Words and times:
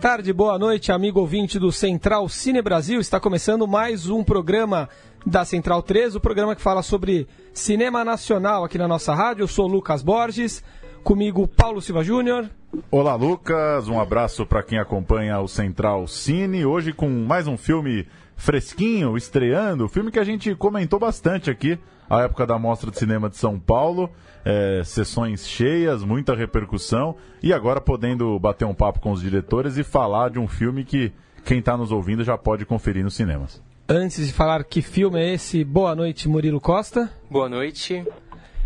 Tarde, 0.00 0.32
boa 0.32 0.58
noite, 0.58 0.90
amigo 0.90 1.20
ouvinte 1.20 1.58
do 1.58 1.70
Central 1.70 2.26
Cine 2.26 2.62
Brasil. 2.62 3.00
Está 3.00 3.20
começando 3.20 3.68
mais 3.68 4.08
um 4.08 4.24
programa 4.24 4.88
da 5.26 5.44
Central 5.44 5.82
3, 5.82 6.16
o 6.16 6.20
programa 6.20 6.56
que 6.56 6.62
fala 6.62 6.82
sobre 6.82 7.28
cinema 7.52 8.02
nacional 8.02 8.64
aqui 8.64 8.78
na 8.78 8.88
nossa 8.88 9.14
rádio. 9.14 9.42
Eu 9.42 9.46
sou 9.46 9.66
Lucas 9.66 10.02
Borges, 10.02 10.64
comigo 11.04 11.46
Paulo 11.46 11.82
Silva 11.82 12.02
Júnior. 12.02 12.48
Olá, 12.90 13.14
Lucas. 13.14 13.88
Um 13.88 14.00
abraço 14.00 14.46
para 14.46 14.62
quem 14.62 14.78
acompanha 14.78 15.38
o 15.38 15.46
Central 15.46 16.06
Cine. 16.06 16.64
Hoje 16.64 16.94
com 16.94 17.10
mais 17.10 17.46
um 17.46 17.58
filme 17.58 18.08
fresquinho, 18.36 19.18
estreando. 19.18 19.86
Filme 19.86 20.10
que 20.10 20.18
a 20.18 20.24
gente 20.24 20.54
comentou 20.54 20.98
bastante 20.98 21.50
aqui, 21.50 21.78
a 22.10 22.22
época 22.22 22.44
da 22.46 22.58
Mostra 22.58 22.90
de 22.90 22.98
Cinema 22.98 23.30
de 23.30 23.36
São 23.36 23.58
Paulo. 23.58 24.10
É, 24.44 24.82
sessões 24.84 25.46
cheias, 25.46 26.02
muita 26.02 26.34
repercussão. 26.34 27.14
E 27.42 27.52
agora 27.52 27.80
podendo 27.80 28.38
bater 28.38 28.64
um 28.66 28.74
papo 28.74 28.98
com 29.00 29.12
os 29.12 29.20
diretores 29.22 29.76
e 29.78 29.84
falar 29.84 30.30
de 30.30 30.38
um 30.38 30.48
filme 30.48 30.84
que 30.84 31.12
quem 31.44 31.60
está 31.60 31.76
nos 31.76 31.92
ouvindo 31.92 32.24
já 32.24 32.36
pode 32.36 32.66
conferir 32.66 33.04
nos 33.04 33.14
cinemas. 33.14 33.62
Antes 33.88 34.26
de 34.26 34.32
falar 34.32 34.62
que 34.64 34.82
filme 34.82 35.20
é 35.20 35.34
esse, 35.34 35.64
boa 35.64 35.94
noite, 35.94 36.28
Murilo 36.28 36.60
Costa. 36.60 37.10
Boa 37.30 37.48
noite. 37.48 38.04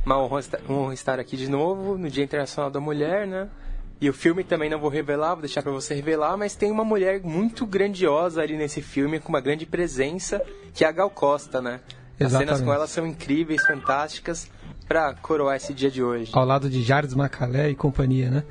Uma 0.04 0.18
honra 0.22 0.40
estar- 0.94 1.18
aqui 1.18 1.36
de 1.36 1.48
novo 1.50 1.96
no 1.96 2.10
Dia 2.10 2.22
Internacional 2.24 2.70
da 2.70 2.78
Mulher, 2.78 3.26
né? 3.26 3.48
E 4.00 4.08
o 4.10 4.12
filme 4.12 4.44
também 4.44 4.68
não 4.68 4.78
vou 4.78 4.90
revelar, 4.90 5.30
vou 5.34 5.40
deixar 5.40 5.62
pra 5.62 5.72
você 5.72 5.94
revelar, 5.94 6.36
mas 6.36 6.54
tem 6.54 6.70
uma 6.70 6.84
mulher 6.84 7.22
muito 7.22 7.64
grandiosa 7.64 8.42
ali 8.42 8.56
nesse 8.56 8.82
filme, 8.82 9.18
com 9.18 9.30
uma 9.30 9.40
grande 9.40 9.64
presença, 9.64 10.42
que 10.74 10.84
é 10.84 10.88
a 10.88 10.92
Gal 10.92 11.08
Costa, 11.08 11.62
né? 11.62 11.80
As 12.20 12.30
cenas 12.30 12.42
Exatamente. 12.42 12.64
com 12.64 12.72
ela 12.72 12.86
são 12.86 13.06
incríveis, 13.06 13.66
fantásticas, 13.66 14.50
pra 14.86 15.14
coroar 15.14 15.56
esse 15.56 15.72
dia 15.74 15.90
de 15.90 16.02
hoje. 16.02 16.30
ao 16.32 16.44
lado 16.44 16.68
de 16.70 16.82
Jardim 16.82 17.16
Macalé 17.16 17.70
e 17.70 17.74
companhia, 17.74 18.30
né? 18.30 18.44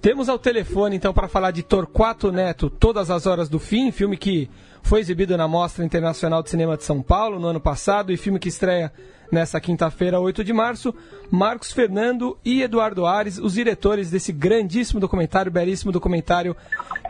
Temos 0.00 0.28
ao 0.28 0.38
telefone, 0.38 0.94
então, 0.94 1.12
para 1.12 1.26
falar 1.26 1.50
de 1.50 1.62
Torquato 1.62 2.30
Neto, 2.30 2.70
Todas 2.70 3.10
as 3.10 3.26
Horas 3.26 3.48
do 3.48 3.58
Fim, 3.58 3.90
filme 3.90 4.16
que 4.16 4.48
foi 4.80 5.00
exibido 5.00 5.36
na 5.36 5.48
Mostra 5.48 5.84
Internacional 5.84 6.40
de 6.40 6.50
Cinema 6.50 6.76
de 6.76 6.84
São 6.84 7.02
Paulo 7.02 7.40
no 7.40 7.48
ano 7.48 7.60
passado 7.60 8.12
e 8.12 8.16
filme 8.16 8.38
que 8.38 8.48
estreia 8.48 8.92
nessa 9.30 9.60
quinta-feira, 9.60 10.20
8 10.20 10.44
de 10.44 10.52
março. 10.52 10.94
Marcos 11.30 11.72
Fernando 11.72 12.38
e 12.44 12.62
Eduardo 12.62 13.06
Ares, 13.06 13.38
os 13.38 13.54
diretores 13.54 14.08
desse 14.08 14.32
grandíssimo 14.32 15.00
documentário, 15.00 15.50
belíssimo 15.50 15.90
documentário 15.90 16.56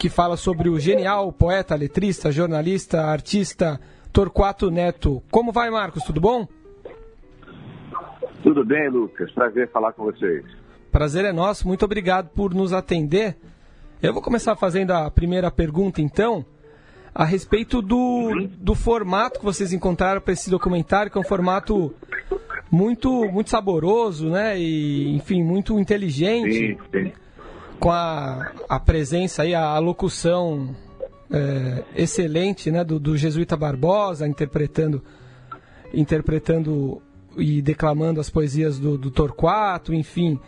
que 0.00 0.08
fala 0.08 0.36
sobre 0.36 0.70
o 0.70 0.80
genial 0.80 1.30
poeta, 1.30 1.74
letrista, 1.74 2.32
jornalista, 2.32 3.02
artista 3.02 3.78
Torquato 4.12 4.70
Neto. 4.70 5.22
Como 5.30 5.52
vai, 5.52 5.70
Marcos? 5.70 6.02
Tudo 6.02 6.20
bom? 6.20 6.46
Tudo 8.42 8.64
bem, 8.64 8.88
Lucas? 8.88 9.30
Prazer 9.32 9.70
falar 9.70 9.92
com 9.92 10.04
vocês. 10.04 10.44
Prazer 10.90 11.24
é 11.24 11.32
nosso, 11.32 11.66
muito 11.66 11.84
obrigado 11.84 12.28
por 12.30 12.54
nos 12.54 12.72
atender. 12.72 13.36
Eu 14.02 14.12
vou 14.12 14.22
começar 14.22 14.56
fazendo 14.56 14.92
a 14.92 15.10
primeira 15.10 15.50
pergunta, 15.50 16.00
então, 16.00 16.44
a 17.14 17.24
respeito 17.24 17.82
do, 17.82 18.48
do 18.58 18.74
formato 18.74 19.40
que 19.40 19.44
vocês 19.44 19.72
encontraram 19.72 20.20
para 20.20 20.32
esse 20.32 20.48
documentário, 20.48 21.10
que 21.10 21.18
é 21.18 21.20
um 21.20 21.24
formato 21.24 21.92
muito, 22.70 23.24
muito 23.30 23.50
saboroso, 23.50 24.30
né? 24.30 24.58
E, 24.58 25.14
enfim, 25.16 25.42
muito 25.42 25.78
inteligente, 25.78 26.52
Sim, 26.52 26.78
sim. 26.92 27.12
com 27.80 27.90
a, 27.90 28.52
a 28.68 28.78
presença 28.80 29.42
aí, 29.42 29.54
a 29.54 29.78
locução 29.78 30.74
é, 31.30 31.84
excelente, 31.96 32.70
né? 32.70 32.84
Do, 32.84 32.98
do 32.98 33.16
Jesuíta 33.16 33.56
Barbosa, 33.56 34.26
interpretando, 34.26 35.02
interpretando 35.92 37.02
e 37.36 37.62
declamando 37.62 38.20
as 38.20 38.30
poesias 38.30 38.78
do, 38.78 38.98
do 38.98 39.10
Torquato, 39.10 39.94
enfim 39.94 40.38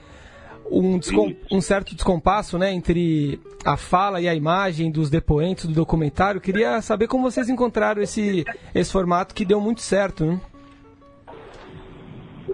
um, 0.71 0.99
descom- 0.99 1.35
um 1.51 1.61
certo 1.61 1.95
descompasso 1.95 2.57
né, 2.57 2.73
entre 2.73 3.41
a 3.65 3.77
fala 3.77 4.21
e 4.21 4.29
a 4.29 4.35
imagem 4.35 4.91
dos 4.91 5.11
depoentes 5.11 5.67
do 5.67 5.75
documentário. 5.75 6.41
Queria 6.41 6.81
saber 6.81 7.09
como 7.09 7.29
vocês 7.29 7.49
encontraram 7.49 8.01
esse, 8.01 8.45
esse 8.75 8.93
formato 8.93 9.35
que 9.35 9.45
deu 9.45 9.61
muito 9.61 9.81
certo. 9.81 10.25
Né? 10.25 10.41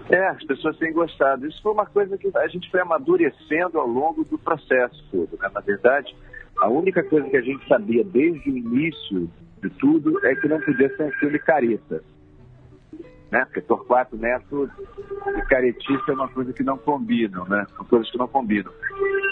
É, 0.09 0.27
as 0.29 0.43
pessoas 0.43 0.77
têm 0.77 0.91
gostado. 0.91 1.45
Isso 1.47 1.61
foi 1.61 1.71
uma 1.71 1.85
coisa 1.85 2.17
que 2.17 2.29
a 2.35 2.47
gente 2.47 2.69
foi 2.71 2.81
amadurecendo 2.81 3.79
ao 3.79 3.87
longo 3.87 4.23
do 4.25 4.37
processo 4.37 5.03
todo. 5.11 5.37
Né? 5.39 5.49
Na 5.53 5.61
verdade, 5.61 6.15
a 6.61 6.69
única 6.69 7.03
coisa 7.03 7.29
que 7.29 7.37
a 7.37 7.41
gente 7.41 7.67
sabia 7.67 8.03
desde 8.03 8.49
o 8.49 8.57
início 8.57 9.29
de 9.61 9.69
tudo 9.71 10.25
é 10.25 10.35
que 10.35 10.47
não 10.47 10.59
podia 10.61 10.95
ser 10.95 11.03
um 11.03 11.11
filme 11.13 11.39
careta. 11.39 12.03
Né? 13.31 13.43
Porque 13.45 13.61
Torquato 13.61 14.15
Neto 14.15 14.69
e 15.35 15.41
caretice 15.43 16.09
é 16.09 16.13
uma 16.13 16.29
coisa 16.29 16.53
que 16.53 16.63
não 16.63 16.77
combinam, 16.77 17.45
né? 17.45 17.65
São 17.75 17.85
coisas 17.85 18.09
que 18.09 18.17
não 18.17 18.27
combinam. 18.27 18.71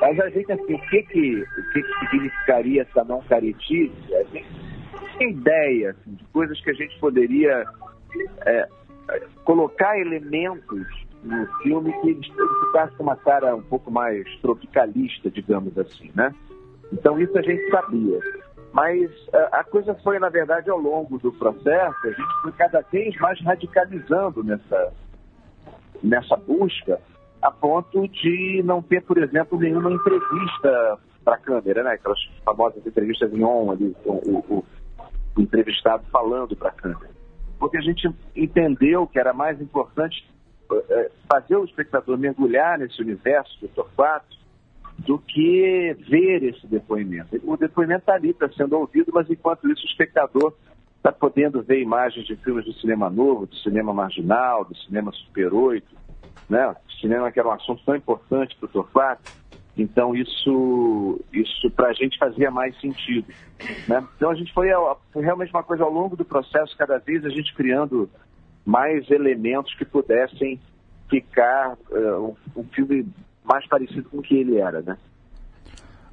Mas 0.01 0.19
a 0.19 0.29
gente, 0.29 0.51
assim, 0.51 0.73
o 0.73 0.81
que 0.89 1.03
que, 1.03 1.41
o 1.41 1.71
que, 1.71 1.81
que 1.81 1.99
significaria 1.99 2.81
essa 2.81 3.03
não 3.05 3.21
caretice? 3.21 3.93
A 4.13 4.23
gente 4.23 4.47
tem 5.17 5.31
ideia 5.31 5.91
assim, 5.91 6.13
de 6.13 6.25
coisas 6.25 6.59
que 6.59 6.69
a 6.71 6.73
gente 6.73 6.99
poderia 6.99 7.65
é, 8.45 8.67
colocar 9.45 9.97
elementos 9.97 10.85
no 11.23 11.47
filme 11.63 11.93
que 12.01 12.09
ele 12.09 12.21
ficasse 12.65 12.95
com 12.95 13.03
uma 13.03 13.15
cara 13.15 13.55
um 13.55 13.63
pouco 13.63 13.89
mais 13.89 14.27
tropicalista, 14.41 15.31
digamos 15.31 15.77
assim, 15.77 16.11
né? 16.13 16.33
Então 16.95 17.19
isso 17.19 17.37
a 17.37 17.41
gente 17.41 17.69
sabia. 17.69 18.19
Mas 18.71 19.09
a, 19.51 19.63
coisa 19.63 19.95
foi, 20.03 20.17
na 20.19 20.29
verdade, 20.29 20.69
ao 20.69 20.77
longo 20.77 21.17
do 21.19 21.31
processo, 21.31 21.95
a 22.07 22.09
gente 22.09 22.41
foi 22.41 22.51
cada 22.53 22.81
vez 22.81 23.15
mais 23.17 23.39
radicalizando 23.41 24.43
nessa, 24.43 24.93
nessa 26.03 26.35
busca, 26.35 26.99
a 27.41 27.51
ponto 27.51 28.07
de 28.07 28.61
não 28.65 28.81
ter, 28.81 29.01
por 29.03 29.17
exemplo, 29.17 29.57
nenhuma 29.59 29.91
entrevista 29.91 30.97
para 31.23 31.35
a 31.35 31.39
câmera, 31.39 31.83
né? 31.83 31.91
Aquelas 31.91 32.19
famosas 32.43 32.85
entrevistas 32.85 33.31
em 33.33 33.43
on, 33.43 33.71
ali, 33.71 33.95
o, 34.05 34.11
o- 34.13 34.65
o 35.37 35.41
entrevistado 35.41 36.03
falando 36.11 36.55
para 36.55 36.69
a 36.69 36.73
câmera. 36.73 37.09
Porque 37.59 37.77
a 37.77 37.81
gente 37.81 38.09
entendeu 38.35 39.05
que 39.07 39.19
era 39.19 39.33
mais 39.33 39.59
importante 39.61 40.29
eh, 40.89 41.11
fazer 41.29 41.55
o 41.57 41.63
espectador 41.65 42.17
mergulhar 42.17 42.77
nesse 42.77 43.01
universo 43.01 43.59
do 43.61 43.67
Torquato 43.69 44.35
do 44.99 45.19
que 45.19 45.95
ver 46.09 46.43
esse 46.43 46.65
depoimento. 46.67 47.39
O 47.43 47.57
depoimento 47.57 48.01
está 48.01 48.13
ali, 48.13 48.29
está 48.29 48.49
sendo 48.49 48.77
ouvido, 48.77 49.11
mas 49.13 49.29
enquanto 49.29 49.69
isso 49.69 49.83
o 49.83 49.89
espectador 49.89 50.53
está 50.97 51.11
podendo 51.11 51.61
ver 51.61 51.81
imagens 51.81 52.25
de 52.25 52.35
filmes 52.37 52.65
do 52.65 52.73
cinema 52.73 53.09
novo, 53.09 53.45
do 53.45 53.55
cinema 53.57 53.93
marginal, 53.93 54.65
do 54.65 54.75
cinema 54.77 55.11
Super 55.11 55.53
8, 55.53 55.85
né? 56.49 56.75
cinema 56.99 57.31
que 57.31 57.39
era 57.39 57.49
um 57.49 57.51
assunto 57.51 57.83
tão 57.85 57.95
importante 57.95 58.55
para 58.55 58.65
o 58.65 58.69
Torquato. 58.69 59.31
Então 59.77 60.15
isso, 60.15 61.19
isso 61.33 61.69
para 61.71 61.89
a 61.89 61.93
gente 61.93 62.17
fazia 62.17 62.49
mais 62.49 62.79
sentido. 62.79 63.27
Né? 63.87 64.03
Então 64.15 64.31
a 64.31 64.35
gente 64.35 64.53
foi, 64.53 64.69
foi 65.11 65.23
realmente 65.23 65.51
uma 65.53 65.63
coisa 65.63 65.83
ao 65.83 65.91
longo 65.91 66.15
do 66.15 66.23
processo, 66.23 66.75
cada 66.77 66.97
vez 66.97 67.25
a 67.25 67.29
gente 67.29 67.53
criando 67.53 68.09
mais 68.65 69.09
elementos 69.11 69.75
que 69.75 69.85
pudessem 69.85 70.59
ficar 71.09 71.77
eh, 71.91 72.15
um, 72.15 72.35
um 72.55 72.63
filme 72.63 73.05
mais 73.45 73.67
parecido 73.67 74.09
com 74.09 74.17
o 74.17 74.21
que 74.21 74.35
ele 74.35 74.57
era, 74.57 74.81
né? 74.81 74.97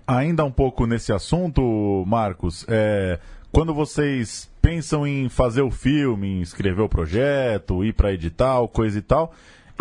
Ainda 0.06 0.44
um 0.44 0.50
pouco 0.50 0.86
nesse 0.86 1.12
assunto, 1.12 2.04
Marcos, 2.06 2.66
é, 2.68 3.18
quando 3.50 3.72
vocês 3.72 4.50
pensam 4.60 5.06
em 5.06 5.28
fazer 5.28 5.62
o 5.62 5.70
filme, 5.70 6.28
em 6.28 6.40
escrever 6.40 6.82
o 6.82 6.88
projeto, 6.88 7.84
ir 7.84 7.92
para 7.94 8.12
edital, 8.12 8.68
coisa 8.68 8.98
e 8.98 9.02
tal, 9.02 9.32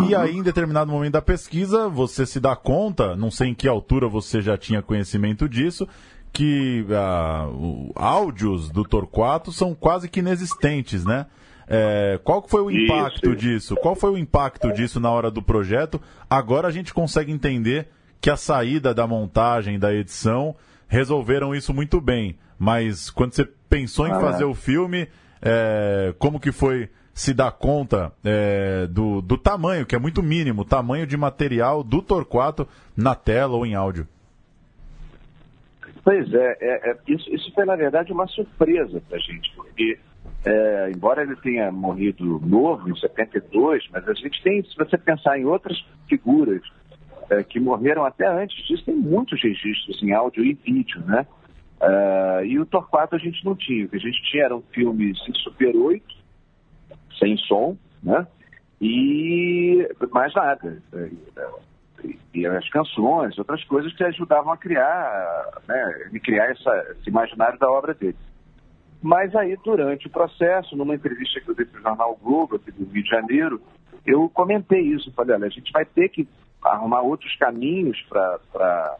e 0.08 0.14
aí 0.14 0.36
em 0.36 0.42
determinado 0.42 0.90
momento 0.90 1.12
da 1.14 1.22
pesquisa 1.22 1.88
você 1.88 2.24
se 2.24 2.40
dá 2.40 2.56
conta, 2.56 3.14
não 3.16 3.30
sei 3.30 3.48
em 3.48 3.54
que 3.54 3.68
altura 3.68 4.08
você 4.08 4.40
já 4.40 4.56
tinha 4.56 4.80
conhecimento 4.82 5.48
disso, 5.48 5.86
que 6.32 6.86
ah, 6.90 7.48
o- 7.52 7.92
áudios 7.94 8.70
do 8.70 8.84
Torquato 8.84 9.52
são 9.52 9.74
quase 9.74 10.08
que 10.08 10.20
inexistentes, 10.20 11.04
né? 11.04 11.26
É, 11.74 12.20
qual 12.22 12.46
foi 12.46 12.60
o 12.60 12.70
impacto 12.70 13.30
isso. 13.30 13.36
disso? 13.36 13.76
Qual 13.76 13.94
foi 13.94 14.10
o 14.10 14.18
impacto 14.18 14.70
disso 14.74 15.00
na 15.00 15.10
hora 15.10 15.30
do 15.30 15.42
projeto? 15.42 15.98
Agora 16.28 16.68
a 16.68 16.70
gente 16.70 16.92
consegue 16.92 17.32
entender 17.32 17.88
que 18.20 18.28
a 18.28 18.36
saída 18.36 18.92
da 18.92 19.06
montagem, 19.06 19.78
da 19.78 19.92
edição, 19.94 20.54
resolveram 20.86 21.54
isso 21.54 21.72
muito 21.72 21.98
bem. 21.98 22.36
Mas 22.58 23.08
quando 23.08 23.32
você 23.32 23.48
pensou 23.70 24.06
em 24.06 24.12
Ah, 24.12 24.20
fazer 24.20 24.44
é. 24.44 24.46
o 24.46 24.54
filme, 24.54 25.08
é, 25.40 26.14
como 26.18 26.38
que 26.38 26.52
foi 26.52 26.90
se 27.14 27.32
dar 27.32 27.52
conta 27.52 28.12
é, 28.22 28.86
do, 28.86 29.22
do 29.22 29.38
tamanho, 29.38 29.86
que 29.86 29.94
é 29.94 29.98
muito 29.98 30.22
mínimo, 30.22 30.62
o 30.62 30.66
tamanho 30.66 31.06
de 31.06 31.16
material 31.16 31.82
do 31.82 32.02
Torquato 32.02 32.68
na 32.94 33.14
tela 33.14 33.54
ou 33.54 33.64
em 33.64 33.74
áudio? 33.74 34.06
Pois 36.04 36.32
é, 36.34 36.56
é, 36.60 36.90
é 36.90 36.96
isso, 37.08 37.32
isso, 37.34 37.52
foi 37.54 37.64
na 37.64 37.76
verdade 37.76 38.12
uma 38.12 38.26
surpresa 38.26 39.00
para 39.08 39.16
a 39.16 39.20
gente, 39.20 39.52
porque 39.54 39.98
é, 40.44 40.90
embora 40.94 41.22
ele 41.22 41.36
tenha 41.36 41.70
morrido 41.70 42.40
novo, 42.40 42.88
em 42.88 42.96
72, 42.96 43.88
mas 43.92 44.08
a 44.08 44.14
gente 44.14 44.42
tem, 44.42 44.62
se 44.64 44.76
você 44.76 44.98
pensar 44.98 45.38
em 45.38 45.44
outras 45.44 45.78
figuras 46.08 46.62
é, 47.30 47.42
que 47.44 47.60
morreram 47.60 48.04
até 48.04 48.26
antes 48.26 48.56
disso, 48.66 48.84
tem 48.84 48.94
muitos 48.94 49.40
registros 49.42 50.02
em 50.02 50.12
áudio 50.12 50.44
e 50.44 50.54
vídeo, 50.54 51.00
né? 51.06 51.26
Uh, 51.80 52.44
e 52.44 52.60
o 52.60 52.66
Torquato 52.66 53.16
a 53.16 53.18
gente 53.18 53.44
não 53.44 53.56
tinha. 53.56 53.86
O 53.86 53.88
que 53.88 53.96
a 53.96 54.00
gente 54.00 54.22
tinha 54.30 54.44
eram 54.44 54.62
filmes 54.72 55.18
em 55.28 55.34
Super 55.34 55.74
8, 55.74 56.04
sem 57.18 57.36
som, 57.38 57.76
né? 58.02 58.24
E 58.80 59.88
mais 60.12 60.32
nada. 60.34 60.80
E, 62.04 62.18
e 62.34 62.46
as 62.46 62.68
canções, 62.70 63.36
outras 63.36 63.64
coisas 63.64 63.92
que 63.94 64.04
ajudavam 64.04 64.52
a 64.52 64.56
criar, 64.56 65.60
né? 65.66 66.08
A 66.14 66.18
criar 66.20 66.50
essa, 66.50 66.96
esse 66.98 67.10
imaginário 67.10 67.58
da 67.58 67.70
obra 67.70 67.94
dele. 67.94 68.16
Mas 69.02 69.34
aí, 69.34 69.56
durante 69.64 70.06
o 70.06 70.10
processo, 70.10 70.76
numa 70.76 70.94
entrevista 70.94 71.40
que 71.40 71.50
eu 71.50 71.54
dei 71.56 71.66
para 71.66 71.80
o 71.80 71.82
jornal 71.82 72.18
Globo, 72.22 72.56
aqui 72.56 72.70
do 72.70 72.84
Rio 72.84 73.02
de 73.02 73.10
Janeiro, 73.10 73.60
eu 74.06 74.28
comentei 74.28 74.80
isso. 74.80 75.12
Falei, 75.12 75.34
olha, 75.34 75.46
a 75.46 75.50
gente 75.50 75.72
vai 75.72 75.84
ter 75.84 76.08
que 76.08 76.28
arrumar 76.64 77.02
outros 77.02 77.34
caminhos 77.36 78.00
para 78.08 78.98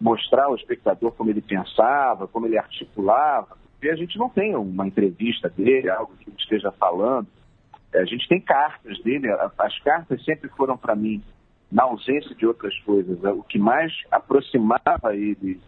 mostrar 0.00 0.46
ao 0.46 0.56
espectador 0.56 1.12
como 1.12 1.30
ele 1.30 1.40
pensava, 1.40 2.26
como 2.26 2.46
ele 2.46 2.58
articulava, 2.58 3.56
porque 3.72 3.88
a 3.88 3.96
gente 3.96 4.18
não 4.18 4.28
tem 4.28 4.56
uma 4.56 4.86
entrevista 4.86 5.48
dele, 5.48 5.88
algo 5.88 6.12
que 6.18 6.28
ele 6.28 6.36
esteja 6.36 6.72
falando. 6.72 7.28
A 7.94 8.04
gente 8.04 8.26
tem 8.28 8.40
cartas 8.40 9.00
dele, 9.02 9.28
as 9.58 9.78
cartas 9.80 10.24
sempre 10.24 10.48
foram 10.50 10.76
para 10.76 10.96
mim, 10.96 11.22
na 11.70 11.84
ausência 11.84 12.34
de 12.34 12.46
outras 12.46 12.76
coisas, 12.80 13.22
o 13.22 13.42
que 13.44 13.58
mais 13.58 13.92
aproximava 14.10 15.14
ele, 15.14 15.60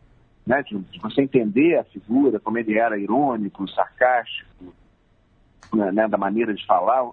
né, 0.47 0.63
de, 0.63 0.85
você 1.01 1.23
entender 1.23 1.79
a 1.79 1.85
figura, 1.85 2.41
como 2.41 2.59
ele 2.59 2.79
era 2.79 2.99
irônico, 2.99 3.69
sarcástico, 3.69 4.75
né, 5.73 5.93
né, 5.93 6.09
da 6.09 6.19
maneira 6.19 6.53
de 6.53 6.65
falar. 6.67 7.09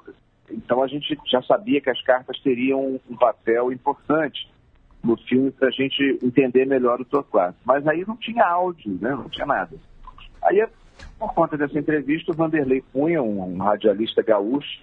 Então 0.49 0.81
a 0.81 0.87
gente 0.87 1.17
já 1.25 1.41
sabia 1.43 1.79
que 1.79 1.89
as 1.89 2.01
cartas 2.01 2.39
teriam 2.39 2.99
um 3.09 3.15
papel 3.15 3.71
importante 3.71 4.49
no 5.03 5.15
filme 5.15 5.51
para 5.51 5.69
a 5.69 5.71
gente 5.71 6.19
entender 6.21 6.65
melhor 6.65 6.99
o 6.99 7.05
Torquato. 7.05 7.57
Mas 7.63 7.85
aí 7.87 8.03
não 8.05 8.17
tinha 8.17 8.45
áudio, 8.45 8.97
né? 9.01 9.11
não 9.11 9.29
tinha 9.29 9.45
nada. 9.45 9.75
Aí, 10.43 10.65
por 11.17 11.33
conta 11.33 11.57
dessa 11.57 11.77
entrevista, 11.77 12.31
o 12.31 12.35
Vanderlei 12.35 12.83
Cunha, 12.91 13.21
um, 13.21 13.55
um 13.55 13.57
radialista 13.57 14.21
gaúcho, 14.21 14.81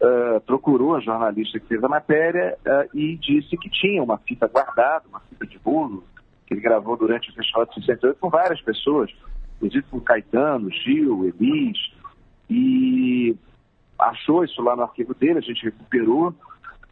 uh, 0.00 0.40
procurou 0.42 0.96
a 0.96 1.00
jornalista 1.00 1.60
que 1.60 1.66
fez 1.66 1.82
a 1.82 1.88
matéria 1.88 2.56
uh, 2.66 2.96
e 2.96 3.16
disse 3.16 3.56
que 3.56 3.70
tinha 3.70 4.02
uma 4.02 4.18
fita 4.18 4.46
guardada, 4.46 5.04
uma 5.08 5.20
fita 5.20 5.46
de 5.46 5.58
bolo, 5.58 6.04
ele 6.52 6.60
gravou 6.60 6.96
durante 6.96 7.30
o 7.30 7.34
Festival 7.34 7.66
de 7.66 7.74
68 7.74 8.18
com 8.18 8.30
várias 8.30 8.60
pessoas, 8.60 9.10
inclusive 9.56 9.84
com 9.90 10.00
Caetano, 10.00 10.70
Gil, 10.70 11.26
Elis, 11.26 11.92
e 12.48 13.36
achou 13.98 14.44
isso 14.44 14.60
lá 14.62 14.76
no 14.76 14.82
arquivo 14.82 15.14
dele, 15.14 15.38
a 15.38 15.42
gente 15.42 15.64
recuperou, 15.64 16.34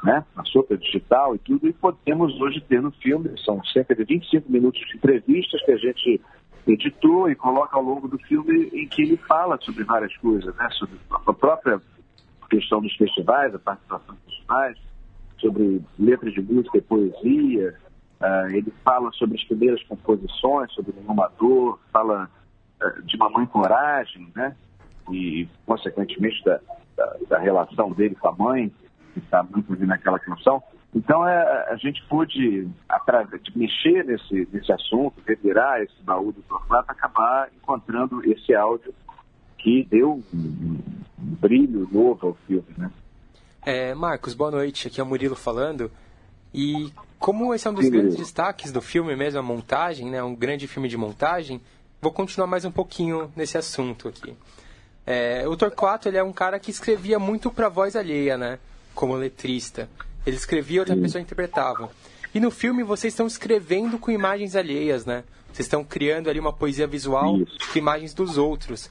né, 0.02 0.24
a 0.34 0.44
sopa 0.44 0.76
digital 0.76 1.34
e 1.34 1.38
tudo, 1.38 1.68
e 1.68 1.72
podemos 1.72 2.40
hoje 2.40 2.60
ter 2.62 2.80
no 2.80 2.90
filme, 2.92 3.30
são 3.44 3.62
cerca 3.64 3.94
de 3.94 4.04
25 4.04 4.50
minutos 4.50 4.80
de 4.88 4.96
entrevistas 4.96 5.62
que 5.62 5.72
a 5.72 5.76
gente 5.76 6.20
editou 6.66 7.30
e 7.30 7.34
coloca 7.34 7.76
ao 7.76 7.82
longo 7.82 8.08
do 8.08 8.18
filme 8.18 8.70
em 8.72 8.86
que 8.86 9.02
ele 9.02 9.16
fala 9.16 9.58
sobre 9.60 9.84
várias 9.84 10.16
coisas, 10.18 10.54
né, 10.56 10.68
sobre 10.72 10.96
a 11.10 11.32
própria 11.32 11.80
questão 12.48 12.80
dos 12.80 12.94
festivais, 12.96 13.54
a 13.54 13.58
participação 13.58 14.14
dos 14.14 14.34
festivais, 14.34 14.76
sobre 15.38 15.82
letras 15.98 16.32
de 16.32 16.42
música 16.42 16.78
e 16.78 16.82
poesia, 16.82 17.78
uh, 18.20 18.48
ele 18.50 18.72
fala 18.84 19.10
sobre 19.12 19.36
as 19.36 19.44
primeiras 19.44 19.82
composições, 19.84 20.72
sobre 20.72 20.92
o 20.92 21.10
Amador, 21.10 21.78
fala 21.92 22.30
uh, 22.82 23.02
de 23.02 23.16
Mamãe 23.16 23.46
Coragem, 23.46 24.30
né, 24.34 24.56
e 25.10 25.48
consequentemente 25.66 26.42
da, 26.44 26.60
da, 26.96 27.16
da 27.28 27.38
relação 27.38 27.92
dele 27.92 28.14
com 28.14 28.28
a 28.28 28.32
mãe, 28.32 28.72
que 29.12 29.18
está 29.18 29.42
muito 29.42 29.74
naquela 29.86 30.18
canção. 30.18 30.62
Então 30.94 31.26
é, 31.26 31.68
a 31.70 31.76
gente 31.76 32.02
pôde, 32.08 32.68
de 33.42 33.58
mexer 33.58 34.04
nesse, 34.04 34.48
nesse 34.52 34.72
assunto, 34.72 35.22
revirar 35.26 35.80
esse 35.80 36.02
baú 36.02 36.32
do 36.32 36.42
Torquato, 36.42 36.90
acabar 36.90 37.48
encontrando 37.56 38.24
esse 38.28 38.52
áudio 38.54 38.92
que 39.56 39.84
deu 39.84 40.22
um, 40.34 40.78
um 41.18 41.34
brilho 41.40 41.88
novo 41.92 42.28
ao 42.28 42.34
filme, 42.46 42.66
né? 42.76 42.90
É, 43.64 43.94
Marcos, 43.94 44.34
boa 44.34 44.50
noite. 44.50 44.88
Aqui 44.88 45.00
é 45.00 45.04
o 45.04 45.06
Murilo 45.06 45.36
falando. 45.36 45.90
E 46.52 46.92
como 47.18 47.54
esse 47.54 47.66
é 47.66 47.70
um 47.70 47.74
dos 47.74 47.84
Sim, 47.84 47.90
grandes 47.90 48.16
destaques 48.16 48.72
do 48.72 48.80
filme 48.80 49.14
mesmo, 49.14 49.38
a 49.38 49.42
montagem, 49.42 50.10
né, 50.10 50.22
um 50.22 50.34
grande 50.34 50.66
filme 50.66 50.88
de 50.88 50.96
montagem, 50.96 51.60
vou 52.00 52.12
continuar 52.12 52.46
mais 52.46 52.64
um 52.64 52.70
pouquinho 52.70 53.30
nesse 53.36 53.56
assunto 53.56 54.08
aqui. 54.08 54.34
É, 55.06 55.46
o 55.46 55.56
Torquato 55.56 56.08
ele 56.08 56.18
é 56.18 56.22
um 56.22 56.32
cara 56.32 56.58
que 56.58 56.70
escrevia 56.70 57.18
muito 57.18 57.50
para 57.50 57.68
voz 57.68 57.96
alheia, 57.96 58.36
né? 58.36 58.58
como 58.94 59.14
letrista. 59.14 59.88
Ele 60.26 60.36
escrevia 60.36 60.76
e 60.76 60.80
outra 60.80 60.96
pessoa 60.96 61.22
interpretava. 61.22 61.90
E 62.34 62.40
no 62.40 62.50
filme 62.50 62.82
vocês 62.82 63.14
estão 63.14 63.26
escrevendo 63.26 63.98
com 63.98 64.10
imagens 64.10 64.54
alheias, 64.54 65.06
né? 65.06 65.24
Vocês 65.52 65.66
estão 65.66 65.82
criando 65.82 66.28
ali 66.28 66.38
uma 66.38 66.52
poesia 66.52 66.86
visual 66.86 67.38
com 67.72 67.78
imagens 67.78 68.12
dos 68.12 68.36
outros. 68.36 68.90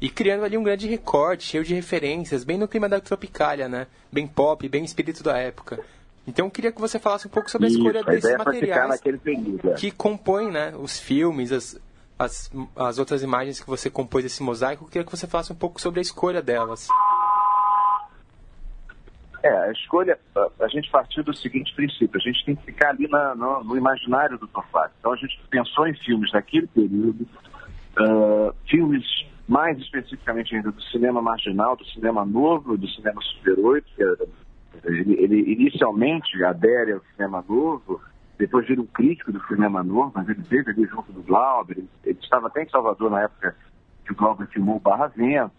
E 0.00 0.08
criando 0.08 0.44
ali 0.44 0.56
um 0.56 0.62
grande 0.62 0.86
recorte, 0.86 1.44
cheio 1.44 1.64
de 1.64 1.74
referências, 1.74 2.44
bem 2.44 2.56
no 2.56 2.68
clima 2.68 2.88
da 2.88 3.00
Tropicália, 3.00 3.68
né? 3.68 3.86
Bem 4.10 4.26
pop, 4.26 4.66
bem 4.68 4.84
espírito 4.84 5.22
da 5.22 5.36
época. 5.36 5.80
Então 6.26 6.46
eu 6.46 6.50
queria 6.50 6.70
que 6.70 6.80
você 6.80 6.98
falasse 6.98 7.26
um 7.26 7.30
pouco 7.30 7.50
sobre 7.50 7.66
a 7.66 7.70
escolha 7.70 8.00
Isso, 8.00 8.10
desses 8.10 8.34
a 8.34 8.38
materiais 8.38 9.00
é. 9.04 9.74
que 9.74 9.90
compõem 9.90 10.50
né, 10.50 10.72
os 10.76 10.98
filmes, 11.00 11.50
as, 11.50 11.80
as, 12.18 12.50
as 12.76 12.98
outras 12.98 13.22
imagens 13.22 13.60
que 13.60 13.66
você 13.66 13.90
compôs 13.90 14.24
esse 14.24 14.42
mosaico. 14.42 14.84
Eu 14.84 14.88
queria 14.88 15.04
que 15.04 15.10
você 15.10 15.26
falasse 15.26 15.52
um 15.52 15.56
pouco 15.56 15.80
sobre 15.80 16.00
a 16.00 16.02
escolha 16.02 16.42
delas. 16.42 16.88
É, 19.42 19.48
a 19.48 19.72
escolha, 19.72 20.18
a, 20.60 20.68
gente 20.68 20.90
partiu 20.90 21.24
do 21.24 21.34
seguinte 21.34 21.74
princípio, 21.74 22.10
a 22.14 22.22
gente 22.22 22.44
tem 22.44 22.54
que 22.54 22.62
ficar 22.66 22.90
ali 22.90 23.08
na, 23.08 23.34
no, 23.34 23.64
no, 23.64 23.76
imaginário 23.76 24.36
do 24.36 24.46
Torquato. 24.46 24.92
Então 24.98 25.12
a 25.12 25.16
gente 25.16 25.40
pensou 25.48 25.86
em 25.86 25.94
filmes 25.94 26.30
daquele 26.30 26.66
período, 26.66 27.26
uh, 27.98 28.54
filmes 28.68 29.02
mais 29.48 29.78
especificamente 29.78 30.54
ainda 30.54 30.70
do 30.70 30.82
cinema 30.82 31.22
marginal, 31.22 31.74
do 31.74 31.84
cinema 31.86 32.24
novo, 32.24 32.76
do 32.76 32.86
cinema 32.88 33.20
Super 33.22 33.58
8, 33.58 33.86
que 33.96 34.02
era, 34.02 34.18
ele, 34.92 35.14
ele, 35.14 35.52
inicialmente 35.52 36.42
adere 36.44 36.92
ao 36.92 37.00
cinema 37.12 37.44
novo, 37.48 38.00
depois 38.38 38.66
vira 38.66 38.80
um 38.80 38.86
crítico 38.86 39.32
do 39.32 39.44
cinema 39.46 39.82
novo, 39.82 40.12
mas 40.14 40.28
ele 40.28 40.40
esteve 40.40 40.70
ali 40.70 40.86
junto 40.86 41.12
do 41.12 41.22
Glauber, 41.22 41.76
ele, 41.78 41.88
ele 42.04 42.18
estava 42.20 42.46
até 42.46 42.62
em 42.62 42.68
Salvador 42.68 43.10
na 43.10 43.22
época 43.22 43.54
que 44.04 44.12
o 44.12 44.16
Glauber 44.16 44.46
filmou 44.48 44.80
Barra 44.80 45.08
Vento, 45.08 45.52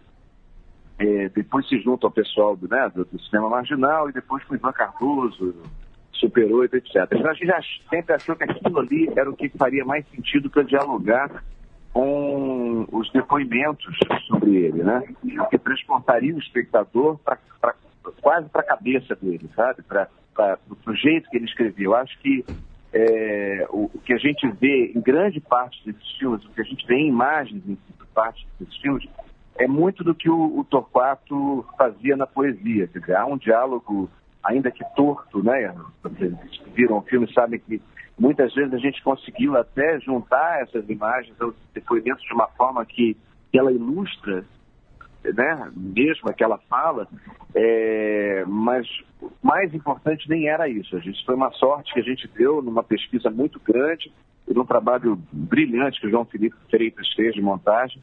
é, 0.99 1.29
depois 1.29 1.67
se 1.67 1.79
junta 1.79 2.05
ao 2.05 2.11
pessoal 2.11 2.55
do, 2.55 2.67
né, 2.67 2.89
do, 2.93 3.05
do, 3.05 3.19
cinema 3.23 3.50
marginal 3.50 4.09
e 4.09 4.13
depois 4.13 4.43
com 4.43 4.55
Ivan 4.55 4.71
Cardoso, 4.71 5.55
Super 6.13 6.51
8, 6.51 6.75
etc. 6.75 6.95
Então 7.11 7.31
a 7.31 7.33
gente 7.33 7.47
já 7.47 7.59
sempre 7.89 8.13
achou 8.13 8.35
que 8.35 8.43
aquilo 8.43 8.79
ali 8.79 9.09
era 9.15 9.29
o 9.29 9.35
que 9.35 9.50
faria 9.50 9.83
mais 9.83 10.05
sentido 10.09 10.50
para 10.50 10.61
dialogar 10.61 11.43
com 11.91 12.88
os 12.91 13.11
depoimentos 13.11 13.97
sobre 14.27 14.55
ele, 14.55 14.83
né? 14.83 15.03
Que 15.50 15.57
transportaria 15.57 16.35
o 16.35 16.39
espectador 16.39 17.17
pra 17.19 17.38
quase 18.22 18.50
para 18.50 18.62
a 18.62 18.65
cabeça 18.65 19.15
dele, 19.15 19.50
sabe? 19.55 19.81
Para 19.84 20.08
o 20.88 20.96
jeito 20.96 21.29
que 21.29 21.38
ele 21.38 21.46
escreveu. 21.46 21.91
Eu 21.91 21.96
acho 21.96 22.17
que 22.20 22.46
é, 22.93 23.65
o, 23.70 23.89
o, 23.93 24.00
que 24.03 24.13
a 24.13 24.17
gente 24.17 24.48
vê 24.60 24.91
em 24.96 25.01
grande 25.01 25.39
parte 25.39 25.84
desses 25.86 26.17
filmes, 26.17 26.43
o 26.46 26.50
que 26.50 26.62
a 26.62 26.65
gente 26.65 26.86
vê 26.86 26.96
em 26.96 27.08
imagens 27.08 27.63
em 27.67 27.77
parte 28.13 28.46
desses 28.60 28.75
filmes, 28.77 29.08
é 29.55 29.67
muito 29.67 30.03
do 30.03 30.13
que 30.13 30.29
o, 30.29 30.60
o 30.60 30.63
Torquato 30.63 31.65
fazia 31.77 32.15
na 32.15 32.27
poesia. 32.27 32.88
Quer 32.88 33.00
dizer, 33.00 33.15
há 33.15 33.25
um 33.25 33.38
diálogo, 33.38 34.10
ainda 34.43 34.72
que 34.72 34.84
torto, 34.96 35.43
né? 35.43 35.74
Vocês 36.03 36.34
viram 36.74 36.98
o 36.98 37.01
filme 37.01 37.31
sabem 37.34 37.60
que 37.60 37.81
muitas 38.17 38.53
vezes 38.53 38.74
a 38.74 38.77
gente 38.77 39.01
conseguiu 39.03 39.58
até 39.58 40.00
juntar 40.00 40.62
essas 40.62 40.88
imagens 40.89 41.39
aos 41.39 41.55
depoimentos 41.74 42.24
de 42.24 42.34
uma 42.34 42.48
forma 42.48 42.86
que, 42.86 43.15
que 43.51 43.58
ela 43.58 43.72
ilustra 43.72 44.43
né, 45.23 45.71
mesmo 45.75 46.29
aquela 46.29 46.57
fala, 46.69 47.07
é, 47.53 48.43
mas 48.47 48.87
mais 49.41 49.73
importante 49.73 50.29
nem 50.29 50.47
era 50.47 50.67
isso. 50.67 50.95
A 50.95 50.99
gente 50.99 51.23
foi 51.25 51.35
uma 51.35 51.51
sorte 51.51 51.93
que 51.93 51.99
a 51.99 52.03
gente 52.03 52.27
deu 52.29 52.61
numa 52.61 52.83
pesquisa 52.83 53.29
muito 53.29 53.59
grande 53.59 54.11
e 54.47 54.53
num 54.53 54.65
trabalho 54.65 55.19
brilhante 55.31 55.99
que 55.99 56.07
o 56.07 56.09
João 56.09 56.25
Felipe 56.25 56.55
Freitas 56.69 57.07
fez 57.13 57.33
de 57.33 57.41
montagem 57.41 58.01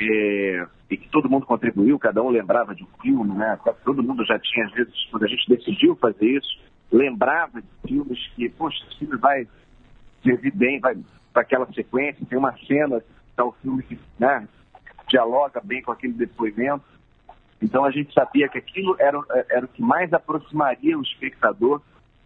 é, 0.00 0.66
e 0.90 0.96
que 0.96 1.08
todo 1.08 1.28
mundo 1.28 1.46
contribuiu, 1.46 1.98
cada 1.98 2.22
um 2.22 2.28
lembrava 2.28 2.74
de 2.74 2.84
um 2.84 3.02
filme, 3.02 3.34
né? 3.34 3.58
Todo 3.84 4.02
mundo 4.02 4.24
já 4.24 4.38
tinha, 4.38 4.66
às 4.66 4.72
vezes, 4.72 4.94
quando 5.10 5.24
a 5.24 5.28
gente 5.28 5.48
decidiu 5.48 5.96
fazer 5.96 6.26
isso, 6.26 6.58
lembrava 6.90 7.60
de 7.60 7.68
filmes 7.86 8.18
que, 8.34 8.48
poxa, 8.50 8.78
esse 8.86 8.98
filme 9.00 9.16
vai 9.16 9.46
servir 10.22 10.54
bem 10.54 10.80
para 10.80 10.94
aquela 11.34 11.66
sequência, 11.72 12.24
tem 12.26 12.38
uma 12.38 12.56
cena, 12.66 13.02
tá 13.36 13.44
o 13.44 13.52
filme 13.52 13.82
que 13.82 13.98
né, 14.18 14.46
dialoga 15.08 15.60
bem 15.62 15.82
com 15.82 15.92
aquele 15.92 16.12
depoimento. 16.12 16.84
Então 17.60 17.84
a 17.84 17.90
gente 17.90 18.12
sabia 18.12 18.48
que 18.48 18.58
aquilo 18.58 18.96
era, 18.98 19.18
era 19.50 19.64
o 19.64 19.68
que 19.68 19.82
mais 19.82 20.12
aproximaria 20.12 20.98
o 20.98 21.02
espectador 21.02 21.80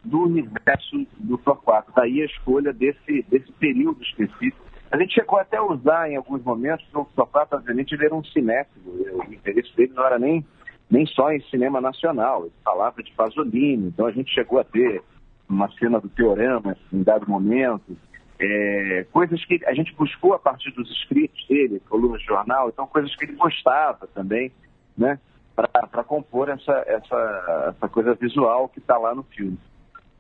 do 0.05 0.23
universo 0.23 1.07
do 1.19 1.39
Torquato. 1.39 1.93
Daí 1.95 2.23
a 2.23 2.27
escolha 2.27 2.73
desse, 2.73 3.23
desse 3.29 3.51
período 3.53 4.03
específico 4.03 4.61
A 4.91 4.97
gente 4.99 5.15
chegou 5.15 5.39
até 5.39 5.57
a 5.57 5.65
usar 5.65 6.11
em 6.11 6.17
alguns 6.17 6.43
momentos, 6.43 6.85
o 6.95 7.07
Sofá, 7.15 7.47
obviamente, 7.51 7.95
ele 7.95 8.07
era 8.07 8.15
um 8.15 8.25
cinéfilo, 8.25 8.85
o 9.27 9.33
interesse 9.33 9.75
dele 9.75 9.93
não 9.95 10.05
era 10.05 10.19
nem, 10.19 10.45
nem 10.91 11.07
só 11.07 11.33
em 11.33 11.41
cinema 11.45 11.81
nacional, 11.81 12.43
ele 12.43 12.53
falava 12.63 13.03
de 13.03 13.11
Pasolini, 13.13 13.89
então 13.89 14.07
a 14.07 14.13
gente 14.13 14.33
chegou 14.35 14.59
a 14.59 14.65
ter 14.65 15.03
uma 15.49 15.71
cena 15.79 16.01
do 16.01 16.09
Teorama 16.09 16.77
em 16.93 17.03
dado 17.03 17.29
momento, 17.29 17.97
é, 18.39 19.07
coisas 19.13 19.45
que 19.45 19.61
a 19.67 19.75
gente 19.75 19.95
buscou 19.95 20.35
a 20.35 20.39
partir 20.39 20.71
dos 20.73 20.91
escritos 20.91 21.47
dele, 21.49 21.81
colunas 21.89 22.21
de 22.21 22.27
jornal, 22.27 22.69
então 22.69 22.87
coisas 22.87 23.15
que 23.17 23.25
ele 23.25 23.35
gostava 23.35 24.07
também, 24.15 24.51
né, 24.97 25.19
para 25.55 26.05
compor 26.05 26.49
essa, 26.49 26.73
essa, 26.87 27.75
essa 27.77 27.89
coisa 27.89 28.15
visual 28.15 28.69
que 28.69 28.79
está 28.79 28.97
lá 28.97 29.15
no 29.15 29.23
filme. 29.23 29.59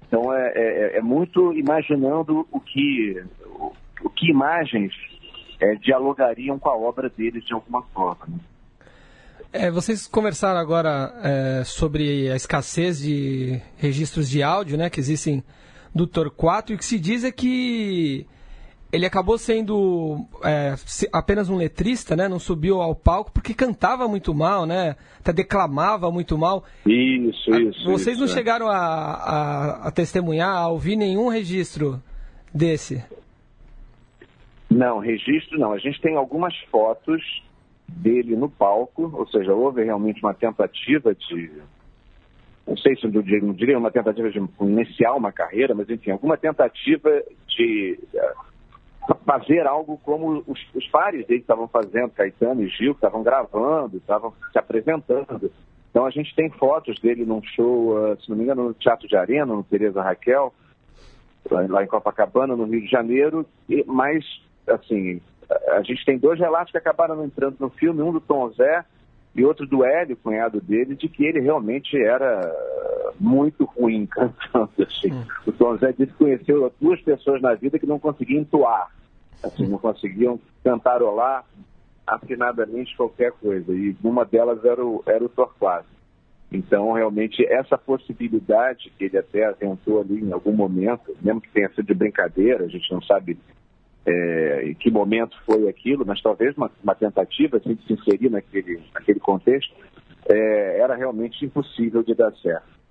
Então 0.06 0.32
é, 0.32 0.52
é, 0.54 0.98
é, 0.98 1.00
muito 1.00 1.52
imaginando 1.54 2.46
o 2.50 2.60
que, 2.60 3.24
o, 3.46 3.72
o 4.02 4.10
que 4.10 4.30
imagens 4.30 4.92
é, 5.58 5.74
dialogariam 5.76 6.58
com 6.58 6.68
a 6.68 6.76
obra 6.76 7.08
dele 7.08 7.40
de 7.40 7.54
alguma 7.54 7.82
forma. 7.94 8.26
Né? 8.28 8.38
É, 9.54 9.70
vocês 9.70 10.06
conversaram 10.06 10.58
agora 10.58 11.12
é, 11.22 11.64
sobre 11.64 12.30
a 12.30 12.36
escassez 12.36 13.00
de 13.00 13.60
registros 13.76 14.28
de 14.28 14.42
áudio 14.42 14.78
né, 14.78 14.88
que 14.88 14.98
existem 14.98 15.42
do 15.94 16.06
Torquato 16.06 16.72
e 16.72 16.74
o 16.74 16.78
que 16.78 16.84
se 16.84 16.98
diz 16.98 17.24
é 17.24 17.30
que 17.30 18.26
ele 18.92 19.06
acabou 19.06 19.38
sendo 19.38 20.26
é, 20.44 20.74
apenas 21.10 21.48
um 21.48 21.56
letrista, 21.56 22.14
né? 22.14 22.28
Não 22.28 22.38
subiu 22.38 22.82
ao 22.82 22.94
palco 22.94 23.32
porque 23.32 23.54
cantava 23.54 24.06
muito 24.06 24.34
mal, 24.34 24.66
né? 24.66 24.96
Até 25.18 25.32
declamava 25.32 26.10
muito 26.10 26.36
mal. 26.36 26.64
Isso, 26.84 27.50
isso. 27.50 27.84
Vocês 27.84 28.16
isso, 28.16 28.26
não 28.26 28.30
é. 28.30 28.34
chegaram 28.34 28.68
a, 28.68 28.76
a, 28.76 29.88
a, 29.88 29.90
testemunhar, 29.90 30.54
a 30.54 30.68
ouvir 30.68 30.96
nenhum 30.96 31.28
registro 31.28 32.02
desse? 32.52 33.02
Não, 34.70 34.98
registro 34.98 35.58
não. 35.58 35.72
A 35.72 35.78
gente 35.78 35.98
tem 36.02 36.14
algumas 36.14 36.54
fotos 36.70 37.42
dele 37.88 38.36
no 38.36 38.48
palco, 38.48 39.10
ou 39.14 39.26
seja, 39.28 39.54
houve 39.54 39.82
realmente 39.84 40.22
uma 40.22 40.34
tentativa 40.34 41.14
de. 41.14 41.50
Não 42.66 42.76
sei 42.76 42.94
se 42.96 43.04
eu 43.04 43.10
diria, 43.10 43.40
não 43.40 43.52
diria 43.52 43.78
uma 43.78 43.90
tentativa 43.90 44.30
de 44.30 44.40
iniciar 44.60 45.14
uma 45.14 45.32
carreira, 45.32 45.74
mas 45.74 45.88
enfim, 45.90 46.12
alguma 46.12 46.36
tentativa 46.36 47.22
de 47.48 47.98
fazer 49.26 49.66
algo 49.66 49.98
como 50.04 50.44
os, 50.46 50.60
os 50.74 50.86
pares 50.88 51.26
dele 51.26 51.40
estavam 51.40 51.66
fazendo, 51.66 52.10
Caetano 52.10 52.62
e 52.62 52.68
Gil, 52.68 52.92
estavam 52.92 53.22
gravando, 53.22 53.96
estavam 53.96 54.32
se 54.52 54.58
apresentando. 54.58 55.50
Então 55.90 56.06
a 56.06 56.10
gente 56.10 56.34
tem 56.34 56.48
fotos 56.50 56.98
dele 57.00 57.24
num 57.24 57.42
show, 57.42 57.96
uh, 57.96 58.20
se 58.20 58.30
não 58.30 58.36
me 58.36 58.44
engano, 58.44 58.68
no 58.68 58.74
Teatro 58.74 59.08
de 59.08 59.16
Arena, 59.16 59.46
no 59.46 59.64
Tereza 59.64 60.00
Raquel, 60.00 60.54
lá 61.50 61.82
em 61.82 61.88
Copacabana, 61.88 62.56
no 62.56 62.64
Rio 62.64 62.80
de 62.80 62.88
Janeiro, 62.88 63.44
e, 63.68 63.84
mas, 63.86 64.24
assim, 64.66 65.20
a 65.68 65.82
gente 65.82 66.04
tem 66.04 66.16
dois 66.16 66.38
relatos 66.38 66.70
que 66.70 66.78
acabaram 66.78 67.24
entrando 67.24 67.56
no 67.58 67.68
filme, 67.68 68.02
um 68.02 68.12
do 68.12 68.20
Tom 68.20 68.50
Zé 68.50 68.84
e 69.34 69.44
outro 69.44 69.66
do 69.66 69.84
Hélio, 69.84 70.16
cunhado 70.16 70.60
dele, 70.60 70.94
de 70.94 71.08
que 71.08 71.24
ele 71.24 71.40
realmente 71.40 71.96
era 71.96 72.54
muito 73.18 73.64
ruim 73.64 74.06
cantando. 74.06 74.70
Assim. 74.78 75.12
Hum. 75.12 75.24
O 75.46 75.52
Tom 75.52 75.76
Zé 75.78 75.92
disse 75.92 76.12
que 76.12 76.18
conheceu 76.18 76.72
duas 76.80 77.00
pessoas 77.00 77.42
na 77.42 77.54
vida 77.54 77.78
que 77.78 77.86
não 77.86 77.98
conseguiam 77.98 78.40
entoar, 78.40 78.88
assim, 79.42 79.66
não 79.66 79.78
conseguiam 79.78 80.38
cantarolar 80.62 81.44
afinadamente 82.06 82.96
qualquer 82.96 83.32
coisa. 83.32 83.72
E 83.72 83.96
uma 84.02 84.24
delas 84.24 84.64
era 84.64 84.84
o, 84.84 85.02
era 85.06 85.24
o 85.24 85.28
Torquato. 85.28 85.86
Então, 86.52 86.92
realmente, 86.92 87.44
essa 87.46 87.78
possibilidade 87.78 88.92
que 88.96 89.04
ele 89.04 89.18
até 89.18 89.46
aventou 89.46 90.00
ali 90.00 90.20
em 90.20 90.32
algum 90.32 90.52
momento, 90.52 91.14
mesmo 91.20 91.40
que 91.40 91.50
tenha 91.50 91.68
sido 91.70 91.86
de 91.86 91.94
brincadeira, 91.94 92.64
a 92.64 92.68
gente 92.68 92.92
não 92.92 93.02
sabe 93.02 93.38
é, 94.06 94.64
em 94.66 94.74
que 94.74 94.90
momento 94.90 95.36
foi 95.44 95.68
aquilo, 95.68 96.04
mas 96.06 96.20
talvez 96.20 96.56
uma, 96.56 96.70
uma 96.82 96.94
tentativa 96.94 97.56
assim, 97.56 97.74
de 97.74 97.86
se 97.86 97.92
inserir 97.92 98.30
naquele, 98.30 98.82
naquele 98.94 99.20
contexto, 99.20 99.72
é, 100.28 100.80
era 100.80 100.94
realmente 100.94 101.44
impossível 101.44 102.02
de 102.02 102.14
dar 102.14 102.32
certo. 102.36 102.82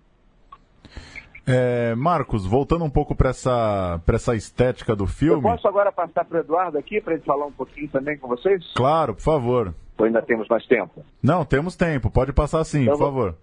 É, 1.45 1.95
Marcos, 1.95 2.45
voltando 2.45 2.85
um 2.85 2.89
pouco 2.89 3.15
para 3.15 3.31
essa, 3.31 3.99
essa 4.07 4.35
estética 4.35 4.95
do 4.95 5.07
filme. 5.07 5.37
Eu 5.37 5.41
posso 5.41 5.67
agora 5.67 5.91
passar 5.91 6.23
para 6.23 6.37
o 6.37 6.41
Eduardo 6.41 6.77
aqui 6.77 7.01
para 7.01 7.13
ele 7.15 7.23
falar 7.23 7.47
um 7.47 7.51
pouquinho 7.51 7.89
também 7.89 8.17
com 8.17 8.27
vocês? 8.27 8.63
Claro, 8.75 9.15
por 9.15 9.23
favor. 9.23 9.73
Ou 9.97 10.05
ainda 10.05 10.21
temos 10.21 10.47
mais 10.47 10.65
tempo? 10.67 11.03
Não, 11.21 11.43
temos 11.43 11.75
tempo. 11.75 12.09
Pode 12.11 12.31
passar 12.31 12.63
sim, 12.63 12.83
então, 12.83 12.93
por 12.93 13.03
favor. 13.05 13.35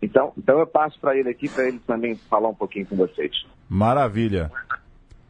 Então, 0.00 0.32
então 0.36 0.58
eu 0.58 0.66
passo 0.66 0.98
para 1.00 1.16
ele 1.16 1.30
aqui 1.30 1.48
para 1.48 1.66
ele 1.66 1.78
também 1.86 2.14
falar 2.14 2.48
um 2.48 2.54
pouquinho 2.54 2.86
com 2.86 2.96
vocês. 2.96 3.32
Maravilha. 3.68 4.50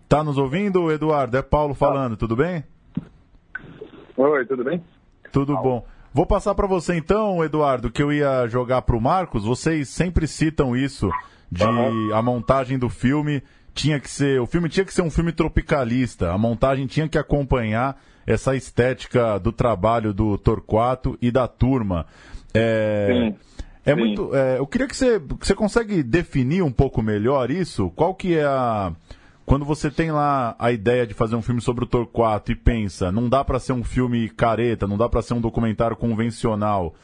Tá 0.09 0.23
nos 0.23 0.39
ouvindo, 0.39 0.91
Eduardo? 0.93 1.37
É 1.37 1.43
Paulo 1.43 1.75
falando, 1.75 2.17
tudo 2.17 2.37
bem? 2.37 2.65
Oi, 4.17 4.47
tudo 4.47 4.65
bem? 4.65 4.83
Tudo 5.33 5.55
Paulo. 5.55 5.69
bom. 5.69 5.87
Vou 6.13 6.27
passar 6.27 6.55
para 6.55 6.67
você 6.67 6.95
então, 6.95 7.43
Eduardo, 7.43 7.91
que 7.91 8.03
eu 8.03 8.13
ia 8.13 8.47
jogar 8.47 8.83
para 8.83 8.97
o 8.97 9.01
Marcos. 9.01 9.45
Vocês 9.45 9.89
sempre 9.89 10.29
citam 10.29 10.77
isso 10.77 11.11
de 11.51 11.65
uhum. 11.65 12.15
a 12.15 12.23
montagem 12.23 12.79
do 12.79 12.89
filme 12.89 13.43
tinha 13.75 13.99
que 13.99 14.09
ser, 14.09 14.41
o 14.41 14.47
filme 14.47 14.69
tinha 14.69 14.85
que 14.85 14.95
ser 14.95 15.03
um 15.03 15.11
filme 15.11 15.33
tropicalista. 15.33 16.33
A 16.33 16.39
montagem 16.39 16.87
tinha 16.87 17.09
que 17.09 17.19
acompanhar 17.19 18.01
essa 18.25 18.55
estética 18.55 19.39
do 19.39 19.51
trabalho 19.51 20.15
do 20.15 20.39
Torquato 20.39 21.19
e 21.21 21.31
da 21.31 21.49
turma. 21.49 22.07
É, 22.55 23.09
Sim. 23.11 23.37
É 23.85 23.95
Sim. 23.95 24.01
muito. 24.01 24.35
É, 24.35 24.59
eu 24.59 24.67
queria 24.67 24.87
que 24.87 24.97
você, 24.97 25.19
que 25.19 25.47
você 25.47 25.55
consegue 25.55 26.03
definir 26.03 26.63
um 26.63 26.71
pouco 26.71 27.03
melhor 27.03 27.51
isso. 27.51 27.91
Qual 27.91 28.15
que 28.15 28.37
é 28.37 28.45
a 28.45 28.93
quando 29.47 29.65
você 29.65 29.91
tem 29.91 30.11
lá 30.11 30.57
a 30.59 30.73
ideia 30.73 31.07
de 31.07 31.15
fazer 31.15 31.37
um 31.37 31.43
filme 31.43 31.61
sobre 31.61 31.85
o 31.85 31.87
Torquato 31.87 32.51
e 32.51 32.57
pensa, 32.57 33.13
não 33.13 33.29
dá 33.29 33.45
para 33.45 33.59
ser 33.59 33.73
um 33.73 33.85
filme 33.85 34.29
careta, 34.29 34.87
não 34.87 34.97
dá 34.97 35.09
para 35.09 35.23
ser 35.23 35.35
um 35.35 35.41
documentário 35.41 35.97
convencional, 35.97 36.95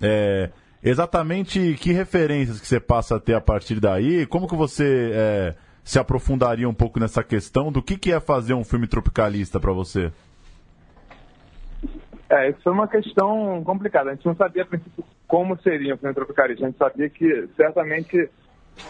é, 0.00 0.50
exatamente 0.82 1.76
que 1.78 1.92
referências 1.92 2.60
que 2.60 2.66
você 2.66 2.80
passa 2.80 3.16
a 3.16 3.20
ter 3.20 3.34
a 3.34 3.40
partir 3.40 3.78
daí? 3.80 4.24
Como 4.26 4.48
que 4.48 4.56
você 4.56 5.10
é, 5.12 5.54
se 5.84 5.98
aprofundaria 5.98 6.68
um 6.68 6.74
pouco 6.74 6.98
nessa 6.98 7.22
questão 7.22 7.70
do 7.70 7.82
que, 7.82 7.98
que 7.98 8.12
é 8.12 8.18
fazer 8.18 8.54
um 8.54 8.64
filme 8.64 8.86
tropicalista 8.86 9.60
para 9.60 9.72
você? 9.72 10.10
É, 12.30 12.50
isso 12.50 12.60
foi 12.62 12.72
uma 12.72 12.86
questão 12.86 13.62
complicada. 13.64 14.10
A 14.10 14.14
gente 14.14 14.24
não 14.24 14.36
sabia, 14.36 14.62
a 14.62 14.66
princípio, 14.66 15.04
como 15.26 15.60
seria 15.62 15.94
um 15.94 15.98
filme 15.98 16.14
tropicalista. 16.14 16.64
A 16.64 16.68
gente 16.68 16.78
sabia 16.78 17.10
que, 17.10 17.48
certamente, 17.56 18.30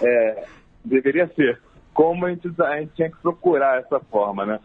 é, 0.03 0.45
deveria 0.85 1.27
ser 1.29 1.59
como 1.93 2.27
a 2.27 2.31
gente, 2.31 2.49
a 2.63 2.81
gente 2.81 2.95
tinha 2.95 3.11
que 3.11 3.17
procurar 3.19 3.79
essa 3.79 4.01
forma, 4.01 4.47
né? 4.47 4.61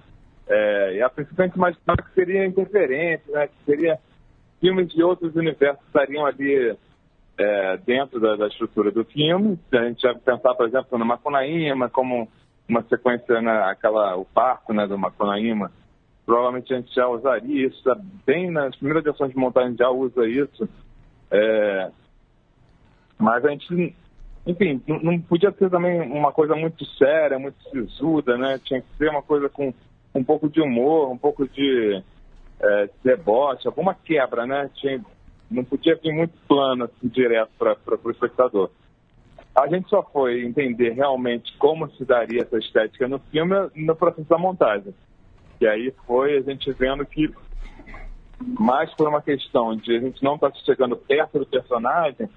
É, 0.47 0.95
e 0.95 1.01
a 1.01 1.09
princípio 1.09 1.43
a 1.43 1.47
gente 1.47 1.55
imaginava 1.55 2.01
que 2.01 2.13
seria 2.13 2.45
interferente, 2.45 3.29
né? 3.31 3.47
Que 3.47 3.65
seria 3.65 3.99
filmes 4.59 4.89
de 4.89 5.03
outros 5.03 5.35
universos 5.35 5.83
estariam 5.85 6.25
ali 6.25 6.77
é, 7.37 7.77
dentro 7.77 8.19
da, 8.19 8.35
da, 8.35 8.47
estrutura 8.47 8.91
do 8.91 9.03
filme. 9.05 9.59
A 9.71 9.83
gente 9.83 10.01
já 10.01 10.13
pensar, 10.13 10.53
por 10.55 10.67
exemplo, 10.67 10.97
no 10.97 11.05
Macunaíma, 11.05 11.89
como 11.89 12.29
uma 12.67 12.83
sequência, 12.83 13.41
né, 13.41 13.63
aquela, 13.63 14.15
o 14.15 14.25
parco 14.25 14.73
né, 14.73 14.87
do 14.87 14.97
Macunaíma. 14.97 15.71
Provavelmente 16.25 16.73
a 16.73 16.77
gente 16.77 16.93
já 16.93 17.07
usaria 17.07 17.67
isso, 17.67 17.83
bem 18.25 18.49
nas 18.49 18.75
primeiras 18.75 19.03
versões 19.03 19.31
de 19.31 19.37
montagem 19.37 19.77
já 19.77 19.89
usa 19.89 20.27
isso. 20.27 20.67
É, 21.29 21.91
mas 23.19 23.45
a 23.45 23.49
gente 23.49 23.95
enfim, 24.45 24.81
não, 24.87 25.19
podia 25.21 25.51
ser 25.51 25.69
também 25.69 26.01
uma 26.01 26.31
coisa 26.31 26.55
muito 26.55 26.85
séria, 26.97 27.39
muito 27.39 27.57
sisuda, 27.69 28.37
né? 28.37 28.59
Tinha 28.63 28.81
que 28.81 28.87
ser 28.97 29.09
uma 29.09 29.23
coisa 29.23 29.49
com 29.49 29.73
um 30.13 30.23
pouco 30.23 30.47
de 30.47 30.61
humor, 30.61 31.11
um 31.11 31.17
pouco 31.17 31.47
de 31.47 32.01
é, 32.59 32.89
deboche, 33.03 33.67
alguma 33.67 33.95
quebra, 33.95 34.45
né? 34.45 34.69
Tinha, 34.75 35.03
não 35.49 35.63
podia 35.63 35.95
vir 35.95 36.13
muito 36.13 36.33
plano, 36.47 36.85
assim, 36.85 37.07
direto 37.07 37.51
para 37.57 37.75
o 38.03 38.11
espectador. 38.11 38.69
A 39.55 39.67
gente 39.67 39.89
só 39.89 40.03
foi 40.03 40.45
entender 40.45 40.91
realmente 40.91 41.55
como 41.57 41.89
se 41.91 42.05
daria 42.05 42.41
essa 42.41 42.57
estética 42.57 43.07
no 43.07 43.19
filme 43.19 43.55
no 43.75 43.95
processo 43.95 44.29
da 44.29 44.37
montagem. 44.37 44.93
E 45.59 45.65
aí 45.65 45.93
foi 46.05 46.37
a 46.37 46.41
gente 46.41 46.71
vendo 46.73 47.05
que, 47.05 47.33
mais 48.59 48.93
por 48.93 49.07
uma 49.07 49.21
questão 49.21 49.75
de 49.75 49.95
a 49.95 49.99
gente 50.01 50.21
não 50.23 50.35
estar 50.35 50.51
tá 50.51 50.57
chegando 50.65 50.97
perto 50.97 51.39
do 51.39 51.45
personagem, 51.45 52.29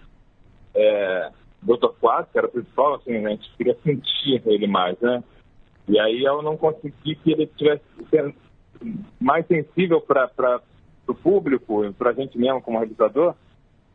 é, 0.75 1.33
Dr. 1.63 1.89
4, 2.01 2.33
que 2.33 2.39
era 2.39 2.47
o 2.47 2.51
principal, 2.51 2.95
assim, 2.95 3.25
a 3.25 3.31
gente 3.31 3.51
queria 3.57 3.77
sentir 3.83 4.43
ele 4.47 4.67
mais, 4.67 4.99
né? 5.01 5.23
E 5.89 5.99
aí 5.99 6.23
eu 6.23 6.43
não 6.43 6.57
consegui 6.57 7.15
que 7.17 7.33
ele 7.33 7.47
tivesse 7.47 7.83
mais 9.21 9.47
sensível 9.47 10.01
para 10.01 10.61
o 11.07 11.15
público, 11.15 11.93
para 11.95 12.11
a 12.11 12.13
gente 12.13 12.39
mesmo 12.39 12.61
como 12.61 12.79
realizador, 12.79 13.35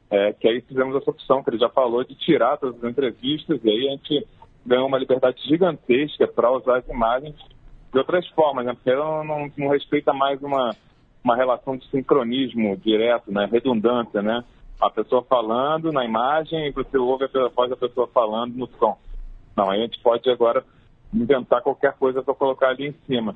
é, 0.10 0.34
que 0.34 0.48
aí 0.48 0.62
fizemos 0.62 0.96
essa 0.96 1.10
opção 1.10 1.44
que 1.44 1.50
ele 1.50 1.60
já 1.60 1.70
falou 1.70 2.04
de 2.04 2.16
tirar 2.16 2.58
todas 2.58 2.84
as 2.84 2.90
entrevistas 2.90 3.60
e 3.64 3.70
aí 3.70 3.88
a 3.88 3.92
gente 3.92 4.28
ganhou 4.66 4.88
uma 4.88 4.98
liberdade 4.98 5.42
gigantesca 5.48 6.28
para 6.28 6.52
usar 6.52 6.80
as 6.80 6.88
imagens 6.88 7.36
de 7.92 7.98
outras 7.98 8.28
formas, 8.30 8.66
né? 8.66 8.74
Porque 8.74 8.94
não, 8.94 9.52
não 9.58 9.70
respeita 9.70 10.12
mais 10.14 10.42
uma, 10.42 10.76
uma 11.24 11.36
relação 11.36 11.78
de 11.78 11.88
sincronismo 11.90 12.76
direto, 12.78 13.32
né? 13.32 13.48
Redundância, 13.52 14.22
né? 14.22 14.44
A 14.88 14.90
pessoa 14.90 15.24
falando 15.24 15.92
na 15.92 16.04
imagem 16.04 16.68
e 16.68 16.72
você 16.72 16.98
ouve 16.98 17.26
a 17.26 17.48
voz 17.48 17.70
da 17.70 17.78
pessoa 17.78 18.08
falando 18.08 18.54
no 18.56 18.68
som. 18.78 18.98
Não, 19.56 19.70
a 19.70 19.78
gente 19.78 20.00
pode 20.00 20.30
agora 20.30 20.64
inventar 21.14 21.62
qualquer 21.62 21.94
coisa 21.94 22.22
para 22.22 22.34
colocar 22.34 22.70
ali 22.70 22.88
em 22.88 22.96
cima. 23.06 23.36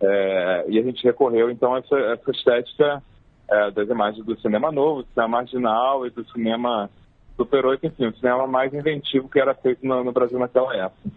É, 0.00 0.66
e 0.68 0.78
a 0.78 0.82
gente 0.82 1.02
recorreu 1.02 1.50
então 1.50 1.74
a 1.74 1.78
essa, 1.78 1.96
essa 1.96 2.30
estética 2.30 3.02
é, 3.48 3.70
das 3.70 3.88
imagens 3.88 4.24
do 4.24 4.38
cinema 4.40 4.70
novo, 4.70 5.02
do 5.02 5.08
cinema 5.08 5.28
marginal 5.28 6.06
e 6.06 6.10
do 6.10 6.24
cinema 6.30 6.90
Super 7.36 7.66
8, 7.66 7.86
enfim, 7.86 8.06
o 8.06 8.16
cinema 8.16 8.46
mais 8.46 8.72
inventivo 8.72 9.28
que 9.28 9.40
era 9.40 9.54
feito 9.54 9.86
no, 9.86 10.04
no 10.04 10.12
Brasil 10.12 10.38
naquela 10.38 10.74
época. 10.74 11.10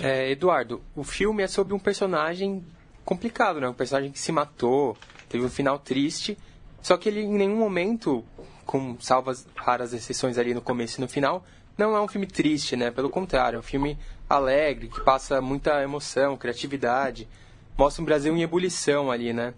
É, 0.00 0.30
Eduardo, 0.30 0.80
o 0.94 1.04
filme 1.04 1.42
é 1.42 1.46
sobre 1.46 1.74
um 1.74 1.78
personagem 1.78 2.64
complicado, 3.04 3.60
né? 3.60 3.68
Um 3.68 3.74
personagem 3.74 4.10
que 4.10 4.18
se 4.18 4.32
matou, 4.32 4.96
teve 5.28 5.44
um 5.44 5.50
final 5.50 5.78
triste, 5.78 6.36
só 6.82 6.96
que 6.96 7.08
ele 7.08 7.20
em 7.20 7.32
nenhum 7.32 7.56
momento, 7.56 8.24
com 8.64 8.96
salvas 9.00 9.46
raras 9.54 9.92
exceções 9.92 10.38
ali 10.38 10.54
no 10.54 10.60
começo 10.60 10.98
e 10.98 11.00
no 11.00 11.08
final, 11.08 11.44
não 11.76 11.96
é 11.96 12.00
um 12.00 12.08
filme 12.08 12.26
triste, 12.26 12.76
né? 12.76 12.90
Pelo 12.90 13.10
contrário, 13.10 13.56
é 13.56 13.60
um 13.60 13.62
filme 13.62 13.98
alegre, 14.28 14.88
que 14.88 15.00
passa 15.00 15.40
muita 15.40 15.82
emoção, 15.82 16.36
criatividade, 16.36 17.28
mostra 17.76 18.02
um 18.02 18.04
Brasil 18.04 18.36
em 18.36 18.42
ebulição 18.42 19.10
ali, 19.10 19.32
né? 19.32 19.54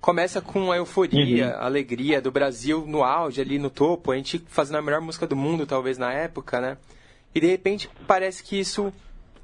Começa 0.00 0.40
com 0.40 0.70
a 0.70 0.76
euforia, 0.76 1.48
uhum. 1.48 1.62
a 1.62 1.64
alegria 1.64 2.20
do 2.20 2.30
Brasil 2.30 2.84
no 2.86 3.02
auge, 3.02 3.40
ali 3.40 3.58
no 3.58 3.70
topo, 3.70 4.12
a 4.12 4.16
gente 4.16 4.44
fazendo 4.46 4.76
a 4.76 4.82
melhor 4.82 5.00
música 5.00 5.26
do 5.26 5.34
mundo, 5.34 5.66
talvez, 5.66 5.98
na 5.98 6.12
época, 6.12 6.60
né? 6.60 6.76
E 7.34 7.40
de 7.40 7.46
repente 7.46 7.90
parece 8.06 8.42
que 8.42 8.58
isso 8.58 8.92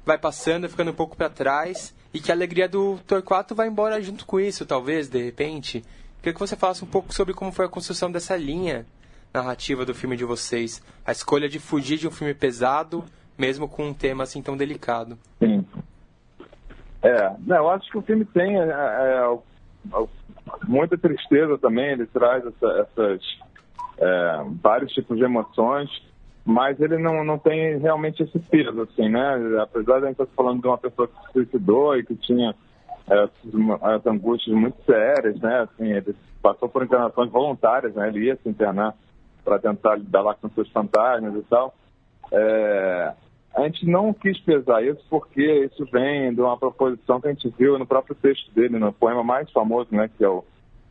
vai 0.05 0.17
passando, 0.17 0.69
ficando 0.69 0.91
um 0.91 0.95
pouco 0.95 1.17
para 1.17 1.29
trás, 1.29 1.93
e 2.13 2.19
que 2.19 2.31
a 2.31 2.35
alegria 2.35 2.69
do 2.69 2.99
Torquato 3.07 3.55
vai 3.55 3.67
embora 3.67 4.01
junto 4.01 4.25
com 4.25 4.39
isso, 4.39 4.65
talvez, 4.65 5.09
de 5.09 5.21
repente. 5.23 5.83
Queria 6.23 6.35
que 6.35 6.39
você 6.39 6.55
falasse 6.55 6.81
um 6.81 6.87
pouco 6.87 7.13
sobre 7.13 7.33
como 7.33 7.51
foi 7.51 7.65
a 7.65 7.69
construção 7.69 8.09
dessa 8.09 8.37
linha 8.37 8.85
narrativa 9.33 9.83
do 9.83 9.93
filme 9.93 10.15
de 10.15 10.23
vocês. 10.23 10.81
A 11.05 11.11
escolha 11.11 11.49
de 11.49 11.59
fugir 11.59 11.97
de 11.97 12.07
um 12.07 12.11
filme 12.11 12.33
pesado, 12.33 13.03
mesmo 13.37 13.67
com 13.67 13.87
um 13.89 13.93
tema 13.93 14.23
assim 14.23 14.41
tão 14.41 14.55
delicado. 14.55 15.17
Sim. 15.37 15.65
É, 17.01 17.35
não, 17.45 17.57
eu 17.57 17.69
acho 17.71 17.91
que 17.91 17.97
o 17.97 18.01
filme 18.01 18.23
tem 18.23 18.57
é, 18.57 18.63
é, 18.63 19.37
é 19.93 20.07
muita 20.65 20.97
tristeza 20.97 21.57
também, 21.57 21.91
ele 21.91 22.05
traz 22.05 22.41
essa, 22.45 22.87
essas 22.87 23.21
é, 23.97 24.45
vários 24.61 24.93
tipos 24.93 25.17
de 25.17 25.25
emoções, 25.25 25.89
mas 26.45 26.79
ele 26.79 26.97
não, 26.99 27.21
não 27.25 27.37
tem 27.37 27.79
realmente 27.79 28.23
esse 28.23 28.39
peso, 28.39 28.83
assim, 28.83 29.09
né? 29.09 29.59
Apesar 29.61 29.99
de 29.99 30.05
a 30.05 30.07
gente 30.07 30.21
estar 30.21 30.35
falando 30.37 30.61
de 30.61 30.67
uma 30.67 30.77
pessoa 30.77 31.05
que 31.05 31.15
se 31.15 31.33
suicidou 31.33 31.97
e 31.97 32.05
que 32.05 32.15
tinha 32.15 32.55
as 33.07 34.05
angústias 34.05 34.55
muito 34.55 34.81
sérias, 34.85 35.39
né? 35.39 35.61
Assim, 35.61 35.91
ele 35.91 36.15
passou 36.41 36.69
por 36.69 36.83
internações 36.83 37.29
voluntárias, 37.29 37.93
né? 37.93 38.07
Ele 38.07 38.25
ia 38.25 38.35
se 38.37 38.47
internar 38.47 38.95
para 39.43 39.59
tentar 39.59 39.95
lidar 39.95 40.21
lá 40.21 40.33
com 40.35 40.49
seus 40.49 40.69
fantasmas 40.71 41.35
e 41.35 41.41
tal. 41.43 41.73
É, 42.31 43.13
a 43.55 43.61
gente 43.63 43.85
não 43.85 44.13
quis 44.13 44.39
pesar 44.39 44.83
isso 44.83 45.03
porque 45.09 45.65
isso 45.65 45.85
vem 45.91 46.33
de 46.33 46.41
uma 46.41 46.57
proposição 46.57 47.19
que 47.19 47.27
a 47.27 47.33
gente 47.33 47.53
viu 47.57 47.77
no 47.77 47.85
próprio 47.85 48.15
texto 48.15 48.51
dele, 48.53 48.79
no 48.79 48.93
poema 48.93 49.23
mais 49.23 49.51
famoso, 49.51 49.89
né? 49.91 50.09
Que 50.17 50.23
é 50.23 50.29
o 50.29 50.43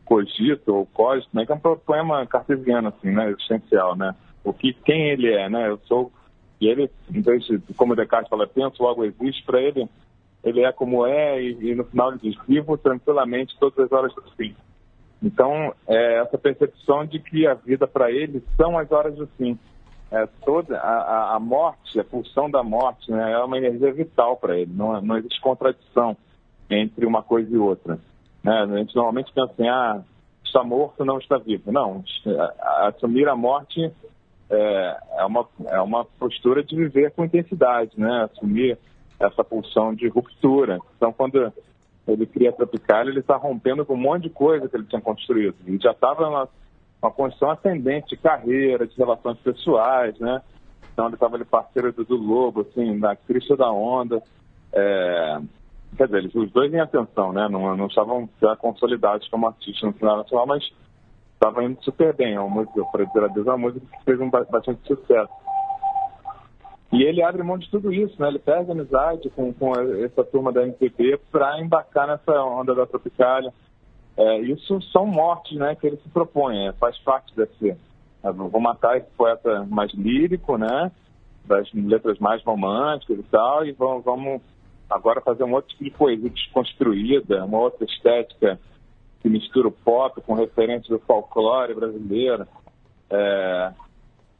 Cogito, 0.05 0.73
ou 0.73 0.85
Cogito, 0.85 1.29
né? 1.33 1.45
Que 1.45 1.51
é 1.51 1.55
um 1.55 1.59
poema 1.59 2.25
cartesiano, 2.27 2.89
assim, 2.89 3.11
né? 3.11 3.29
Existencial, 3.31 3.95
né? 3.95 4.13
O 4.43 4.53
que, 4.53 4.73
quem 4.73 5.09
ele 5.09 5.31
é, 5.31 5.49
né? 5.49 5.67
Eu 5.67 5.79
sou... 5.85 6.11
E 6.61 6.67
ele, 6.67 6.89
em 7.13 7.21
vez 7.21 7.43
de, 7.43 7.59
como 7.75 7.95
Descartes 7.95 8.29
fala, 8.29 8.47
penso, 8.47 8.81
logo 8.81 9.03
existe, 9.03 9.43
para 9.43 9.59
ele 9.59 9.89
ele 10.43 10.63
é 10.63 10.71
como 10.71 11.05
é 11.05 11.41
e, 11.41 11.71
e, 11.71 11.75
no 11.75 11.83
final 11.85 12.11
ele 12.11 12.19
diz, 12.21 12.35
vivo 12.47 12.77
tranquilamente 12.77 13.57
todas 13.59 13.79
as 13.79 13.91
horas 13.91 14.13
do 14.13 14.23
fim. 14.35 14.55
Então, 15.21 15.73
é 15.87 16.19
essa 16.19 16.37
percepção 16.37 17.05
de 17.05 17.19
que 17.19 17.47
a 17.47 17.53
vida 17.53 17.87
para 17.87 18.11
ele 18.11 18.43
são 18.57 18.77
as 18.77 18.91
horas 18.91 19.15
do 19.15 19.25
fim. 19.37 19.57
É, 20.11 20.27
toda 20.45 20.77
a, 20.77 21.35
a, 21.35 21.39
morte, 21.39 21.99
a 21.99 22.03
pulsão 22.03 22.49
da 22.49 22.61
morte, 22.61 23.09
né, 23.09 23.31
é 23.31 23.39
uma 23.39 23.57
energia 23.57 23.91
vital 23.93 24.35
para 24.35 24.57
ele. 24.57 24.71
Não, 24.73 25.01
não 25.01 25.17
existe 25.17 25.39
contradição 25.41 26.15
entre 26.69 27.05
uma 27.05 27.23
coisa 27.23 27.49
e 27.51 27.57
outra. 27.57 27.97
Né? 28.43 28.53
A 28.53 28.77
gente 28.77 28.95
normalmente 28.95 29.31
pensa 29.33 29.51
assim, 29.53 29.67
ah, 29.67 30.01
está 30.43 30.63
morto, 30.63 31.05
não 31.05 31.17
está 31.17 31.37
vivo. 31.37 31.71
Não, 31.71 32.03
assumir 32.81 33.27
a 33.27 33.35
morte 33.35 33.91
é, 34.49 34.97
é, 35.17 35.25
uma, 35.25 35.47
é 35.67 35.81
uma 35.81 36.05
postura 36.05 36.63
de 36.63 36.75
viver 36.75 37.11
com 37.11 37.25
intensidade, 37.25 37.91
né? 37.97 38.23
Assumir 38.31 38.77
essa 39.25 39.43
pulsão 39.43 39.93
de 39.93 40.07
ruptura. 40.07 40.79
Então, 40.97 41.11
quando 41.13 41.51
ele 42.07 42.25
cria 42.25 42.49
a 42.49 42.53
Tropical, 42.53 43.07
ele 43.07 43.19
está 43.19 43.35
rompendo 43.35 43.85
com 43.85 43.93
um 43.93 43.97
monte 43.97 44.23
de 44.23 44.29
coisa 44.29 44.67
que 44.67 44.75
ele 44.75 44.85
tinha 44.85 45.01
construído. 45.01 45.55
Ele 45.65 45.79
já 45.79 45.91
estava 45.91 46.25
numa 46.25 46.49
uma 47.01 47.11
construção 47.11 47.51
ascendente 47.51 48.15
de 48.15 48.17
carreira, 48.17 48.87
de 48.87 48.95
relações 48.95 49.37
pessoais, 49.39 50.17
né? 50.19 50.41
Então 50.93 51.07
ele 51.07 51.15
estava 51.15 51.35
ali 51.35 51.43
parceiro 51.43 51.91
do, 51.91 52.05
do 52.05 52.15
Lobo, 52.15 52.61
assim, 52.61 52.97
na 52.97 53.13
crista 53.13 53.57
da 53.57 53.69
onda. 53.69 54.23
É... 54.71 55.41
Quer 55.97 56.05
dizer, 56.05 56.17
eles, 56.19 56.33
os 56.33 56.49
dois 56.51 56.73
em 56.73 56.79
atenção, 56.79 57.33
né? 57.33 57.47
Não, 57.49 57.75
não 57.75 57.87
estavam 57.87 58.29
já 58.41 58.55
consolidados 58.55 59.27
como 59.27 59.47
artistas 59.47 59.83
no 59.83 59.93
final 59.93 60.17
nacional, 60.17 60.47
mas 60.47 60.63
estavam 61.33 61.63
indo 61.63 61.83
super 61.83 62.15
bem. 62.15 62.35
É 62.35 62.39
uma 62.39 62.49
música, 62.49 62.83
para 62.85 63.03
dizer 63.03 63.23
a 63.23 63.27
Deus, 63.27 63.47
uma 63.47 63.57
música 63.57 63.85
que 63.85 64.03
fez 64.05 64.19
um 64.21 64.29
bastante 64.29 64.79
sucesso. 64.87 65.31
E 66.93 67.01
ele 67.01 67.23
abre 67.23 67.41
mão 67.41 67.57
de 67.57 67.67
tudo 67.71 67.91
isso, 67.91 68.21
né? 68.21 68.27
Ele 68.27 68.37
perde 68.37 68.71
amizade 68.71 69.27
com, 69.31 69.51
com 69.51 69.73
essa 70.05 70.23
turma 70.23 70.51
da 70.53 70.61
MPB 70.61 71.19
para 71.31 71.59
embarcar 71.59 72.05
nessa 72.07 72.39
onda 72.43 72.75
da 72.75 72.85
Tropicália. 72.85 73.51
É, 74.15 74.39
isso 74.41 74.79
são 74.91 75.03
mortes, 75.07 75.57
né? 75.57 75.73
Que 75.73 75.87
ele 75.87 75.97
se 75.97 76.09
propõe, 76.09 76.67
é, 76.67 76.73
faz 76.73 76.95
parte 76.99 77.35
desse. 77.35 77.75
Vou 78.21 78.61
matar 78.61 78.95
esse 78.97 79.09
poeta 79.17 79.65
mais 79.65 79.91
lírico, 79.91 80.55
né? 80.55 80.91
Das 81.47 81.67
letras 81.73 82.19
mais 82.19 82.43
românticas 82.43 83.17
e 83.17 83.23
tal, 83.23 83.65
e 83.65 83.71
vamos, 83.71 84.03
vamos 84.05 84.41
agora 84.87 85.19
fazer 85.19 85.43
um 85.43 85.53
outro 85.53 85.75
tipo 85.75 85.83
de 85.83 85.91
poesia 85.91 86.29
desconstruída, 86.29 87.43
uma 87.43 87.57
outra 87.57 87.85
estética 87.85 88.59
que 89.19 89.27
mistura 89.27 89.67
o 89.67 89.71
pop 89.71 90.21
com 90.21 90.35
referências 90.35 90.89
do 90.89 90.99
folclore 90.99 91.73
brasileiro. 91.73 92.47
É, 93.09 93.73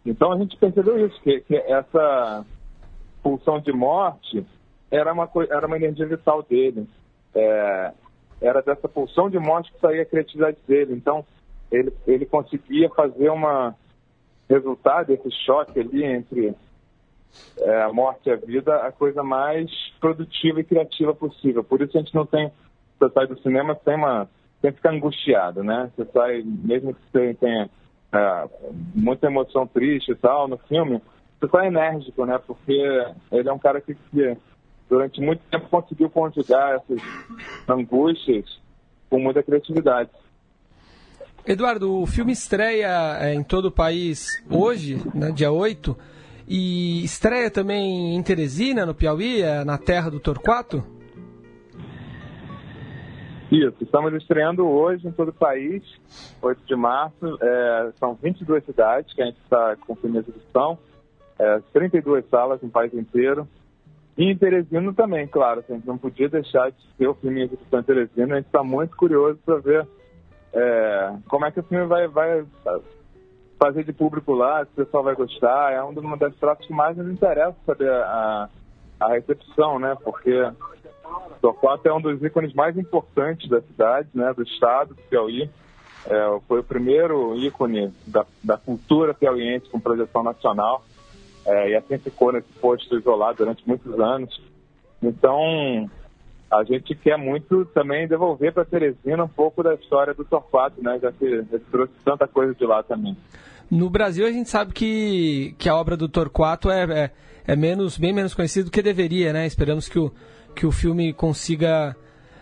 então 0.06 0.32
a 0.32 0.38
gente 0.38 0.58
percebeu 0.58 1.06
isso, 1.06 1.20
que, 1.22 1.42
que 1.42 1.56
essa 1.56 2.46
pulsão 3.22 3.60
de 3.60 3.72
morte 3.72 4.46
era 4.92 5.14
uma, 5.14 5.30
era 5.50 5.66
uma 5.66 5.78
energia 5.78 6.06
vital 6.06 6.44
dele. 6.44 6.88
É, 7.34 7.92
era 8.42 8.62
dessa 8.62 8.88
pulsão 8.90 9.30
de 9.30 9.40
morte 9.40 9.72
que 9.72 9.80
saía 9.80 10.02
a 10.02 10.06
criatividade 10.06 10.58
dele. 10.68 10.94
Então 10.94 11.26
ele, 11.72 11.94
ele 12.06 12.26
conseguia 12.26 12.90
fazer 12.90 13.30
uma 13.30 13.76
resultado 14.50 15.08
desse 15.08 15.32
choque 15.46 15.80
ali 15.80 16.04
entre 16.04 16.54
é, 17.58 17.82
a 17.82 17.92
morte 17.92 18.30
e 18.30 18.32
a 18.32 18.36
vida 18.36 18.76
a 18.76 18.92
coisa 18.92 19.24
mais 19.24 19.72
produtiva 20.00 20.60
e 20.60 20.66
criativa 20.66 21.14
possível. 21.14 21.64
Por 21.64 21.82
isso 21.82 21.98
a 21.98 22.02
gente 22.02 22.14
não 22.14 22.26
tem, 22.26 22.52
você 23.00 23.12
sai 23.14 23.26
do 23.26 23.40
cinema 23.40 23.80
sem 23.84 23.96
uma, 23.96 24.30
sem 24.62 24.72
ficar 24.72 24.92
angustiado, 24.92 25.64
né? 25.64 25.90
Você 25.96 26.06
sai, 26.12 26.44
mesmo 26.44 26.94
que 26.94 27.02
você 27.12 27.34
tenha 27.36 27.70
é, 28.14 28.50
muita 28.94 29.28
emoção 29.28 29.66
triste 29.66 30.12
e 30.12 30.16
tal 30.16 30.48
no 30.48 30.58
filme, 30.58 31.02
você 31.42 31.58
enérgico, 31.66 32.26
né? 32.26 32.40
Porque 32.46 32.72
ele 33.32 33.50
é 33.50 33.52
um 33.52 33.60
cara 33.60 33.82
que, 33.82 33.96
que, 33.96 34.38
durante 34.90 35.20
muito 35.20 35.42
tempo 35.50 35.68
conseguiu 35.70 36.10
conjugar 36.10 36.76
essas 36.76 37.02
angústias 37.68 38.46
com 39.10 39.20
muita 39.20 39.44
criatividade. 39.44 40.10
Eduardo, 41.46 42.02
o 42.02 42.06
filme 42.06 42.32
estreia 42.32 43.18
é, 43.20 43.34
em 43.34 43.44
todo 43.44 43.66
o 43.66 43.72
país 43.72 44.42
hoje, 44.50 45.02
né, 45.14 45.30
dia 45.32 45.52
8, 45.52 45.98
e 46.48 47.04
estreia 47.04 47.52
também 47.52 48.16
em 48.16 48.24
Teresina, 48.24 48.86
no 48.86 48.96
Piauí, 48.96 49.42
é, 49.42 49.66
na 49.66 49.78
terra 49.78 50.10
do 50.10 50.22
Torquato? 50.22 50.82
Isso, 53.54 53.76
estamos 53.84 54.12
estreando 54.16 54.68
hoje 54.68 55.08
em 55.08 55.12
todo 55.12 55.30
o 55.30 55.34
país, 55.34 55.84
8 56.42 56.66
de 56.66 56.76
março. 56.76 57.38
É, 57.40 57.92
são 58.00 58.16
22 58.16 58.66
cidades 58.66 59.14
que 59.14 59.22
a 59.22 59.28
gente 59.28 59.38
está 59.44 59.76
com 59.76 59.96
filme 59.96 60.18
exibição, 60.18 60.76
é, 61.38 61.62
32 61.72 62.28
salas 62.30 62.60
no 62.64 62.70
país 62.72 62.92
inteiro. 62.96 63.48
E 64.18 64.26
em 64.26 64.36
Teresina 64.36 64.92
também, 64.94 65.28
claro, 65.28 65.64
a 65.70 65.72
gente 65.72 65.86
não 65.86 66.00
podia 66.00 66.28
deixar 66.28 66.72
de 66.72 66.78
ter 66.98 67.08
o 67.08 67.14
filme 67.14 67.42
em 67.42 67.44
exibição 67.44 67.80
em 67.80 67.84
Teresina. 67.84 68.34
A 68.34 68.38
gente 68.38 68.48
está 68.48 68.64
muito 68.64 68.98
curioso 68.98 69.38
para 69.46 69.60
ver 69.60 69.88
é, 70.52 71.14
como 71.30 71.46
é 71.46 71.52
que 71.52 71.60
o 71.60 71.64
filme 71.64 71.86
vai, 71.86 72.08
vai 72.08 72.44
fazer 73.60 73.84
de 73.84 73.94
público 73.94 74.34
lá, 74.34 74.66
se 74.66 74.72
o 74.72 74.84
pessoal 74.84 75.04
vai 75.04 75.14
gostar. 75.14 75.74
É 75.74 75.84
uma 75.84 76.18
das 76.18 76.34
pratas 76.38 76.66
que 76.66 76.74
mais 76.74 76.98
nos 76.98 77.08
interessa 77.08 77.56
saber 77.68 77.92
a, 77.92 78.50
a 79.00 79.10
recepção, 79.10 79.78
né? 79.78 79.96
Porque 80.04 80.44
Torquato 81.44 81.86
é 81.90 81.94
um 81.94 82.00
dos 82.00 82.24
ícones 82.24 82.54
mais 82.54 82.78
importantes 82.78 83.50
da 83.50 83.62
cidade, 83.62 84.08
né, 84.14 84.34
do 84.34 84.44
estado 84.44 84.94
do 84.96 85.02
Piauí. 85.10 85.50
É, 86.06 86.40
foi 86.48 86.62
o 86.62 86.64
primeiro 86.64 87.36
ícone 87.36 87.94
da, 88.08 88.26
da 88.42 88.56
cultura 88.56 89.14
piauiense 89.14 89.68
com 89.70 89.78
projeção 89.78 90.24
nacional. 90.24 90.86
É, 91.46 91.72
e 91.72 91.76
assim 91.76 91.98
ficou 91.98 92.32
nesse 92.32 92.48
posto 92.62 92.98
isolado 92.98 93.40
durante 93.40 93.68
muitos 93.68 94.00
anos. 94.00 94.42
Então, 95.02 95.90
a 96.50 96.64
gente 96.64 96.96
quer 96.96 97.18
muito 97.18 97.66
também 97.66 98.08
devolver 98.08 98.54
para 98.54 98.64
Teresina 98.64 99.26
um 99.26 99.28
pouco 99.28 99.62
da 99.62 99.74
história 99.74 100.14
do 100.14 100.24
Torquato, 100.24 100.82
né, 100.82 100.98
já 101.02 101.12
que 101.12 101.44
trouxe 101.70 101.92
tanta 102.06 102.26
coisa 102.26 102.56
de 102.56 102.66
lá 102.66 102.82
também. 102.84 103.18
No 103.70 103.90
Brasil, 103.90 104.26
a 104.26 104.32
gente 104.32 104.50
sabe 104.50 104.72
que, 104.72 105.56
que 105.58 105.68
a 105.68 105.76
obra 105.76 105.98
do 105.98 106.08
Torquato 106.08 106.72
é, 106.72 106.84
é, 106.84 107.12
é 107.46 107.56
menos, 107.58 107.98
bem 107.98 108.14
menos 108.14 108.34
conhecida 108.34 108.64
do 108.64 108.72
que 108.72 108.82
deveria, 108.82 109.34
né? 109.34 109.46
Esperamos 109.46 109.90
que 109.90 109.98
o, 109.98 110.12
que 110.54 110.66
o 110.66 110.72
filme 110.72 111.14
consiga 111.14 111.96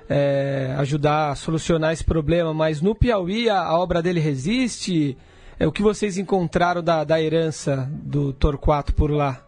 é, 0.10 0.76
ajudar 0.78 1.32
a 1.32 1.36
solucionar 1.36 1.94
esse 1.94 2.04
problema, 2.04 2.54
mas 2.54 2.82
no 2.82 2.94
Piauí 2.94 3.50
a, 3.50 3.62
a 3.62 3.80
obra 3.80 4.02
dele 4.02 4.20
resiste? 4.20 5.18
É 5.60 5.68
o 5.68 5.72
que 5.72 5.82
vocês 5.82 6.18
encontraram 6.18 6.84
da, 6.84 7.04
da 7.04 7.22
herança 7.22 7.88
do 7.92 8.34
Torquato 8.34 8.94
por 8.94 9.12
lá? 9.12 9.46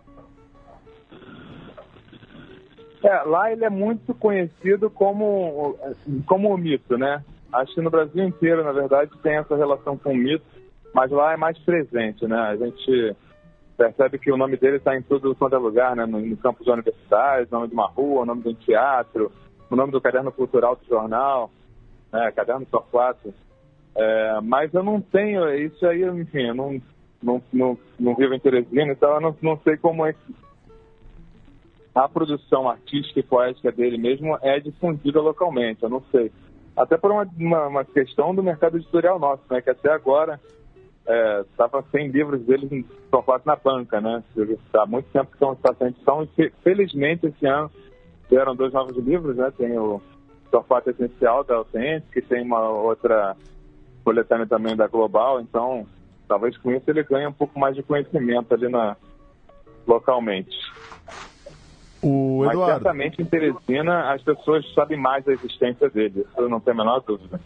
É, 3.04 3.24
lá 3.24 3.52
ele 3.52 3.66
é 3.66 3.70
muito 3.70 4.14
conhecido 4.14 4.90
como, 4.90 5.78
como 6.26 6.54
um 6.54 6.58
mito, 6.58 6.98
né? 6.98 7.22
Acho 7.52 7.76
que 7.76 7.82
no 7.82 7.90
Brasil 7.90 8.24
inteiro, 8.24 8.64
na 8.64 8.72
verdade, 8.72 9.12
tem 9.22 9.36
essa 9.36 9.56
relação 9.58 9.98
com 9.98 10.12
o 10.12 10.16
mito, 10.16 10.46
mas 10.94 11.12
lá 11.12 11.34
é 11.34 11.38
mais 11.38 11.58
presente, 11.60 12.26
né? 12.26 12.38
A 12.38 12.56
gente 12.56 13.16
percebe 13.78 14.18
que 14.20 14.32
o 14.32 14.38
nome 14.38 14.58
dele 14.58 14.78
está 14.78 14.96
em 14.96 15.02
todo 15.02 15.36
quanto 15.36 15.56
é 15.56 15.60
lugar, 15.60 15.96
né? 15.96 16.06
No, 16.06 16.20
no 16.20 16.38
campus 16.38 16.66
da 16.66 16.74
universidade, 16.74 17.52
nome 17.52 17.68
de 17.68 17.74
uma 17.74 17.88
rua, 17.88 18.22
o 18.22 18.26
nome 18.26 18.42
de 18.42 18.50
um 18.50 18.54
teatro, 18.54 19.32
o 19.70 19.76
nome 19.76 19.92
do 19.92 20.02
caderno 20.02 20.32
cultural 20.32 20.76
do 20.76 20.86
jornal, 20.86 21.50
né? 22.12 22.32
Caderno 22.32 22.66
Torquato. 22.66 23.34
É, 23.96 24.40
mas 24.42 24.74
eu 24.74 24.84
não 24.84 25.00
tenho, 25.02 25.48
isso 25.54 25.86
aí, 25.86 26.04
enfim, 26.04 26.48
eu 26.48 26.56
não, 26.56 26.82
não, 27.22 27.42
não, 27.52 27.78
não 28.00 28.16
vivo 28.16 28.34
em 28.34 28.40
Teresina, 28.40 28.92
então 28.92 29.14
eu 29.16 29.22
não, 29.22 29.36
não 29.42 29.60
sei 29.64 29.78
como 29.78 30.06
é 30.06 30.14
que 30.14 30.36
a 31.94 32.10
produção 32.10 32.68
artística 32.68 33.20
e 33.20 33.24
poética 33.24 33.72
dele 33.72 34.00
mesmo 34.00 34.38
é 34.42 34.60
difundida 34.60 35.22
localmente, 35.22 35.84
eu 35.84 35.90
não 35.90 36.02
sei. 36.12 36.32
Até 36.76 36.98
por 36.98 37.12
uma, 37.12 37.28
uma, 37.38 37.68
uma 37.68 37.86
questão 37.86 38.34
do 38.34 38.42
mercado 38.42 38.78
editorial 38.78 39.20
nosso, 39.20 39.44
né? 39.50 39.62
Que 39.62 39.70
até 39.70 39.92
agora 39.92 40.40
estava 41.06 41.80
é, 41.80 41.84
sem 41.92 42.08
livros 42.08 42.42
deles 42.42 42.72
em 42.72 42.86
formato 43.12 43.46
na 43.46 43.56
banca, 43.56 44.00
né? 44.00 44.24
Há 44.74 44.86
muito 44.86 45.10
tempo 45.12 45.28
que 45.28 45.36
estão 45.36 45.58
em 45.82 45.88
edição 45.88 46.28
e 46.38 46.50
felizmente 46.64 47.28
esse 47.28 47.46
ano 47.46 47.70
vieram 48.30 48.56
dois 48.56 48.72
novos 48.72 48.98
livros, 48.98 49.36
né? 49.36 49.52
Tem 49.58 49.78
o 49.78 50.02
Formato 50.50 50.90
Essencial 50.90 51.44
da 51.44 51.56
Autêntica 51.56 52.08
que 52.14 52.22
tem 52.22 52.44
uma 52.44 52.70
outra 52.70 53.36
coletânea 54.04 54.46
também 54.46 54.76
da 54.76 54.88
Global, 54.88 55.42
então 55.42 55.86
talvez 56.28 56.58
com 56.58 56.72
isso 56.72 56.90
ele 56.90 57.04
ganhe 57.04 57.28
um 57.28 57.34
pouco 57.34 57.60
mais 57.60 57.76
de 57.76 57.84
conhecimento 57.84 58.54
ali 58.54 58.70
na, 58.70 58.96
localmente. 59.88 60.56
O 62.02 62.44
Eduardo. 62.46 62.60
Mas 62.60 62.68
certamente 62.68 63.22
em 63.22 63.26
Teresina 63.26 64.12
as 64.14 64.22
pessoas 64.22 64.66
sabem 64.74 64.98
mais 64.98 65.24
da 65.26 65.34
existência 65.34 65.90
dele, 65.90 66.26
isso 66.30 66.50
não 66.50 66.60
tem 66.60 66.74
a 66.74 66.78
menor 66.78 67.00
dúvida. 67.02 67.40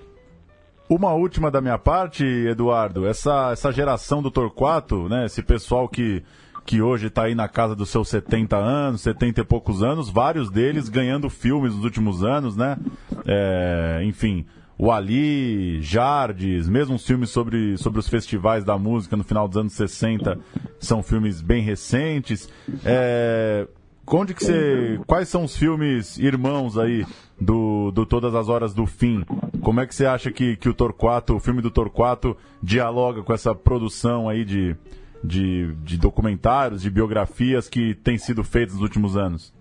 Uma 0.90 1.14
última 1.14 1.52
da 1.52 1.60
minha 1.60 1.78
parte, 1.78 2.24
Eduardo. 2.24 3.06
Essa, 3.06 3.52
essa 3.52 3.72
geração 3.74 4.22
do 4.22 4.32
Torquato, 4.32 5.10
né? 5.10 5.26
Esse 5.26 5.44
pessoal 5.44 5.90
que, 5.90 6.24
que 6.66 6.82
hoje 6.82 7.08
está 7.08 7.24
aí 7.24 7.36
na 7.36 7.50
casa 7.50 7.76
dos 7.76 7.90
seus 7.90 8.08
70 8.08 8.56
anos, 8.56 9.02
70 9.02 9.42
e 9.42 9.44
poucos 9.44 9.84
anos, 9.84 10.10
vários 10.10 10.50
deles 10.50 10.88
ganhando 10.88 11.30
filmes 11.30 11.76
nos 11.76 11.84
últimos 11.84 12.24
anos, 12.24 12.56
né? 12.56 12.78
É, 13.26 14.02
enfim, 14.06 14.46
o 14.78 14.90
Ali, 14.90 15.82
Jardes, 15.82 16.70
mesmo 16.70 16.96
os 16.96 17.06
filmes 17.06 17.32
sobre, 17.32 17.78
sobre 17.78 18.00
os 18.00 18.08
festivais 18.08 18.64
da 18.64 18.78
música 18.78 19.18
no 19.18 19.24
final 19.24 19.46
dos 19.48 19.58
anos 19.58 19.74
60 19.74 20.40
são 20.80 21.04
filmes 21.04 21.42
bem 21.42 21.64
recentes. 21.64 22.48
É, 22.86 23.68
Onde 24.10 24.34
que 24.34 24.44
você. 24.44 25.00
Quais 25.06 25.28
são 25.28 25.44
os 25.44 25.58
filmes 25.58 26.18
irmãos 26.18 26.78
aí 26.78 27.06
do, 27.40 27.92
do 27.92 28.06
Todas 28.06 28.34
as 28.34 28.48
Horas 28.48 28.74
do 28.74 28.86
Fim? 28.86 29.26
Como 29.62 29.82
é 29.82 29.86
que 29.86 29.94
você 29.94 30.06
acha 30.06 30.32
que, 30.32 30.56
que 30.56 30.70
o 30.70 30.74
Torquato, 30.74 31.36
o 31.36 31.40
filme 31.40 31.62
do 31.62 31.70
Torquato, 31.70 32.38
dialoga 32.64 33.22
com 33.22 33.34
essa 33.34 33.54
produção 33.54 34.30
aí 34.30 34.46
de, 34.46 34.76
de, 35.22 35.74
de 35.84 35.98
documentários, 35.98 36.82
de 36.82 36.90
biografias 36.90 37.68
que 37.68 37.94
tem 37.96 38.18
sido 38.18 38.44
feitas 38.46 38.76
nos 38.76 38.84
últimos 38.84 39.18
anos? 39.18 39.54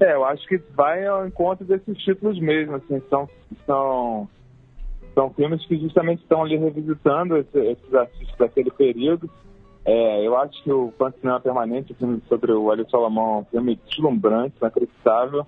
É, 0.00 0.14
eu 0.14 0.24
acho 0.24 0.46
que 0.48 0.56
vai 0.74 1.04
ao 1.06 1.26
encontro 1.26 1.66
desses 1.66 1.98
títulos 1.98 2.40
mesmo, 2.40 2.76
assim, 2.76 3.02
são, 3.10 3.28
são, 3.66 4.28
são 5.14 5.30
filmes 5.34 5.64
que 5.66 5.76
justamente 5.76 6.22
estão 6.22 6.42
ali 6.42 6.56
revisitando 6.56 7.36
esse, 7.36 7.58
esses 7.58 7.94
artistas 7.94 8.38
daquele 8.38 8.70
período 8.70 9.30
é, 9.84 10.26
eu 10.26 10.36
acho 10.36 10.62
que 10.62 10.70
o 10.70 10.92
Quanto 10.96 11.18
Cinema 11.20 11.40
Permanente, 11.40 11.92
o 11.92 11.96
filme 11.96 12.22
sobre 12.28 12.52
o 12.52 12.70
Hélio 12.72 12.88
Salomão, 12.90 13.36
é 13.36 13.38
um 13.38 13.44
filme 13.44 13.80
deslumbrante, 13.88 14.56
inacreditável. 14.60 15.46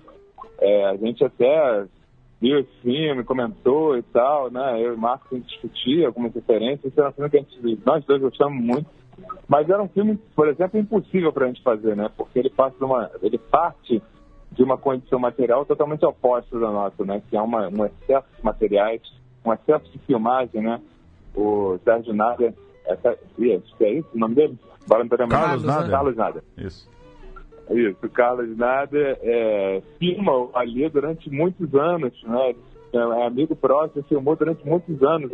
É, 0.59 0.85
a 0.85 0.97
gente 0.97 1.23
até 1.23 1.85
viu 2.41 2.59
esse 2.59 2.71
filme, 2.81 3.23
comentou 3.23 3.97
e 3.97 4.01
tal, 4.03 4.51
né? 4.51 4.81
Eu 4.81 4.91
e 4.91 4.95
o 4.95 4.97
Marcos 4.97 5.31
a 5.31 5.35
gente 5.35 5.47
discutia 5.47 6.07
algumas 6.07 6.33
referências. 6.33 6.85
Esse 6.85 6.99
era 6.99 7.09
um 7.09 7.13
filme 7.13 7.29
que 7.29 7.37
a 7.37 7.39
gente, 7.39 7.79
nós 7.85 8.03
dois 8.05 8.21
gostamos 8.21 8.61
muito. 8.61 8.89
Mas 9.47 9.69
era 9.69 9.81
um 9.81 9.87
filme, 9.87 10.17
por 10.35 10.47
exemplo, 10.47 10.79
impossível 10.79 11.31
para 11.31 11.45
a 11.45 11.47
gente 11.47 11.61
fazer, 11.61 11.95
né? 11.95 12.09
Porque 12.17 12.39
ele 12.39 12.49
parte 12.49 12.77
de 12.77 12.83
uma, 12.83 13.11
ele 13.21 13.37
parte 13.37 14.01
de 14.51 14.63
uma 14.63 14.77
condição 14.77 15.19
material 15.19 15.65
totalmente 15.65 16.05
oposta 16.05 16.59
da 16.59 16.71
nossa, 16.71 17.05
né? 17.05 17.21
Que 17.29 17.37
é 17.37 17.41
uma, 17.41 17.67
um 17.69 17.85
excesso 17.85 18.27
de 18.35 18.43
materiais, 18.43 19.01
um 19.45 19.53
excesso 19.53 19.91
de 19.91 19.99
filmagem, 19.99 20.61
né? 20.61 20.81
O 21.35 21.77
Sérgio 21.83 22.13
Nader 22.13 22.53
essa, 22.85 23.17
isso, 23.37 23.75
é 23.81 23.91
isso 23.93 24.07
o 24.13 24.19
nome 24.19 24.35
dele? 24.35 24.59
Carlos 25.29 25.63
Nada. 25.63 25.89
Carlos 25.89 26.15
Nada. 26.15 26.43
Isso. 26.57 26.89
Isso, 27.69 28.09
Carlos 28.09 28.57
Nada 28.57 29.17
é, 29.21 29.81
filma 29.97 30.49
ali 30.53 30.89
durante 30.89 31.29
muitos 31.29 31.73
anos, 31.73 32.13
né? 32.23 32.55
É 32.91 33.25
amigo 33.25 33.55
próximo, 33.55 34.03
filmou 34.03 34.35
durante 34.35 34.63
muitos 34.67 35.01
anos 35.01 35.31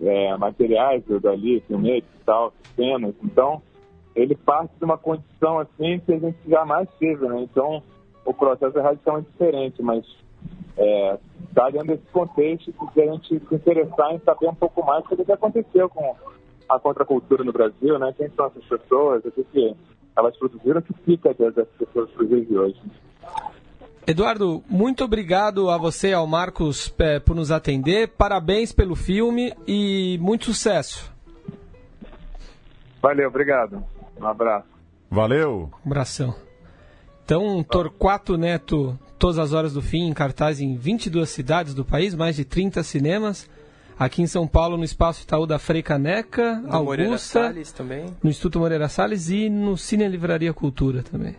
é, 0.00 0.36
materiais 0.36 1.04
do 1.04 1.28
ali, 1.28 1.60
filmetes 1.68 2.08
e 2.20 2.24
tal, 2.24 2.52
cenas. 2.74 3.14
Então, 3.22 3.62
ele 4.14 4.34
parte 4.34 4.72
de 4.76 4.84
uma 4.84 4.98
condição 4.98 5.58
assim 5.58 6.00
que 6.00 6.12
a 6.12 6.18
gente 6.18 6.38
jamais 6.48 6.88
teve, 6.98 7.26
né? 7.28 7.42
Então, 7.42 7.82
o 8.24 8.32
processo 8.32 8.78
é 8.78 8.82
radicalmente 8.82 9.30
diferente, 9.30 9.82
mas 9.82 10.04
é, 10.76 11.18
está 11.48 11.70
dentro 11.70 11.88
desse 11.88 12.06
contexto 12.12 12.72
de 12.94 13.02
a 13.02 13.12
gente 13.12 13.38
se 13.38 13.54
interessar 13.54 14.12
em 14.14 14.18
saber 14.20 14.48
um 14.48 14.54
pouco 14.54 14.84
mais 14.84 15.04
sobre 15.04 15.22
o 15.22 15.26
que 15.26 15.32
aconteceu 15.32 15.88
com 15.88 16.14
a 16.68 16.78
contracultura 16.78 17.44
no 17.44 17.52
Brasil, 17.52 17.98
né? 17.98 18.14
Quem 18.16 18.28
são 18.30 18.46
essas 18.46 18.64
pessoas, 18.64 19.24
o 19.24 19.30
que 19.30 19.74
elas 20.16 20.36
produziram, 20.36 20.80
o 20.80 20.82
que 20.82 20.94
fica 21.04 21.34
dessas 21.34 21.68
pessoas 21.78 22.10
para 22.10 22.22
os 22.22 22.28
dias 22.28 22.46
de 22.46 22.56
hoje. 22.56 22.80
Eduardo, 24.06 24.62
muito 24.68 25.02
obrigado 25.02 25.70
a 25.70 25.78
você 25.78 26.10
e 26.10 26.12
ao 26.12 26.26
Marcos 26.26 26.94
é, 26.98 27.18
por 27.18 27.34
nos 27.34 27.50
atender. 27.50 28.08
Parabéns 28.08 28.70
pelo 28.70 28.94
filme 28.94 29.54
e 29.66 30.18
muito 30.20 30.46
sucesso. 30.46 31.10
Valeu, 33.00 33.28
obrigado. 33.28 33.82
Um 34.20 34.26
abraço. 34.26 34.68
Valeu. 35.10 35.70
Um 35.84 35.90
abração. 35.90 36.34
Então, 37.24 37.62
Torquato 37.62 38.36
Neto, 38.36 38.98
Todas 39.18 39.38
as 39.38 39.54
Horas 39.54 39.72
do 39.72 39.80
Fim, 39.80 40.06
em 40.06 40.12
cartaz 40.12 40.60
em 40.60 40.76
22 40.76 41.30
cidades 41.30 41.72
do 41.72 41.84
país, 41.84 42.14
mais 42.14 42.36
de 42.36 42.44
30 42.44 42.82
cinemas 42.82 43.48
aqui 43.98 44.22
em 44.22 44.26
São 44.26 44.46
Paulo, 44.46 44.76
no 44.76 44.84
Espaço 44.84 45.22
Itaú 45.22 45.46
da 45.46 45.58
Frei 45.58 45.82
Caneca, 45.82 46.56
no 46.56 46.72
Augusta, 46.74 47.54
no 48.22 48.30
Instituto 48.30 48.58
Moreira 48.58 48.88
Salles 48.88 49.28
e 49.28 49.48
no 49.48 49.76
Cine 49.76 50.08
Livraria 50.08 50.52
Cultura 50.52 51.02
também. 51.02 51.36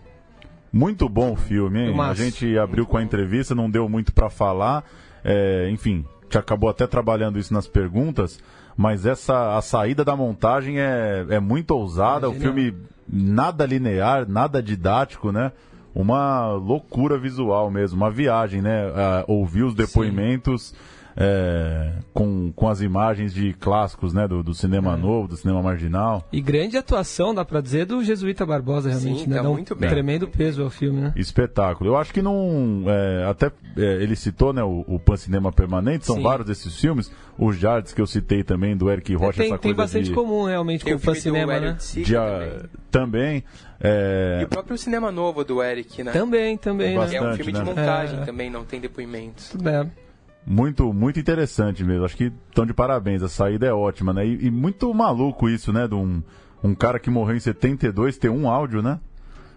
Muito 0.72 1.08
bom 1.08 1.34
o 1.34 1.36
filme, 1.36 1.88
hein? 1.88 2.00
A 2.02 2.14
gente 2.14 2.58
abriu 2.58 2.86
com 2.86 2.98
a 2.98 3.04
entrevista, 3.04 3.56
não 3.56 3.70
deu 3.70 3.88
muito 3.88 4.14
para 4.14 4.30
falar. 4.30 4.84
É, 5.24 5.70
enfim, 5.72 6.06
te 6.30 6.38
acabou 6.38 6.70
até 6.70 6.86
trabalhando 6.86 7.40
isso 7.40 7.54
nas 7.54 7.68
perguntas, 7.68 8.40
mas 8.76 9.06
essa 9.06 9.58
a 9.58 9.62
saída 9.62 10.04
da 10.04 10.16
montagem 10.16 10.80
é, 10.80 11.26
é 11.30 11.40
muito 11.40 11.72
ousada. 11.72 12.28
É 12.28 12.30
o 12.30 12.34
filme 12.34 12.76
nada 13.08 13.66
linear, 13.66 14.28
nada 14.28 14.62
didático, 14.62 15.32
né? 15.32 15.54
Uma 15.94 16.52
loucura 16.52 17.18
visual 17.18 17.72
mesmo, 17.72 17.96
uma 17.96 18.12
viagem, 18.12 18.62
né? 18.62 18.86
Uh, 18.88 19.32
ouvir 19.32 19.64
os 19.64 19.74
depoimentos. 19.74 20.70
Sim 20.70 20.95
é, 21.18 21.94
com, 22.14 22.52
com 22.54 22.68
as 22.68 22.82
imagens 22.82 23.34
de 23.34 23.54
clássicos 23.54 24.14
né, 24.14 24.28
do, 24.28 24.44
do 24.44 24.54
cinema 24.54 24.94
é. 24.94 24.98
novo, 24.98 25.30
do 25.30 25.38
cinema 25.38 25.62
marginal. 25.62 26.28
E 26.32 26.42
grande 26.42 26.78
atuação, 26.78 27.34
dá 27.34 27.46
pra 27.46 27.62
dizer, 27.62 27.86
do 27.86 28.04
Jesuíta 28.04 28.46
Barbosa, 28.46 28.90
realmente. 28.90 29.22
Sim, 29.22 29.30
né? 29.30 29.38
Tá 29.38 29.44
Dá 29.44 29.50
um 29.50 29.54
muito 29.54 29.76
bem. 29.76 29.90
tremendo 29.90 30.28
peso 30.28 30.64
ao 30.64 30.70
filme, 30.70 31.02
né? 31.02 31.14
Espetáculo. 31.16 31.92
Eu 31.92 31.98
acho 31.98 32.14
que 32.14 32.22
não. 32.22 32.84
É, 32.88 33.26
até 33.30 33.52
é, 33.78 34.04
ele 34.04 34.16
citou 34.16 34.52
né, 34.52 34.64
o, 34.64 34.84
o 34.88 35.00
Pan 35.00 35.16
Cinema 35.16 35.52
Permanente, 35.52 36.06
são 36.06 36.18
Sim. 36.18 36.24
vários 36.24 36.46
desses 36.46 36.76
filmes. 36.80 37.12
Os 37.38 37.58
Jardes 37.58 37.94
que 37.94 38.02
eu 38.02 38.08
citei 38.08 38.44
também, 38.44 38.76
do 38.76 38.90
Eric 38.90 39.14
Rocha, 39.16 39.42
tem, 39.42 39.52
essa 39.52 39.58
tem 39.58 39.74
bastante 39.74 40.06
de, 40.06 40.14
comum 40.14 40.44
realmente 40.44 40.84
tem 40.84 40.94
com 40.94 41.00
o 41.00 41.02
Pan 41.02 41.16
Cinema, 41.16 41.60
né? 41.60 41.78
De, 41.94 42.16
a, 42.16 42.64
também. 42.92 43.44
É... 43.80 44.40
E 44.42 44.46
o 44.46 44.48
próprio 44.48 44.78
cinema 44.78 45.12
novo 45.12 45.44
do 45.44 45.62
Eric, 45.62 46.02
né? 46.02 46.12
Também, 46.12 46.58
também. 46.58 46.96
Bastante, 46.96 47.22
né? 47.22 47.30
É 47.30 47.34
um 47.34 47.36
filme 47.36 47.52
né? 47.52 47.60
de 47.60 47.66
montagem 47.66 48.20
é. 48.22 48.26
também, 48.26 48.50
não 48.50 48.64
tem 48.64 48.80
depoimentos. 48.80 49.54
É. 49.66 50.05
Muito, 50.46 50.94
muito 50.94 51.20
interessante 51.20 51.84
mesmo. 51.84 52.06
Acho 52.06 52.16
que 52.16 52.32
estão 52.50 52.66
de 52.66 52.74
parabéns. 52.74 53.24
A 53.24 53.30
saída 53.30 53.66
é 53.66 53.74
ótima, 53.74 54.14
né? 54.14 54.26
E, 54.26 54.48
e, 54.48 54.52
muito 54.52 54.94
maluco 54.94 55.50
isso, 55.50 55.74
né? 55.74 55.88
De 55.88 55.96
um, 55.96 56.22
um 56.64 56.76
cara 56.76 57.00
que 57.00 57.10
morreu 57.10 57.36
em 57.36 57.40
72 57.40 58.18
ter 58.18 58.30
um 58.30 58.48
áudio, 58.48 58.82
né? 58.82 59.00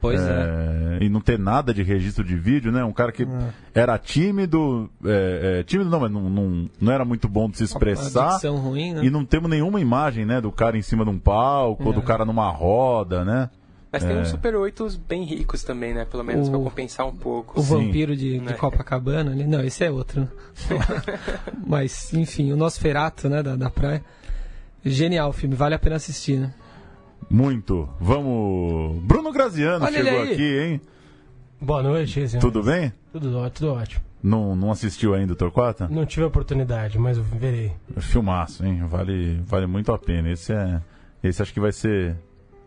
Pois 0.00 0.20
é, 0.20 0.98
é. 1.00 1.04
E 1.04 1.08
não 1.08 1.20
ter 1.20 1.38
nada 1.38 1.74
de 1.74 1.82
registro 1.82 2.24
de 2.24 2.36
vídeo, 2.36 2.70
né? 2.70 2.84
Um 2.84 2.92
cara 2.92 3.10
que 3.10 3.24
é. 3.24 3.26
era 3.74 3.98
tímido. 3.98 4.88
É, 5.04 5.58
é 5.60 5.62
tímido 5.64 5.90
não, 5.90 6.00
mas 6.00 6.10
não, 6.10 6.30
não, 6.30 6.70
não 6.80 6.92
era 6.92 7.04
muito 7.04 7.28
bom 7.28 7.50
de 7.50 7.58
se 7.58 7.64
expressar. 7.64 8.38
Uma 8.44 8.60
ruim, 8.60 8.94
né? 8.94 9.04
E 9.04 9.10
não 9.10 9.24
temos 9.24 9.50
nenhuma 9.50 9.80
imagem, 9.80 10.24
né? 10.24 10.40
Do 10.40 10.52
cara 10.52 10.78
em 10.78 10.82
cima 10.82 11.04
de 11.04 11.10
um 11.10 11.18
palco, 11.18 11.84
ou 11.84 11.92
do 11.92 12.00
é. 12.00 12.04
cara 12.04 12.24
numa 12.24 12.48
roda, 12.48 13.24
né? 13.24 13.50
Mas 13.90 14.04
tem 14.04 14.16
É. 14.16 14.20
uns 14.20 14.28
Super 14.28 14.54
8 14.54 14.86
bem 15.08 15.24
ricos 15.24 15.62
também, 15.64 15.94
né? 15.94 16.04
Pelo 16.04 16.22
menos 16.22 16.48
O- 16.48 16.50
pra 16.50 16.60
compensar 16.60 17.06
um 17.06 17.16
pouco. 17.16 17.58
O 17.58 17.62
Sim. 17.62 17.86
vampiro 17.86 18.14
de, 18.14 18.32
de 18.38 18.40
Né? 18.44 18.52
Copacabana 18.52 19.30
ali. 19.32 19.46
Não, 19.46 19.62
esse 19.64 19.82
é 19.84 19.90
outro. 19.90 20.20
né? 20.22 20.28
Mas, 21.66 22.12
enfim, 22.12 22.52
o 22.52 22.56
Nosferato, 22.56 23.28
né, 23.28 23.42
da, 23.42 23.56
da 23.56 23.70
praia. 23.70 24.04
Genial 24.84 25.30
o 25.30 25.32
filme, 25.32 25.54
vale 25.54 25.74
a 25.74 25.78
pena 25.78 25.96
assistir, 25.96 26.38
né? 26.38 26.54
Muito. 27.30 27.88
Vamos. 28.00 29.02
Bruno 29.02 29.32
Graziano 29.32 29.84
Olha 29.84 30.04
chegou 30.04 30.22
aqui, 30.22 30.58
hein? 30.60 30.80
Boa 31.60 31.82
noite, 31.82 32.26
Zé. 32.26 32.38
Tudo 32.38 32.62
bem? 32.62 32.92
Tudo, 33.12 33.36
ó- 33.38 33.50
tudo 33.50 33.72
ótimo. 33.72 34.02
Não, 34.22 34.54
não 34.56 34.70
assistiu 34.70 35.14
ainda 35.14 35.32
o 35.32 35.36
Torquata? 35.36 35.88
Não 35.88 36.04
tive 36.06 36.24
a 36.24 36.26
oportunidade, 36.28 36.98
mas 36.98 37.16
eu 37.18 37.22
verei. 37.24 37.72
Filmaço, 37.98 38.64
hein? 38.64 38.82
Vale, 38.86 39.40
vale 39.44 39.66
muito 39.66 39.92
a 39.92 39.98
pena. 39.98 40.30
Esse 40.30 40.52
é. 40.52 40.80
Esse 41.22 41.42
acho 41.42 41.52
que 41.52 41.60
vai 41.60 41.72
ser. 41.72 42.16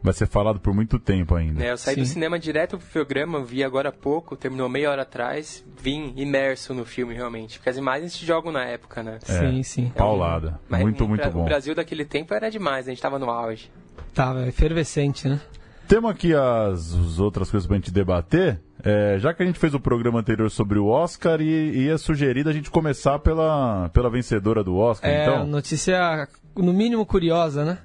Vai 0.04 0.14
ser 0.14 0.26
falado 0.28 0.60
por 0.60 0.74
muito 0.74 0.98
tempo 0.98 1.36
ainda. 1.36 1.64
É, 1.64 1.72
eu 1.72 1.78
saí 1.78 1.96
do 1.96 2.06
Sim. 2.06 2.14
cinema 2.14 2.40
direto 2.40 2.78
pro 2.78 2.88
programa, 2.88 3.44
vi 3.44 3.64
agora 3.64 3.90
há 3.90 3.92
pouco, 3.92 4.36
terminou 4.36 4.68
meia 4.68 4.90
hora 4.90 5.04
atrás, 5.04 5.64
vim 5.80 6.14
imerso 6.18 6.74
no 6.74 6.86
filme 6.86 7.14
realmente. 7.14 7.58
Porque 7.60 7.70
as 7.70 7.78
imagens 7.78 8.16
te 8.18 8.26
jogam 8.26 8.52
na 8.52 8.64
época, 8.66 9.04
né? 9.04 9.20
É. 9.28 9.40
Sim, 9.40 9.62
sim. 9.64 9.92
Paulada. 9.96 10.60
Mas 10.68 10.82
muito, 10.82 11.04
o 11.04 11.08
muito 11.08 11.22
Bra- 11.22 11.30
bom. 11.30 11.42
O 11.42 11.46
Brasil 11.46 11.76
daquele 11.76 12.04
tempo 12.06 12.34
era 12.34 12.50
demais, 12.50 12.88
a 12.88 12.92
gente 12.92 13.02
tava 13.02 13.20
no 13.20 13.30
auge. 13.30 13.70
Tava 14.14 14.48
efervescente, 14.48 15.28
né? 15.30 15.40
Temos 15.88 16.10
aqui 16.10 16.34
as, 16.34 16.94
as 16.94 17.20
outras 17.20 17.52
coisas 17.52 17.68
pra 17.68 17.76
gente 17.76 17.92
debater. 17.92 18.60
É, 18.84 19.18
já 19.20 19.34
que 19.34 19.44
a 19.44 19.46
gente 19.46 19.60
fez 19.60 19.74
o 19.76 19.80
programa 19.80 20.20
anterior 20.20 20.50
sobre 20.50 20.80
o 20.80 20.88
Oscar, 20.88 21.40
e 21.42 21.84
ia 21.84 21.98
sugerido 21.98 22.50
a 22.50 22.54
gente 22.54 22.72
começar 22.72 23.20
pela, 23.20 23.90
pela 23.90 24.10
vencedora 24.10 24.64
do 24.64 24.76
Oscar, 24.78 25.10
É, 25.12 25.22
então. 25.24 25.46
notícia, 25.46 26.28
no 26.56 26.74
mínimo, 26.74 27.06
curiosa, 27.06 27.64
né? 27.64 27.78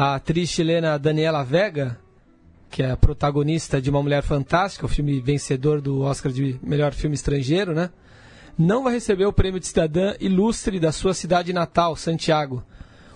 A 0.00 0.14
atriz 0.14 0.48
chilena 0.48 0.96
Daniela 0.96 1.42
Vega, 1.42 1.98
que 2.70 2.84
é 2.84 2.92
a 2.92 2.96
protagonista 2.96 3.82
de 3.82 3.90
Uma 3.90 4.00
Mulher 4.00 4.22
Fantástica, 4.22 4.86
o 4.86 4.88
filme 4.88 5.20
vencedor 5.20 5.80
do 5.80 6.02
Oscar 6.02 6.30
de 6.30 6.56
melhor 6.62 6.94
filme 6.94 7.16
estrangeiro, 7.16 7.74
né? 7.74 7.90
Não 8.56 8.84
vai 8.84 8.92
receber 8.92 9.26
o 9.26 9.32
prêmio 9.32 9.58
de 9.58 9.66
cidadã 9.66 10.14
ilustre 10.20 10.78
da 10.78 10.92
sua 10.92 11.14
cidade 11.14 11.52
natal, 11.52 11.96
Santiago. 11.96 12.62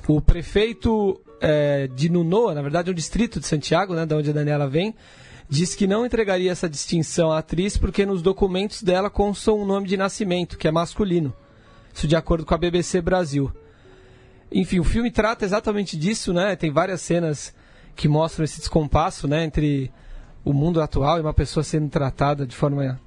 O 0.08 0.20
prefeito 0.20 1.20
é, 1.40 1.86
de 1.86 2.08
Nunoa, 2.08 2.52
na 2.52 2.62
verdade, 2.62 2.90
é 2.90 2.92
um 2.92 2.96
distrito 2.96 3.38
de 3.38 3.46
Santiago, 3.46 3.94
né, 3.94 4.04
da 4.04 4.16
onde 4.16 4.30
a 4.30 4.32
Daniela 4.32 4.68
vem, 4.68 4.92
diz 5.48 5.76
que 5.76 5.86
não 5.86 6.04
entregaria 6.04 6.50
essa 6.50 6.68
distinção 6.68 7.30
à 7.30 7.38
atriz 7.38 7.76
porque 7.76 8.04
nos 8.04 8.22
documentos 8.22 8.82
dela 8.82 9.08
constam 9.08 9.60
um 9.60 9.64
nome 9.64 9.86
de 9.86 9.96
nascimento, 9.96 10.58
que 10.58 10.66
é 10.66 10.72
masculino. 10.72 11.32
Isso 11.94 12.08
de 12.08 12.16
acordo 12.16 12.44
com 12.44 12.54
a 12.54 12.58
BBC 12.58 13.00
Brasil. 13.00 13.52
Enfim, 14.54 14.78
o 14.80 14.84
filme 14.84 15.10
trata 15.10 15.44
exatamente 15.44 15.96
disso, 15.96 16.32
né? 16.32 16.54
Tem 16.56 16.70
várias 16.70 17.00
cenas 17.00 17.54
que 17.96 18.08
mostram 18.08 18.44
esse 18.44 18.58
descompasso, 18.58 19.28
né, 19.28 19.44
entre 19.44 19.90
o 20.44 20.52
mundo 20.52 20.80
atual 20.80 21.18
e 21.18 21.20
uma 21.20 21.34
pessoa 21.34 21.62
sendo 21.62 21.88
tratada 21.88 22.46
de 22.46 22.56
forma 22.56 22.98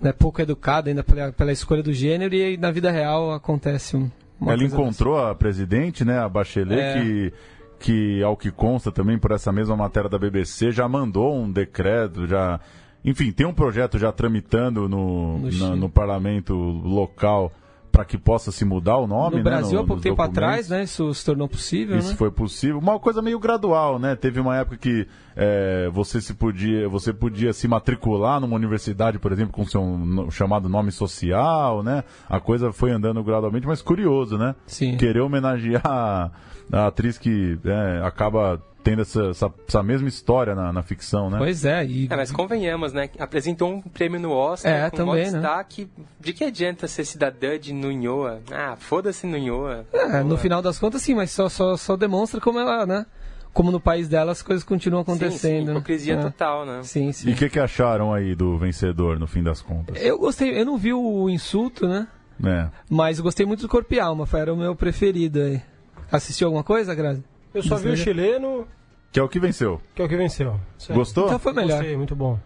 né, 0.00 0.12
pouco 0.12 0.40
educada 0.42 0.88
ainda 0.90 1.02
pela, 1.02 1.32
pela 1.32 1.50
escolha 1.52 1.82
do 1.82 1.92
gênero 1.92 2.34
e 2.34 2.42
aí, 2.42 2.56
na 2.56 2.70
vida 2.70 2.90
real 2.90 3.32
acontece 3.32 3.96
um, 3.96 4.10
Ela 4.46 4.62
encontrou 4.62 5.18
a 5.18 5.34
presidente, 5.34 6.04
né, 6.04 6.18
a 6.18 6.28
Bachelet, 6.28 6.78
É. 6.80 7.00
que, 7.02 7.32
que, 7.80 8.22
ao 8.22 8.36
que 8.36 8.50
consta 8.50 8.92
também 8.92 9.18
por 9.18 9.30
essa 9.32 9.50
mesma 9.50 9.74
matéria 9.76 10.08
da 10.10 10.18
BBC, 10.18 10.70
já 10.70 10.86
mandou 10.88 11.34
um 11.34 11.50
decreto, 11.50 12.26
já. 12.26 12.60
Enfim, 13.04 13.32
tem 13.32 13.46
um 13.46 13.54
projeto 13.54 13.98
já 13.98 14.12
tramitando 14.12 14.88
no, 14.88 15.38
No 15.38 15.50
na- 15.58 15.76
no 15.76 15.88
parlamento 15.88 16.54
local 16.54 17.50
para 17.94 18.04
que 18.04 18.18
possa 18.18 18.50
se 18.50 18.64
mudar 18.64 18.96
o 18.96 19.06
nome, 19.06 19.36
No 19.36 19.36
né? 19.36 19.42
Brasil, 19.44 19.78
no- 19.78 19.84
há 19.84 19.86
pouco 19.86 20.02
tempo 20.02 20.16
documentos. 20.16 20.38
atrás, 20.42 20.68
né? 20.68 20.82
Isso 20.82 21.14
se 21.14 21.24
tornou 21.24 21.48
possível, 21.48 21.96
Isso 21.96 22.08
né? 22.10 22.16
foi 22.16 22.28
possível. 22.30 22.78
Uma 22.78 22.98
coisa 22.98 23.22
meio 23.22 23.38
gradual, 23.38 24.00
né? 24.00 24.16
Teve 24.16 24.40
uma 24.40 24.56
época 24.56 24.76
que 24.76 25.06
é, 25.36 25.88
você 25.92 26.20
se 26.20 26.34
podia, 26.34 26.88
você 26.88 27.12
podia 27.12 27.52
se 27.52 27.68
matricular 27.68 28.40
numa 28.40 28.56
universidade, 28.56 29.18
por 29.20 29.30
exemplo, 29.30 29.52
com 29.52 29.64
seu 29.64 29.80
no- 29.84 30.28
chamado 30.30 30.68
nome 30.68 30.90
social, 30.90 31.82
né? 31.84 32.02
A 32.28 32.40
coisa 32.40 32.72
foi 32.72 32.90
andando 32.90 33.22
gradualmente, 33.22 33.66
mas 33.66 33.80
curioso, 33.80 34.36
né? 34.36 34.54
Sim. 34.66 34.96
Querer 34.96 35.20
homenagear 35.20 36.32
a, 36.72 36.78
a 36.80 36.86
atriz 36.86 37.18
que 37.18 37.58
é, 37.64 38.06
acaba 38.06 38.62
tendo 38.82 39.00
essa, 39.00 39.28
essa, 39.30 39.52
essa 39.66 39.82
mesma 39.82 40.08
história 40.08 40.54
na, 40.54 40.70
na 40.70 40.82
ficção, 40.82 41.30
né? 41.30 41.38
Pois 41.38 41.64
é, 41.64 41.86
e 41.86 42.06
É, 42.10 42.16
mas 42.16 42.30
convenhamos, 42.30 42.92
né? 42.92 43.08
Apresentou 43.18 43.72
um 43.72 43.80
prêmio 43.80 44.20
no 44.20 44.30
Oscar 44.30 44.70
É, 44.72 44.90
com 44.90 44.96
também, 44.98 45.14
um 45.14 45.16
né? 45.16 45.22
destaque. 45.38 45.88
De 46.20 46.34
que 46.34 46.44
adianta 46.44 46.86
ser 46.86 47.04
cidadã 47.06 47.58
de 47.58 47.72
Nunhoa? 47.72 48.40
Ah, 48.52 48.76
foda-se 48.78 49.26
Nunhoa. 49.26 49.86
é, 49.92 50.22
no 50.22 50.36
final 50.36 50.60
das 50.60 50.78
contas, 50.78 51.00
sim, 51.00 51.14
mas 51.14 51.30
só, 51.30 51.48
só, 51.48 51.76
só 51.78 51.96
demonstra 51.96 52.40
como 52.42 52.58
ela, 52.60 52.84
né? 52.84 53.06
Como 53.54 53.70
no 53.70 53.80
país 53.80 54.06
dela 54.08 54.32
as 54.32 54.42
coisas 54.42 54.62
continuam 54.64 55.00
acontecendo. 55.02 55.38
Sim, 55.38 55.60
sim, 55.60 55.64
né? 55.64 55.72
hipocrisia 55.72 56.14
É. 56.14 56.20
total, 56.20 56.66
né? 56.66 56.80
Sim, 56.82 57.08
E 57.08 57.12
sim. 57.14 57.32
o 57.32 57.36
que, 57.36 57.48
que 57.48 57.58
acharam 57.60 58.12
aí 58.12 58.34
do 58.34 58.58
vencedor, 58.58 59.18
no 59.18 59.26
fim 59.26 59.42
das 59.42 59.62
contas? 59.62 59.96
Eu 60.04 60.18
gostei, 60.18 60.60
eu 60.60 60.66
não 60.66 60.76
vi 60.76 60.92
o 60.92 61.30
insulto, 61.30 61.86
né? 61.88 62.06
É. 62.44 62.66
Mas 62.90 63.16
eu 63.16 63.24
gostei 63.24 63.46
muito 63.46 63.60
do 63.62 63.68
Corpo 63.68 63.94
e 63.94 64.00
Alma, 64.00 64.26
foi- 64.26 64.40
era 64.40 64.52
o 64.52 64.56
meu 64.56 64.74
preferido 64.74 65.40
aí. 65.40 65.62
Assistiu 66.10 66.48
alguma 66.48 66.64
coisa, 66.64 66.94
Grazi? 66.94 67.22
Eu 67.52 67.62
só 67.62 67.76
vi 67.76 67.88
o 67.90 67.96
chileno, 67.96 68.66
Que 69.12 69.20
é 69.20 69.22
o 69.22 69.28
que 69.28 69.38
venceu. 69.38 69.80
que 69.94 70.02
é 70.02 70.04
o 70.04 70.08
que 70.08 70.16
venceu. 70.16 70.58
Sério. 70.78 70.96
Gostou? 70.96 71.26
Então 71.26 71.38
foi 71.38 71.52
melhor. 71.52 71.76
Gostei, 71.78 71.96
muito 71.96 72.16
bom. 72.16 72.38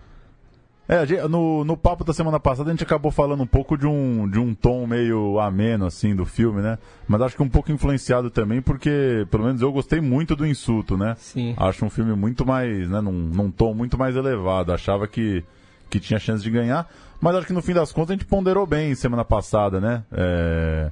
É, 0.86 1.04
gente- 1.04 1.28
no, 1.28 1.64
no 1.64 1.76
papo 1.76 2.02
da 2.02 2.14
semana 2.14 2.40
passada 2.40 2.70
a 2.70 2.72
gente 2.72 2.82
acabou 2.82 3.10
falando 3.10 3.42
um 3.42 3.46
pouco 3.46 3.76
de 3.76 3.86
um, 3.86 4.26
de 4.26 4.38
um 4.38 4.54
tom 4.54 4.86
meio 4.86 5.38
ameno, 5.38 5.84
assim, 5.84 6.16
do 6.16 6.24
filme, 6.24 6.62
né? 6.62 6.78
Mas 7.06 7.20
acho 7.20 7.36
que 7.36 7.42
um 7.42 7.48
pouco 7.48 7.70
influenciado 7.70 8.30
também, 8.30 8.62
porque, 8.62 9.26
pelo 9.30 9.44
menos 9.44 9.60
eu 9.60 9.70
gostei 9.70 10.00
muito 10.00 10.34
do 10.34 10.46
insulto, 10.46 10.96
né? 10.96 11.14
Sim. 11.18 11.54
Acho 11.58 11.84
um 11.84 11.90
filme 11.90 12.14
muito 12.14 12.46
mais, 12.46 12.88
né, 12.88 13.02
num, 13.02 13.12
num 13.12 13.50
tom 13.50 13.74
muito 13.74 13.98
mais 13.98 14.16
elevado. 14.16 14.72
Achava 14.72 15.06
que, 15.06 15.44
que 15.90 16.00
tinha 16.00 16.18
chance 16.18 16.42
de 16.42 16.50
ganhar, 16.50 16.88
mas 17.20 17.34
acho 17.36 17.46
que 17.46 17.52
no 17.52 17.60
fim 17.60 17.74
das 17.74 17.92
contas 17.92 18.10
a 18.10 18.14
gente 18.14 18.24
ponderou 18.24 18.66
bem 18.66 18.94
semana 18.94 19.26
passada, 19.26 19.78
né? 19.78 20.02
É, 20.10 20.90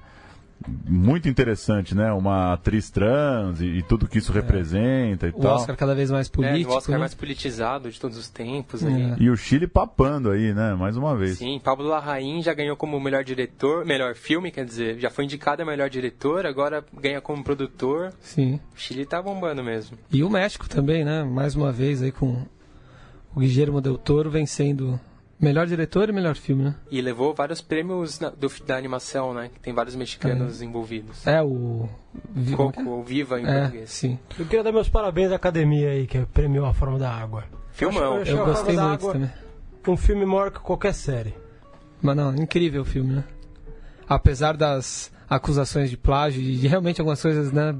muito 0.88 1.28
interessante, 1.28 1.94
né? 1.94 2.10
Uma 2.12 2.54
atriz 2.54 2.90
trans 2.90 3.60
e, 3.60 3.66
e 3.66 3.82
tudo 3.82 4.08
que 4.08 4.18
isso 4.18 4.32
representa 4.32 5.26
e 5.26 5.30
É. 5.30 5.32
O 5.32 5.40
tal. 5.40 5.56
Oscar 5.56 5.76
cada 5.76 5.94
vez 5.94 6.10
mais 6.10 6.28
É, 6.28 6.30
político. 6.30 6.72
o 6.72 6.76
Oscar 6.76 6.94
né? 6.94 6.98
mais 6.98 7.14
politizado 7.14 7.90
de 7.90 8.00
todos 8.00 8.16
os 8.16 8.28
tempos. 8.28 8.82
É. 8.82 9.16
E 9.18 9.28
o 9.30 9.36
Chile 9.36 9.66
papando 9.66 10.30
aí, 10.30 10.54
né? 10.54 10.74
Mais 10.74 10.96
uma 10.96 11.14
vez. 11.16 11.38
Sim, 11.38 11.60
Pablo 11.62 11.86
Larraín 11.86 12.42
já 12.42 12.54
ganhou 12.54 12.76
como 12.76 12.98
melhor 12.98 13.22
diretor, 13.22 13.84
melhor 13.84 14.14
filme, 14.14 14.50
quer 14.50 14.64
dizer, 14.64 14.98
já 14.98 15.10
foi 15.10 15.24
indicado 15.24 15.62
a 15.62 15.66
melhor 15.66 15.90
diretor, 15.90 16.46
agora 16.46 16.84
ganha 16.98 17.20
como 17.20 17.44
produtor. 17.44 18.12
Sim. 18.20 18.58
O 18.74 18.78
Chile 18.78 19.04
tá 19.04 19.20
bombando 19.20 19.62
mesmo. 19.62 19.96
E 20.10 20.22
o 20.24 20.30
México 20.30 20.68
também, 20.68 21.04
né? 21.04 21.22
Mais 21.22 21.54
uma 21.54 21.70
vez 21.70 22.02
aí 22.02 22.10
com 22.12 22.42
o 23.34 23.40
Guillermo 23.40 23.80
del 23.82 23.98
Toro 23.98 24.30
vencendo 24.30 24.98
melhor 25.40 25.66
diretor 25.66 26.08
e 26.08 26.12
melhor 26.12 26.34
filme, 26.36 26.64
né? 26.64 26.74
E 26.90 27.00
levou 27.00 27.34
vários 27.34 27.60
prêmios 27.60 28.18
na- 28.20 28.30
do, 28.30 28.48
da 28.66 28.76
animação, 28.76 29.34
né? 29.34 29.50
Que 29.52 29.60
tem 29.60 29.72
vários 29.74 29.94
mexicanos 29.94 30.62
envolvidos. 30.62 31.26
É 31.26 31.42
o. 31.42 31.88
Vi- 32.34 32.56
Coco 32.56 32.88
ou 32.88 33.04
Viva 33.04 33.40
em 33.40 33.46
É, 33.46 33.60
português. 33.60 33.90
sim. 33.90 34.18
Eu 34.38 34.46
queria 34.46 34.62
dar 34.64 34.72
meus 34.72 34.88
parabéns 34.88 35.30
à 35.32 35.36
academia 35.36 35.90
aí, 35.90 36.06
que 36.06 36.24
premiou 36.26 36.64
a 36.66 36.72
forma 36.74 36.98
da 36.98 37.10
água. 37.10 37.44
Filmão. 37.72 38.16
Eu 38.16 38.22
achei 38.22 38.34
Eu 38.34 38.42
a 38.42 38.44
gostei 38.46 38.74
muito 38.76 38.80
água 38.92 39.12
também. 39.12 39.30
um 39.88 39.96
filme 39.96 40.24
maior 40.24 40.50
que 40.50 40.60
qualquer 40.60 40.94
série. 40.94 41.34
Mas 42.00 42.16
não, 42.16 42.34
incrível 42.34 42.82
o 42.82 42.84
filme, 42.84 43.14
né? 43.16 43.24
Apesar 44.08 44.56
das 44.56 45.10
acusações 45.28 45.90
de 45.90 45.96
plágio 45.96 46.40
e 46.40 46.56
de 46.56 46.68
realmente 46.68 47.00
algumas 47.00 47.20
coisas, 47.20 47.50
né? 47.52 47.74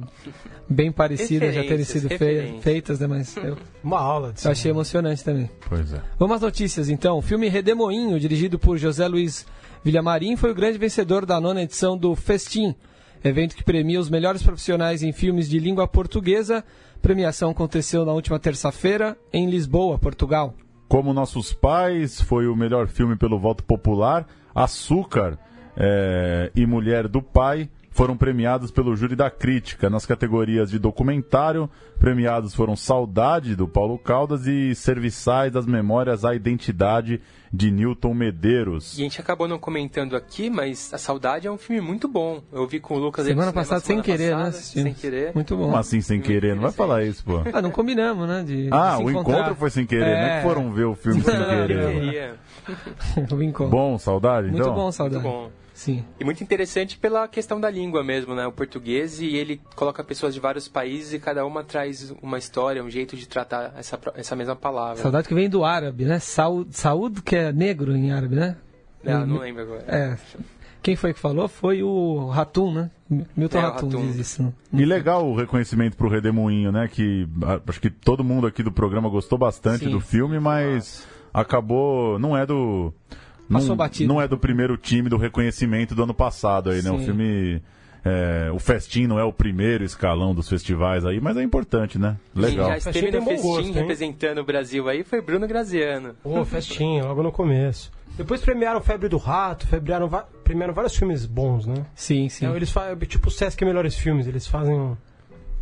Bem 0.69 0.91
parecidas 0.91 1.55
já 1.55 1.63
terem 1.63 1.85
sido 1.85 2.09
fei- 2.09 2.59
feitas, 2.61 2.99
né? 3.01 3.07
Mas 3.07 3.37
eu, 3.37 3.57
Uma 3.85 4.01
aula 4.01 4.33
de 4.33 4.45
eu 4.45 4.51
achei 4.51 4.71
emocionante 4.71 5.23
também. 5.25 5.49
Pois 5.69 5.93
é. 5.93 6.01
Vamos 6.19 6.37
às 6.37 6.43
notícias 6.43 6.89
então. 6.89 7.19
O 7.19 7.23
filme 7.23 7.49
Redemoinho, 7.49 8.19
dirigido 8.19 8.59
por 8.59 8.77
José 8.77 9.07
Luiz 9.07 9.47
Villamarim, 9.85 10.35
foi 10.37 10.51
o 10.51 10.55
grande 10.55 10.79
vencedor 10.79 11.25
da 11.25 11.41
nona 11.41 11.63
edição 11.63 11.97
do 11.97 12.17
Festim, 12.17 12.75
evento 13.23 13.55
que 13.55 13.63
premia 13.63 14.01
os 14.01 14.11
melhores 14.11 14.43
profissionais 14.43 15.03
em 15.05 15.13
filmes 15.13 15.49
de 15.49 15.59
língua 15.61 15.87
portuguesa. 15.87 16.65
A 16.97 16.99
premiação 17.01 17.51
aconteceu 17.51 18.05
na 18.05 18.13
última 18.13 18.39
terça-feira 18.41 19.17
em 19.33 19.49
Lisboa, 19.49 19.99
Portugal. 19.99 20.55
Como 20.89 21.13
Nossos 21.13 21.53
Pais 21.53 22.21
foi 22.21 22.49
o 22.49 22.57
melhor 22.57 22.89
filme 22.89 23.17
pelo 23.17 23.39
voto 23.39 23.63
popular. 23.63 24.27
Açúcar 24.53 25.39
é, 25.77 26.51
e 26.55 26.67
Mulher 26.67 27.07
do 27.09 27.21
Pai 27.23 27.69
foram 27.91 28.15
premiados 28.15 28.71
pelo 28.71 28.95
júri 28.95 29.17
da 29.17 29.31
crítica 29.31 29.89
nas 29.89 30.05
categorias 30.05 30.71
de 30.71 30.79
documentário. 30.79 31.69
Premiados 31.99 32.55
foram 32.55 32.77
Saudade 32.77 33.57
do 33.57 33.67
Paulo 33.67 33.99
Caldas 33.99 34.47
e 34.47 34.75
Serviçais 34.75 35.51
das 35.51 35.65
Memórias 35.65 36.23
à 36.23 36.35
Identidade 36.35 37.23
de 37.51 37.71
Newton 37.71 38.13
Medeiros. 38.13 38.99
E 38.99 39.01
a 39.01 39.05
gente 39.05 39.19
acabou 39.19 39.49
não 39.49 39.59
comentando 39.59 40.15
aqui, 40.15 40.51
mas 40.51 40.93
A 40.93 40.99
Saudade 40.99 41.47
é 41.47 41.51
um 41.51 41.57
filme 41.57 41.81
muito 41.81 42.07
bom. 42.07 42.43
Eu 42.53 42.67
vi 42.67 42.81
com 42.81 42.97
o 42.97 42.99
Lucas 42.99 43.25
Semana 43.25 43.51
passada, 43.51 43.81
sem 43.81 44.03
querer, 44.03 44.25
né? 44.25 44.31
passada, 44.33 44.49
assistimos. 44.51 44.85
Sem 44.85 44.95
querer. 44.95 45.35
Muito 45.35 45.57
bom. 45.57 45.65
Como 45.65 45.77
assim 45.79 46.03
sem 46.03 46.21
querer? 46.21 46.55
Não 46.55 46.63
vai 46.65 46.73
falar 46.73 47.03
isso, 47.03 47.25
pô. 47.25 47.41
Ah, 47.51 47.63
não 47.63 47.71
combinamos, 47.71 48.29
né? 48.29 48.43
De, 48.47 48.69
Ah, 48.73 48.97
de 48.99 49.05
o 49.05 49.11
encontrar. 49.11 49.37
encontro 49.39 49.55
foi 49.55 49.71
sem 49.71 49.87
querer, 49.87 50.05
não 50.05 50.23
é 50.23 50.33
É. 50.35 50.37
que 50.43 50.47
foram 50.47 50.71
ver 50.71 50.85
o 50.85 50.95
filme 50.95 51.23
sem 51.25 51.33
Não, 51.35 51.47
querer. 51.47 51.93
Queria. 51.95 52.35
o 53.35 53.43
encontro. 53.43 53.71
Bom, 53.71 53.97
saudade, 53.97 54.49
Muito 54.49 54.61
então? 54.61 54.75
bom, 54.75 54.83
Muito 54.83 54.95
saudade. 54.97 55.23
bom. 55.23 55.51
Sim. 55.77 56.03
E 56.19 56.25
muito 56.25 56.43
interessante 56.43 56.97
pela 56.97 57.29
questão 57.29 57.61
da 57.61 57.69
língua 57.69 58.03
mesmo, 58.03 58.35
né? 58.35 58.47
O 58.47 58.51
português 58.51 59.21
e 59.21 59.37
ele 59.37 59.61
coloca 59.75 60.03
pessoas 60.03 60.33
de 60.33 60.41
vários 60.41 60.67
países 60.67 61.13
e 61.13 61.19
cada 61.19 61.45
uma 61.45 61.63
traz 61.63 62.15
uma 62.23 62.39
história, 62.39 62.83
um 62.83 62.89
jeito 62.89 63.15
de 63.15 63.29
tratar 63.29 63.75
essa, 63.77 64.01
essa 64.15 64.35
mesma 64.35 64.57
palavra. 64.57 65.03
Saudade 65.03 65.29
que 65.29 65.35
vem 65.35 65.51
do 65.51 65.67
árabe, 65.67 66.07
né? 66.07 66.19
Saúde, 66.19 66.75
saúde 66.75 67.21
que 67.23 67.37
é 67.37 67.53
negro 67.53 67.95
em 67.95 68.11
árabe, 68.11 68.37
né? 68.37 68.57
Não, 69.05 69.27
não 69.27 69.39
lembro 69.39 69.63
agora. 69.65 69.85
É. 69.87 70.17
Quem 70.83 70.97
foi 70.97 71.13
que 71.13 71.21
falou? 71.21 71.47
Foi 71.47 71.83
o 71.83 72.29
Ratum, 72.31 72.73
né? 72.73 72.91
Milton 73.37 73.59
É, 73.59 73.61
Ratum 73.61 73.87
Ratum. 73.91 74.07
diz 74.07 74.17
isso. 74.17 74.55
E 74.73 74.83
legal 74.87 75.29
o 75.29 75.37
reconhecimento 75.37 75.95
pro 75.95 76.09
Redemoinho, 76.09 76.73
né? 76.73 76.89
Que 76.89 77.29
acho 77.69 77.81
que 77.83 77.91
todo 77.91 78.25
mundo 78.25 78.47
aqui 78.47 78.63
do 78.63 78.73
programa 78.73 79.11
gostou 79.11 79.37
bastante 79.37 79.85
Sim. 79.85 79.91
do 79.91 80.01
filme, 80.01 80.41
mas 80.41 81.07
acabou. 81.35 82.19
Não 82.19 82.35
é 82.35 82.47
do. 82.47 82.95
Não, 83.49 83.61
Passou 83.61 83.77
batido. 83.77 84.13
não 84.13 84.21
é 84.21 84.27
do 84.27 84.37
primeiro 84.39 84.77
time 84.77 85.09
do 85.09 85.17
reconhecimento 85.17 85.95
do 85.95 86.03
ano 86.03 86.15
passado 86.15 86.71
aí, 86.71 86.83
né? 86.83 86.91
O 86.91 86.99
Sim. 86.99 87.05
filme. 87.05 87.63
é, 88.05 88.51
o 88.53 88.59
Festim 88.59 89.07
não 89.07 89.19
é 89.19 89.25
o 89.25 89.33
primeiro 89.33 89.85
escalão 89.85 90.35
dos 90.35 90.49
festivais 90.49 91.05
aí, 91.05 91.21
mas 91.21 91.37
é 91.37 91.43
importante, 91.43 91.99
né? 91.99 92.17
Legal. 92.35 92.67
Quem 92.71 92.81
já 92.81 92.91
esteve 92.91 93.01
Festim 93.01 93.19
no 93.19 93.25
festim 93.25 93.49
gosto, 93.49 93.73
representando 93.73 94.39
o 94.39 94.45
Brasil 94.45 94.89
aí 94.89 95.05
foi 95.05 95.21
Bruno 95.21 95.47
Graziano. 95.47 96.15
Ô, 96.25 96.43
festinha, 96.47 97.05
logo 97.05 97.23
no 97.23 97.33
começo. 97.33 97.91
Depois 98.17 98.41
premiaram 98.41 98.81
Febre 98.81 99.09
do 99.09 99.19
Rato, 99.19 99.67
premiaram, 99.67 100.09
premiaram 100.43 100.73
vários 100.73 100.97
filmes 100.97 101.27
bons, 101.27 101.67
né? 101.67 101.85
Sim, 101.95 102.29
sim. 102.29 102.47
Então, 102.47 102.57
eles 102.57 102.71
fazem, 102.71 102.97
tipo 103.07 103.29
o 103.29 103.31
Sesc 103.31 103.63
Melhores 103.65 103.97
Filmes, 103.97 104.27
eles 104.27 104.47
fazem 104.47 104.97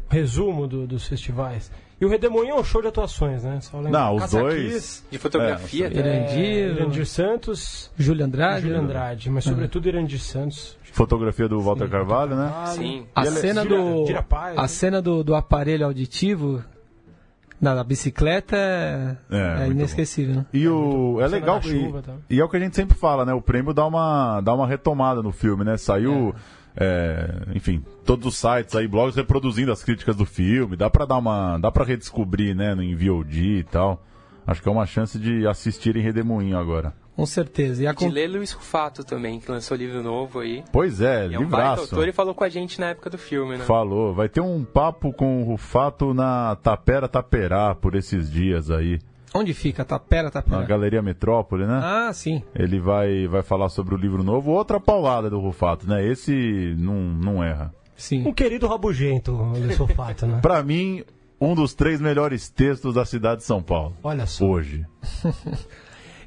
resumo 0.09 0.67
do- 0.67 0.87
dos 0.87 1.07
festivais. 1.07 1.71
E 2.01 2.05
o 2.05 2.09
Redemoinho 2.09 2.57
é 2.57 2.61
um 2.61 2.65
show 2.65 2.83
de 2.83 2.89
atuações, 2.89 3.45
né? 3.45 3.61
Só 3.61 3.77
lembra- 3.79 3.93
Não, 3.93 4.17
os 4.17 4.31
dois. 4.31 4.73
Kiss, 4.75 5.05
De 5.11 5.19
fotografia, 5.19 5.87
É. 5.87 5.91
Irandir, 5.97 6.77
Irandir 6.77 7.07
Santos 7.07 7.91
Júlio 7.97 8.23
e 8.23 8.25
Andrade. 8.25 8.63
Júlio 8.63 8.81
Andrade, 8.81 9.31
mas 9.31 9.45
sobretudo 9.45 9.89
Irandir 9.89 10.21
Santos. 10.21 10.77
Fotografia 10.93 11.49
do 11.49 11.61
Walter 11.61 11.89
Carvalho, 11.89 12.37
né? 12.37 12.53
Sim. 12.75 13.07
A 13.15 13.25
E 13.25 13.27
ele- 13.29 13.37
cena 13.37 13.65
do 13.65 14.05
a 14.57 14.63
né? 14.63 14.69
cena 14.69 15.01
do, 15.01 15.23
do 15.25 15.35
aparelho 15.35 15.87
auditivo 15.87 16.63
na, 17.61 17.75
na 17.77 17.85
bicicleta 17.85 18.57
é, 18.57 19.17
É, 19.31 19.65
é 19.65 19.69
inesquecível. 19.69 20.35
né? 20.37 20.47
E 20.53 20.69
o 20.69 21.21
é 21.21 21.27
legal 21.29 21.63
chuva, 21.63 22.01
e, 22.01 22.03
tá? 22.03 22.13
e 22.29 22.41
é 22.41 22.45
o 22.45 22.49
que 22.49 22.57
a 22.57 22.61
gente 22.61 22.77
sempre 22.77 22.97
fala, 22.97 23.25
né? 23.25 23.33
O 23.33 23.41
prêmio 23.41 23.73
dá 23.73 23.87
uma 23.87 24.41
dá 24.41 24.53
uma 24.53 24.67
retomada 24.67 25.23
no 25.23 25.33
filme, 25.33 25.65
né? 25.65 25.77
Saiu, 25.77 26.35
é, 26.37 26.41
enfim, 27.55 27.83
todos 28.05 28.27
os 28.27 28.37
sites 28.37 28.75
aí, 28.75 28.87
blogs 28.89 29.15
reproduzindo 29.17 29.71
as 29.73 29.83
críticas 29.85 30.17
do 30.17 30.25
filme. 30.27 30.77
Dá 30.77 30.91
pra 30.91 31.05
dar 31.05 31.19
uma, 31.19 31.59
dá 31.59 31.71
para 31.71 31.85
redescobrir, 31.85 32.55
né? 32.55 32.75
No 32.75 32.83
VOD 32.97 33.59
e 33.59 33.65
tal. 33.65 34.03
Acho 34.47 34.63
que 34.63 34.69
é 34.69 34.73
uma 34.73 34.85
chance 34.87 35.19
de 35.19 35.47
assistir 35.47 35.97
em 35.97 36.03
Redemoinho 36.03 36.59
agora. 36.59 36.93
Com 37.17 37.25
certeza. 37.25 37.83
E 37.83 37.87
a 37.87 37.93
De 37.93 38.09
ler 38.09 38.27
Luiz 38.27 38.51
Rufato 38.53 39.05
também, 39.05 39.39
que 39.39 39.49
lançou 39.51 39.77
livro 39.77 40.03
novo 40.03 40.41
aí. 40.41 40.65
Pois 40.73 41.01
é, 41.01 41.29
E 41.29 41.35
é 41.35 41.39
um 41.39 41.47
baita 41.49 41.71
livraço. 41.71 41.81
autor 41.95 42.09
e 42.09 42.13
falou 42.13 42.35
com 42.35 42.43
a 42.43 42.49
gente 42.49 42.81
na 42.81 42.89
época 42.89 43.09
do 43.09 43.17
filme, 43.17 43.57
né? 43.57 43.65
Falou, 43.65 44.13
vai 44.13 44.29
ter 44.29 44.41
um 44.41 44.65
papo 44.65 45.13
com 45.13 45.41
o 45.41 45.45
Rufato 45.45 46.13
na 46.13 46.57
Tapera 46.57 47.07
Taperá 47.09 47.73
por 47.75 47.95
esses 47.95 48.29
dias 48.31 48.69
aí, 48.69 48.99
Onde 49.35 49.53
fica? 49.53 49.85
Tapera, 49.85 50.25
na 50.25 50.31
Tapera. 50.31 50.63
Galeria 50.63 51.03
Metrópole, 51.03 51.67
né? 51.67 51.81
Ah, 51.83 52.13
sim. 52.13 52.43
Ele 52.55 52.79
vai, 52.79 53.27
vai 53.27 53.43
falar 53.43 53.69
sobre 53.69 53.95
o 53.95 53.99
livro 53.99 54.23
novo. 54.23 54.53
Outra 54.53 54.79
paulada 54.79 55.29
do 55.29 55.41
Rufato, 55.41 55.89
né? 55.89 56.07
Esse 56.07 56.75
não, 56.79 56.95
não 56.95 57.43
erra. 57.43 57.75
Sim. 57.97 58.27
Um 58.27 58.33
querido 58.33 58.69
rabugento, 58.69 59.33
o 59.33 59.59
Luiz 59.59 59.77
Sofato, 59.77 60.27
né? 60.27 60.39
Pra 60.43 60.63
mim, 60.63 61.05
um 61.41 61.55
dos 61.55 61.75
três 61.75 62.01
melhores 62.01 62.49
textos 62.49 62.95
da 62.95 63.05
cidade 63.05 63.39
de 63.41 63.45
São 63.45 63.61
Paulo. 63.61 63.97
Olha 64.03 64.25
só. 64.27 64.45
Hoje. 64.45 64.87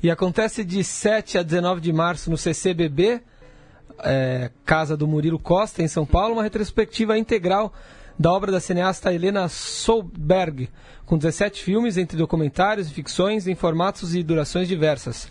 E 0.02 0.12
acontece 0.12 0.64
de 0.64 0.84
7 0.84 1.40
a 1.40 1.44
19 1.44 1.82
de 1.82 1.92
março 1.92 2.30
no 2.30 2.38
CCBB, 2.38 3.20
é, 4.04 4.52
Casa 4.64 4.96
do 4.96 5.08
Murilo 5.08 5.40
Costa, 5.40 5.82
em 5.82 5.88
São 5.88 6.06
Paulo, 6.06 6.34
uma 6.34 6.44
retrospectiva 6.44 7.18
integral 7.18 7.74
da 8.18 8.32
obra 8.32 8.52
da 8.52 8.60
cineasta 8.60 9.14
Helena 9.14 9.48
Solberg, 9.48 10.70
com 11.06 11.18
17 11.18 11.64
filmes 11.64 11.98
entre 11.98 12.18
documentários 12.18 12.90
e 12.90 12.94
ficções 12.94 13.48
em 13.48 13.56
formatos 13.56 14.16
e 14.16 14.24
durações 14.24 14.68
diversas. 14.68 15.30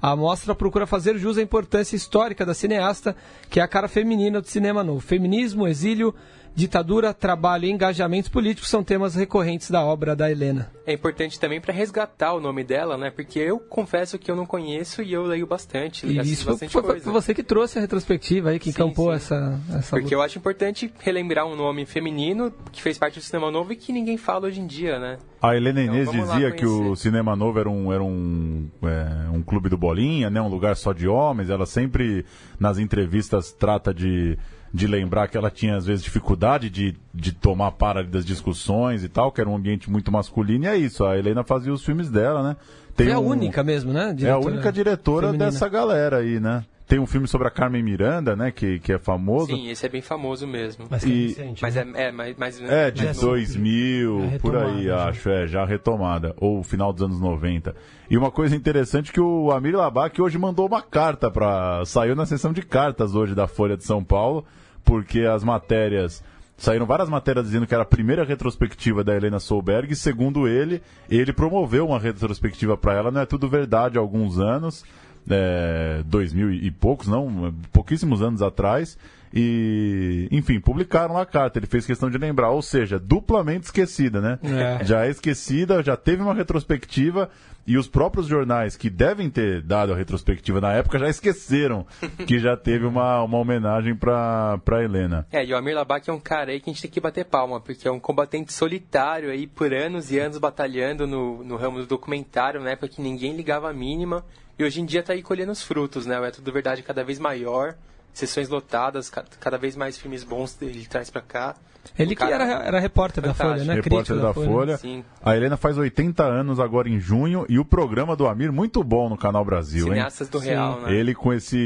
A 0.00 0.14
mostra 0.14 0.54
procura 0.54 0.86
fazer 0.86 1.18
jus 1.18 1.38
à 1.38 1.42
importância 1.42 1.96
histórica 1.96 2.46
da 2.46 2.54
cineasta, 2.54 3.16
que 3.50 3.58
é 3.58 3.62
a 3.62 3.68
cara 3.68 3.88
feminina 3.88 4.40
do 4.40 4.46
cinema 4.46 4.84
novo. 4.84 5.00
Feminismo, 5.00 5.66
exílio, 5.66 6.14
ditadura, 6.58 7.14
trabalho 7.14 7.66
e 7.66 7.70
engajamentos 7.70 8.28
políticos 8.28 8.68
são 8.68 8.82
temas 8.82 9.14
recorrentes 9.14 9.70
da 9.70 9.84
obra 9.84 10.16
da 10.16 10.28
Helena. 10.30 10.70
É 10.84 10.92
importante 10.92 11.38
também 11.38 11.60
para 11.60 11.72
resgatar 11.72 12.32
o 12.34 12.40
nome 12.40 12.64
dela, 12.64 12.98
né? 12.98 13.10
Porque 13.10 13.38
eu 13.38 13.60
confesso 13.60 14.18
que 14.18 14.28
eu 14.28 14.34
não 14.34 14.44
conheço 14.44 15.00
e 15.00 15.12
eu 15.12 15.22
leio 15.22 15.46
bastante, 15.46 16.04
E 16.06 16.18
isso 16.20 16.42
foi, 16.44 16.52
bastante 16.54 16.72
foi- 16.72 16.82
coisa. 16.82 17.04
foi 17.04 17.12
você 17.12 17.32
que 17.32 17.42
trouxe 17.44 17.78
a 17.78 17.80
retrospectiva 17.80 18.50
aí, 18.50 18.58
que 18.58 18.72
Sim, 18.72 18.82
encampou 18.82 19.10
sim. 19.10 19.16
essa, 19.16 19.60
essa 19.70 19.90
Porque 19.90 20.04
luta. 20.06 20.14
eu 20.16 20.22
acho 20.22 20.38
importante 20.38 20.92
relembrar 20.98 21.46
um 21.46 21.54
nome 21.54 21.86
feminino 21.86 22.52
que 22.72 22.82
fez 22.82 22.98
parte 22.98 23.20
do 23.20 23.22
cinema 23.22 23.50
novo 23.52 23.72
e 23.72 23.76
que 23.76 23.92
ninguém 23.92 24.16
fala 24.16 24.46
hoje 24.48 24.60
em 24.60 24.66
dia, 24.66 24.98
né? 24.98 25.18
A 25.40 25.54
Helena 25.54 25.80
Então, 25.80 25.94
Inês 25.94 26.10
dizia 26.10 26.50
que 26.50 26.66
o. 26.66 26.96
Cinema 26.96 27.36
Novo 27.36 27.60
era 27.60 27.70
um, 27.70 27.92
era 27.92 28.02
um, 28.02 28.68
é, 28.82 29.30
um 29.30 29.40
clube 29.40 29.68
do 29.68 29.78
Bolinha, 29.78 30.28
né? 30.28 30.40
um 30.42 30.48
lugar 30.48 30.74
só 30.74 30.92
de 30.92 31.06
homens. 31.06 31.48
Ela 31.48 31.64
sempre, 31.64 32.24
nas 32.58 32.76
entrevistas, 32.78 33.52
trata 33.52 33.94
de, 33.94 34.36
de 34.72 34.86
lembrar 34.86 35.28
que 35.28 35.36
ela 35.36 35.50
tinha, 35.50 35.76
às 35.76 35.86
vezes, 35.86 36.02
dificuldade 36.04 36.68
de, 36.70 36.94
de 37.14 37.32
tomar 37.32 37.72
para 37.72 38.04
das 38.04 38.24
discussões 38.24 39.02
e 39.02 39.08
tal, 39.08 39.32
que 39.32 39.40
era 39.40 39.48
um 39.48 39.56
ambiente 39.56 39.90
muito 39.90 40.12
masculino. 40.12 40.64
E 40.64 40.68
é 40.68 40.76
isso, 40.76 41.04
a 41.04 41.16
Helena 41.18 41.42
fazia 41.42 41.72
os 41.72 41.84
filmes 41.84 42.10
dela, 42.10 42.42
né? 42.42 42.56
Tem 42.96 43.06
Foi 43.06 43.14
a 43.14 43.18
um- 43.20 43.26
única 43.28 43.62
mesmo, 43.62 43.92
né? 43.92 44.06
É 44.06 44.10
a 44.10 44.12
diretora 44.12 44.46
única 44.54 44.72
diretora 44.72 45.26
feminina. 45.28 45.50
dessa 45.50 45.68
galera 45.68 46.18
aí, 46.18 46.38
né? 46.40 46.64
Tem 46.88 46.98
um 46.98 47.06
filme 47.06 47.28
sobre 47.28 47.46
a 47.46 47.50
Carmen 47.50 47.82
Miranda, 47.82 48.34
né? 48.34 48.50
Que, 48.50 48.78
que 48.78 48.94
é 48.94 48.98
famoso. 48.98 49.46
Sim, 49.54 49.68
esse 49.68 49.84
é 49.84 49.88
bem 49.90 50.00
famoso 50.00 50.46
mesmo. 50.46 50.86
Mas 50.88 51.04
que 51.04 51.10
é 51.10 51.14
E- 51.14 51.26
recente, 51.28 51.62
Mas 51.62 51.74
né? 51.74 51.86
é, 51.94 52.02
é 52.08 52.12
mais, 52.12 52.36
mais 52.38 52.60
É, 52.62 52.90
de 52.90 53.04
Mas- 53.04 53.20
2000, 53.20 54.30
Já 54.32 54.38
por 54.38 54.56
aí, 54.56 54.84
já. 54.84 55.08
acho, 55.08 55.28
é, 55.28 55.46
já 55.46 55.64
retomada. 55.66 56.34
Ou 56.38 56.62
final 56.62 56.92
dos 56.92 57.02
anos 57.02 57.20
90. 57.20 57.74
E 58.10 58.16
uma 58.16 58.30
coisa 58.30 58.56
interessante 58.56 59.12
que 59.12 59.20
o 59.20 59.52
Amir 59.52 59.76
Labac 59.76 60.20
hoje 60.20 60.38
mandou 60.38 60.66
uma 60.66 60.80
carta 60.80 61.30
para 61.30 61.84
Saiu 61.84 62.16
na 62.16 62.24
sessão 62.24 62.52
de 62.52 62.62
cartas 62.62 63.14
hoje 63.14 63.34
da 63.34 63.46
Folha 63.46 63.76
de 63.76 63.84
São 63.84 64.02
Paulo, 64.02 64.44
porque 64.84 65.20
as 65.20 65.44
matérias. 65.44 66.24
Saíram 66.60 66.86
várias 66.86 67.08
matérias 67.08 67.44
dizendo 67.46 67.68
que 67.68 67.74
era 67.74 67.84
a 67.84 67.86
primeira 67.86 68.24
retrospectiva 68.24 69.04
da 69.04 69.14
Helena 69.14 69.38
Solberg, 69.38 69.92
e 69.92 69.96
segundo 69.96 70.48
ele, 70.48 70.82
ele 71.08 71.32
promoveu 71.32 71.86
uma 71.86 72.00
retrospectiva 72.00 72.76
para 72.76 72.94
ela, 72.94 73.10
não 73.12 73.20
é 73.20 73.26
tudo 73.26 73.48
verdade 73.48 73.96
há 73.96 74.00
alguns 74.00 74.40
anos, 74.40 74.84
é, 75.30 76.02
2000 76.04 76.52
e 76.52 76.70
poucos, 76.70 77.06
não, 77.06 77.54
pouquíssimos 77.72 78.22
anos 78.22 78.42
atrás, 78.42 78.98
e, 79.32 80.28
enfim, 80.30 80.60
publicaram 80.60 81.18
a 81.18 81.26
carta. 81.26 81.58
Ele 81.58 81.66
fez 81.66 81.84
questão 81.84 82.10
de 82.10 82.18
lembrar, 82.18 82.50
ou 82.50 82.62
seja, 82.62 82.98
duplamente 82.98 83.66
esquecida, 83.66 84.20
né? 84.20 84.38
É. 84.42 84.84
Já 84.84 85.06
é 85.06 85.10
esquecida, 85.10 85.82
já 85.82 85.96
teve 85.96 86.22
uma 86.22 86.34
retrospectiva 86.34 87.30
e 87.66 87.76
os 87.76 87.86
próprios 87.86 88.26
jornais 88.26 88.76
que 88.76 88.88
devem 88.88 89.28
ter 89.28 89.60
dado 89.60 89.92
a 89.92 89.96
retrospectiva 89.96 90.58
na 90.58 90.72
época 90.72 90.98
já 90.98 91.06
esqueceram 91.06 91.86
que 92.26 92.38
já 92.38 92.56
teve 92.56 92.86
uma, 92.86 93.22
uma 93.22 93.36
homenagem 93.36 93.94
para 93.94 94.58
para 94.64 94.82
Helena. 94.82 95.26
É, 95.30 95.44
e 95.44 95.52
o 95.52 95.56
Amir 95.56 95.74
Labak 95.74 96.08
é 96.08 96.12
um 96.12 96.18
cara 96.18 96.50
aí 96.50 96.60
que 96.60 96.70
a 96.70 96.72
gente 96.72 96.80
tem 96.80 96.90
que 96.90 97.00
bater 97.00 97.26
palma, 97.26 97.60
porque 97.60 97.86
é 97.86 97.92
um 97.92 98.00
combatente 98.00 98.54
solitário 98.54 99.30
aí 99.30 99.46
por 99.46 99.74
anos 99.74 100.10
e 100.10 100.18
anos 100.18 100.38
batalhando 100.38 101.06
no, 101.06 101.44
no 101.44 101.56
ramo 101.56 101.78
do 101.80 101.86
documentário, 101.86 102.58
na 102.58 102.70
época 102.70 102.88
que 102.88 103.02
ninguém 103.02 103.36
ligava 103.36 103.68
a 103.68 103.74
mínima, 103.74 104.24
e 104.58 104.64
hoje 104.64 104.80
em 104.80 104.84
dia 104.84 105.02
tá 105.02 105.12
aí 105.12 105.22
colhendo 105.22 105.52
os 105.52 105.62
frutos, 105.62 106.06
né? 106.06 106.18
O 106.18 106.24
É 106.24 106.30
Tudo 106.30 106.52
Verdade 106.52 106.82
cada 106.82 107.04
vez 107.04 107.18
maior, 107.18 107.74
sessões 108.12 108.48
lotadas, 108.48 109.08
ca- 109.08 109.24
cada 109.40 109.56
vez 109.58 109.76
mais 109.76 109.96
filmes 109.98 110.24
bons 110.24 110.56
ele 110.60 110.84
traz 110.86 111.10
pra 111.10 111.20
cá. 111.22 111.54
Ele 111.98 112.14
que 112.14 112.22
era, 112.22 112.44
era 112.44 112.78
repórter 112.80 113.22
da 113.22 113.32
Fantástico. 113.32 113.64
Folha, 113.64 113.64
né? 113.76 113.80
Repórter 113.80 114.16
Crítico 114.16 114.20
da 114.26 114.34
Folha. 114.34 114.76
Sim. 114.76 115.02
A 115.22 115.34
Helena 115.36 115.56
faz 115.56 115.78
80 115.78 116.22
anos 116.22 116.60
agora 116.60 116.88
em 116.88 117.00
junho 117.00 117.46
e 117.48 117.58
o 117.58 117.64
programa 117.64 118.14
do 118.14 118.26
Amir 118.26 118.52
muito 118.52 118.82
bom 118.84 119.08
no 119.08 119.16
Canal 119.16 119.42
Brasil, 119.44 119.86
hein? 119.86 119.92
Cineastas 119.92 120.28
do 120.28 120.38
Real, 120.38 120.82
né? 120.82 120.92
Ele 120.92 121.14
com 121.14 121.32
esse. 121.32 121.56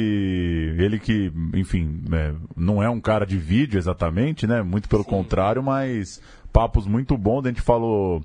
Ele 0.79 0.99
que, 1.01 1.33
enfim, 1.55 2.05
é, 2.13 2.35
não 2.57 2.83
é 2.83 2.89
um 2.89 3.01
cara 3.01 3.25
de 3.27 3.37
vídeo 3.37 3.79
exatamente, 3.79 4.47
né? 4.47 4.63
Muito 4.63 4.89
pelo 4.89 5.05
contrário, 5.05 5.63
mas 5.63 6.21
papos 6.53 6.87
muito 6.87 7.17
bons. 7.17 7.45
A 7.45 7.49
gente 7.49 7.63
falou 7.63 8.23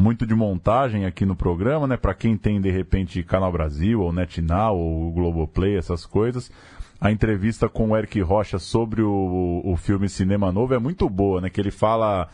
muito 0.00 0.26
de 0.26 0.34
montagem 0.34 1.04
aqui 1.04 1.26
no 1.26 1.36
programa, 1.36 1.86
né? 1.86 1.96
Pra 1.96 2.14
quem 2.14 2.34
tem, 2.34 2.58
de 2.58 2.70
repente, 2.70 3.22
Canal 3.22 3.52
Brasil, 3.52 4.00
ou 4.00 4.10
NetNow, 4.10 4.76
ou 4.76 5.12
Globoplay, 5.12 5.76
essas 5.76 6.06
coisas. 6.06 6.50
A 6.98 7.12
entrevista 7.12 7.68
com 7.68 7.90
o 7.90 7.96
Eric 7.96 8.18
Rocha 8.22 8.58
sobre 8.58 9.02
o, 9.02 9.60
o 9.62 9.76
filme 9.76 10.08
Cinema 10.08 10.50
Novo 10.50 10.72
é 10.72 10.78
muito 10.78 11.08
boa, 11.08 11.42
né? 11.42 11.50
Que 11.50 11.60
ele 11.60 11.70
fala 11.70 12.28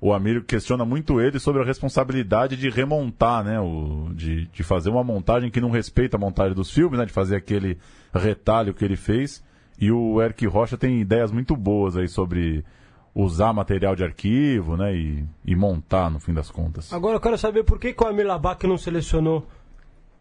o 0.00 0.14
Amílio 0.14 0.42
questiona 0.42 0.82
muito 0.82 1.20
ele 1.20 1.38
sobre 1.38 1.60
a 1.60 1.64
responsabilidade 1.64 2.56
de 2.56 2.70
remontar, 2.70 3.44
né? 3.44 3.60
O, 3.60 4.08
de, 4.14 4.46
de 4.46 4.62
fazer 4.62 4.88
uma 4.88 5.04
montagem 5.04 5.50
que 5.50 5.60
não 5.60 5.70
respeita 5.70 6.16
a 6.16 6.20
montagem 6.20 6.54
dos 6.54 6.70
filmes, 6.70 6.98
né? 6.98 7.04
De 7.04 7.12
fazer 7.12 7.36
aquele 7.36 7.76
retalho 8.14 8.72
que 8.72 8.82
ele 8.82 8.96
fez. 8.96 9.44
E 9.78 9.92
o 9.92 10.22
Eric 10.22 10.46
Rocha 10.46 10.78
tem 10.78 11.00
ideias 11.00 11.30
muito 11.30 11.54
boas 11.54 11.98
aí 11.98 12.08
sobre 12.08 12.64
usar 13.14 13.52
material 13.52 13.96
de 13.96 14.04
arquivo, 14.04 14.76
né? 14.76 14.94
E, 14.94 15.24
e 15.44 15.56
montar, 15.56 16.10
no 16.10 16.20
fim 16.20 16.32
das 16.32 16.50
contas. 16.50 16.92
Agora 16.92 17.16
eu 17.16 17.20
quero 17.20 17.36
saber 17.38 17.64
por 17.64 17.78
que, 17.78 17.92
que 17.92 18.02
o 18.04 18.06
Amir 18.06 18.26
Labac 18.26 18.66
não 18.66 18.78
selecionou 18.78 19.46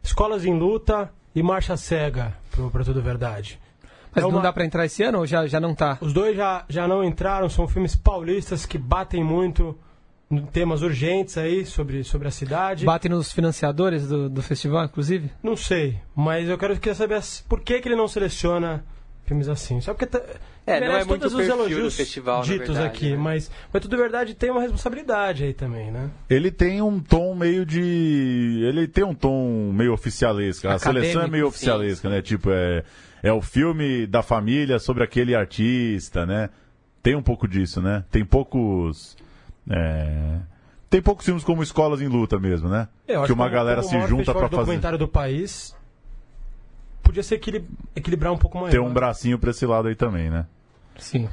Escolas 0.03 0.45
em 0.45 0.57
Luta 0.57 1.11
e 1.35 1.43
Marcha 1.43 1.75
Cega 1.77 2.35
pro 2.51 2.69
Pra 2.71 2.83
Tudo 2.83 3.01
Verdade. 3.01 3.59
Mas 4.13 4.23
É 4.23 4.27
não 4.27 4.35
uma- 4.37 4.41
dá 4.41 4.51
pra 4.51 4.65
entrar 4.65 4.85
esse 4.85 5.03
ano 5.03 5.19
ou 5.19 5.25
já, 5.27 5.45
já 5.45 5.59
não 5.59 5.75
tá? 5.75 5.97
Os 6.01 6.13
dois 6.13 6.35
já, 6.35 6.65
já 6.67 6.87
não 6.87 7.03
entraram, 7.03 7.47
são 7.49 7.67
filmes 7.67 7.95
paulistas 7.95 8.65
que 8.65 8.77
batem 8.77 9.23
muito 9.23 9.77
em 10.31 10.43
temas 10.45 10.81
urgentes 10.81 11.37
aí 11.37 11.65
sobre, 11.65 12.03
sobre 12.03 12.27
a 12.27 12.31
cidade. 12.31 12.85
Batem 12.85 13.11
nos 13.11 13.31
financiadores 13.31 14.07
do, 14.07 14.29
do 14.29 14.41
festival, 14.41 14.85
inclusive? 14.85 15.29
Não 15.43 15.55
sei, 15.55 15.99
mas 16.15 16.47
eu 16.49 16.57
quero 16.57 16.75
queria 16.75 16.95
saber 16.95 17.21
por 17.47 17.61
que, 17.61 17.79
que 17.81 17.87
ele 17.87 17.95
não 17.95 18.07
seleciona 18.07 18.83
filmes 19.29 19.47
assim. 19.47 19.79
Só 19.79 19.93
porque 19.93 20.07
tá, 20.07 20.21
É, 20.65 20.79
não 20.79 20.97
é 20.97 21.05
muito 21.05 21.27
os 21.27 21.33
perfil 21.33 21.55
do 21.55 21.61
elogios 21.61 21.95
festival, 21.95 22.41
ditos 22.41 22.75
verdade, 22.75 22.87
aqui, 22.87 23.11
né? 23.11 23.17
mas, 23.17 23.51
mas 23.71 23.81
tudo 23.81 23.95
verdade 23.95 24.33
tem 24.33 24.49
uma 24.49 24.61
responsabilidade 24.61 25.43
aí 25.43 25.53
também, 25.53 25.91
né? 25.91 26.09
Ele 26.29 26.51
tem 26.51 26.81
um 26.81 26.99
tom 26.99 27.35
meio 27.35 27.65
de. 27.65 28.61
Ele 28.67 28.87
tem 28.87 29.03
um 29.03 29.13
tom 29.13 29.71
meio 29.71 29.93
oficialesco. 29.93 30.67
A 30.67 30.73
Acadêmico, 30.75 31.05
seleção 31.05 31.21
é 31.21 31.27
meio 31.27 31.47
oficialesca, 31.47 32.09
sim. 32.09 32.15
né? 32.15 32.21
Tipo, 32.21 32.49
é, 32.51 32.83
é 33.21 33.31
o 33.31 33.41
filme 33.41 34.07
da 34.07 34.21
família 34.23 34.79
sobre 34.79 35.03
aquele 35.03 35.35
artista, 35.35 36.25
né? 36.25 36.49
Tem 37.01 37.15
um 37.15 37.21
pouco 37.23 37.47
disso, 37.47 37.81
né? 37.81 38.03
Tem 38.11 38.25
poucos. 38.25 39.15
é, 39.69 40.39
Tem 40.89 41.01
poucos 41.01 41.23
filmes 41.23 41.43
como 41.43 41.61
Escolas 41.63 42.01
em 42.01 42.07
Luta 42.07 42.39
mesmo, 42.39 42.67
né? 42.67 42.87
Eu 43.07 43.19
acho 43.19 43.27
que 43.27 43.33
uma 43.33 43.47
galera 43.47 43.83
se 43.83 43.99
junta 44.07 44.33
de 44.33 44.39
fazer. 44.39 44.49
documentário 44.49 44.97
do 44.97 45.07
país 45.07 45.77
podia 47.09 47.23
ser 47.23 47.35
equili- 47.35 47.67
equilibrar 47.95 48.31
um 48.31 48.37
pouco 48.37 48.59
mais. 48.59 48.71
Ter 48.71 48.79
um 48.79 48.93
bracinho 48.93 49.39
pra 49.39 49.49
esse 49.49 49.65
lado 49.65 49.87
aí 49.87 49.95
também, 49.95 50.29
né? 50.29 50.45
Sim. 50.97 51.27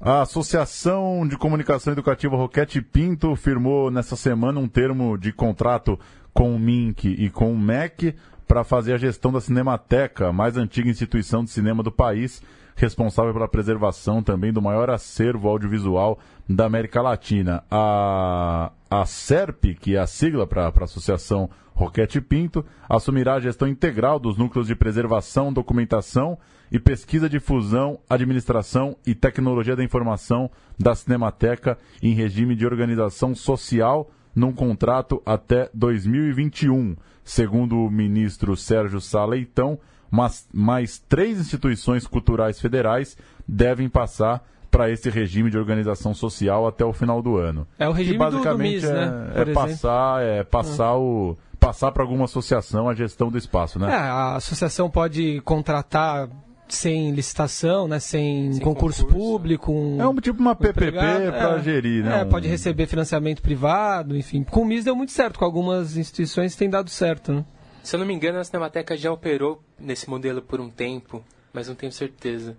A 0.00 0.22
Associação 0.22 1.26
de 1.28 1.36
Comunicação 1.36 1.92
Educativa 1.92 2.36
Roquete 2.36 2.80
Pinto 2.82 3.36
firmou 3.36 3.90
nessa 3.90 4.16
semana 4.16 4.58
um 4.58 4.66
termo 4.66 5.16
de 5.16 5.32
contrato 5.32 5.98
com 6.34 6.54
o 6.54 6.58
MINC 6.58 7.04
e 7.04 7.30
com 7.30 7.52
o 7.52 7.58
MEC 7.58 8.14
para 8.48 8.64
fazer 8.64 8.94
a 8.94 8.98
gestão 8.98 9.30
da 9.30 9.40
Cinemateca, 9.40 10.28
a 10.28 10.32
mais 10.32 10.56
antiga 10.56 10.90
instituição 10.90 11.44
de 11.44 11.50
cinema 11.50 11.82
do 11.82 11.92
país, 11.92 12.42
responsável 12.80 13.32
pela 13.32 13.46
preservação 13.46 14.22
também 14.22 14.52
do 14.52 14.62
maior 14.62 14.88
acervo 14.88 15.48
audiovisual 15.48 16.18
da 16.48 16.64
América 16.64 17.02
Latina. 17.02 17.62
A, 17.70 18.72
a 18.90 19.04
SERP, 19.04 19.76
que 19.78 19.96
é 19.96 19.98
a 19.98 20.06
sigla 20.06 20.46
para 20.46 20.64
a 20.66 20.84
Associação 20.84 21.50
Roquete 21.74 22.20
Pinto, 22.20 22.64
assumirá 22.88 23.34
a 23.34 23.40
gestão 23.40 23.68
integral 23.68 24.18
dos 24.18 24.38
núcleos 24.38 24.66
de 24.66 24.74
preservação, 24.74 25.52
documentação 25.52 26.38
e 26.72 26.78
pesquisa, 26.78 27.28
difusão, 27.28 27.98
administração 28.08 28.96
e 29.06 29.14
tecnologia 29.14 29.76
da 29.76 29.84
informação 29.84 30.50
da 30.78 30.94
Cinemateca 30.94 31.76
em 32.02 32.14
regime 32.14 32.56
de 32.56 32.64
organização 32.64 33.34
social 33.34 34.10
num 34.34 34.52
contrato 34.52 35.22
até 35.26 35.68
2021. 35.74 36.96
Segundo 37.22 37.76
o 37.76 37.90
ministro 37.90 38.56
Sérgio 38.56 39.00
Sá 39.00 39.24
Leitão, 39.24 39.78
mas, 40.10 40.46
mais 40.52 40.98
três 40.98 41.38
instituições 41.40 42.06
culturais 42.06 42.60
federais 42.60 43.16
devem 43.46 43.88
passar 43.88 44.44
para 44.70 44.88
esse 44.90 45.10
regime 45.10 45.50
de 45.50 45.58
organização 45.58 46.14
social 46.14 46.66
até 46.66 46.84
o 46.84 46.92
final 46.92 47.20
do 47.20 47.36
ano. 47.36 47.66
É 47.78 47.88
o 47.88 47.92
regime 47.92 48.18
que 48.18 48.24
do- 48.24 48.30
do 48.30 48.36
basicamente 48.38 48.74
MIS, 48.74 48.84
é, 48.84 48.92
né, 48.94 49.32
é 49.34 49.44
passar, 49.46 50.22
é 50.22 50.44
passar 50.44 50.96
o 50.96 51.36
passar 51.58 51.92
para 51.92 52.02
alguma 52.02 52.24
associação 52.24 52.88
a 52.88 52.94
gestão 52.94 53.28
do 53.30 53.36
espaço, 53.36 53.78
É, 53.78 53.82
né? 53.82 53.92
a 53.94 54.36
associação 54.36 54.88
pode 54.88 55.40
contratar 55.42 56.28
sem 56.68 57.10
licitação, 57.10 57.88
né, 57.88 57.98
sem, 57.98 58.52
Sem 58.52 58.62
concurso, 58.62 59.02
concurso. 59.04 59.26
público. 59.32 59.72
Um, 59.72 60.00
É 60.00 60.06
um 60.08 60.14
tipo 60.16 60.40
uma 60.40 60.52
um 60.52 60.54
PPP 60.54 60.92
para 60.92 61.56
é. 61.58 61.62
gerir, 61.62 62.04
né? 62.04 62.20
É, 62.20 62.24
Um- 62.24 62.28
pode 62.28 62.46
receber 62.48 62.86
financiamento 62.86 63.42
privado, 63.42 64.16
enfim. 64.16 64.44
Com 64.44 64.62
o 64.62 64.64
MIS 64.64 64.84
deu 64.84 64.94
muito 64.94 65.10
certo, 65.12 65.38
com 65.38 65.44
algumas 65.44 65.96
instituições 65.96 66.54
tem 66.54 66.70
dado 66.70 66.88
certo, 66.88 67.32
né? 67.32 67.44
Se 67.82 67.96
eu 67.96 68.00
não 68.00 68.06
me 68.06 68.14
engano, 68.14 68.38
a 68.38 68.44
Cinemateca 68.44 68.96
já 68.96 69.12
operou 69.12 69.62
nesse 69.78 70.08
modelo 70.08 70.42
por 70.42 70.60
um 70.60 70.70
tempo, 70.70 71.24
mas 71.52 71.68
não 71.68 71.74
tenho 71.74 71.92
certeza. 71.92 72.56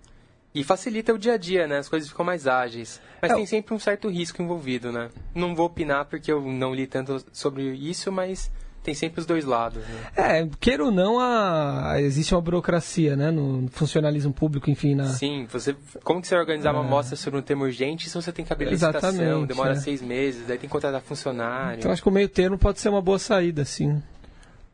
E 0.54 0.62
facilita 0.62 1.14
o 1.14 1.18
dia 1.18 1.34
a 1.34 1.36
dia, 1.38 1.66
né? 1.66 1.78
As 1.78 1.88
coisas 1.88 2.08
ficam 2.08 2.24
mais 2.24 2.46
ágeis. 2.46 3.00
Mas 3.22 3.30
É, 3.30 3.34
tem 3.34 3.46
sempre 3.46 3.74
um 3.74 3.78
certo 3.78 4.08
risco 4.08 4.42
envolvido, 4.42 4.92
né? 4.92 5.08
Não 5.34 5.54
vou 5.54 5.66
opinar 5.66 6.04
porque 6.04 6.30
eu 6.30 6.42
não 6.42 6.74
li 6.74 6.86
tanto 6.86 7.24
sobre 7.32 7.62
isso, 7.74 8.12
mas 8.12 8.50
tem 8.82 8.94
sempre 8.94 9.20
os 9.20 9.26
dois 9.26 9.44
lados, 9.44 9.82
né? 9.86 10.40
É, 10.40 10.48
queira 10.60 10.84
ou 10.84 10.90
não, 10.90 11.18
a, 11.18 11.94
existe 12.00 12.34
uma 12.34 12.40
burocracia, 12.40 13.14
né, 13.14 13.30
no 13.30 13.68
funcionalismo 13.70 14.32
público, 14.32 14.68
enfim, 14.68 14.96
na... 14.96 15.04
Sim, 15.04 15.46
você, 15.48 15.76
como 16.02 16.20
que 16.20 16.26
você 16.26 16.34
vai 16.34 16.42
organizar 16.42 16.72
uma 16.72 16.82
mostra 16.82 17.14
sobre 17.14 17.38
um 17.38 17.42
tema 17.42 17.64
urgente 17.64 18.10
se 18.10 18.14
você 18.14 18.32
tem 18.32 18.44
que 18.44 18.52
abrir 18.52 18.68
licitação, 18.68 19.46
demora 19.46 19.72
é. 19.72 19.76
seis 19.76 20.02
meses, 20.02 20.42
aí 20.50 20.58
tem 20.58 20.68
que 20.68 20.68
contratar 20.68 21.00
funcionário. 21.00 21.78
Então 21.78 21.92
acho 21.92 22.02
que 22.02 22.08
o 22.08 22.12
meio 22.12 22.28
termo 22.28 22.58
pode 22.58 22.80
ser 22.80 22.88
uma 22.88 23.00
boa 23.00 23.20
saída, 23.20 23.64
sim. 23.64 24.02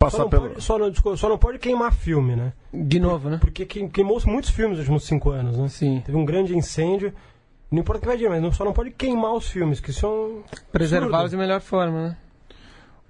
Só 0.00 0.06
Passar 0.06 0.18
não, 0.18 0.30
pelo 0.30 0.48
pode, 0.50 0.62
só, 0.62 0.78
não, 0.78 0.90
desculpa, 0.90 1.16
só 1.16 1.28
não 1.28 1.36
pode 1.38 1.58
queimar 1.58 1.92
filme, 1.92 2.36
né? 2.36 2.52
De 2.72 3.00
novo, 3.00 3.28
né? 3.28 3.38
Porque 3.40 3.66
queim- 3.66 3.88
queimou 3.88 4.20
muitos 4.26 4.50
filmes 4.50 4.78
nos 4.78 4.86
últimos 4.86 5.04
cinco 5.04 5.30
anos, 5.30 5.56
né? 5.58 5.68
Sim. 5.68 6.02
Teve 6.06 6.16
um 6.16 6.24
grande 6.24 6.56
incêndio. 6.56 7.12
Não 7.70 7.80
importa 7.80 7.98
o 7.98 8.00
que 8.02 8.06
vai 8.06 8.16
dizer, 8.16 8.28
mas 8.30 8.40
não, 8.40 8.52
só 8.52 8.64
não 8.64 8.72
pode 8.72 8.90
queimar 8.92 9.34
os 9.34 9.48
filmes, 9.48 9.80
que 9.80 9.92
são. 9.92 10.42
Preservá-los 10.70 11.32
de 11.32 11.36
melhor 11.36 11.60
forma, 11.60 12.08
né? 12.10 12.16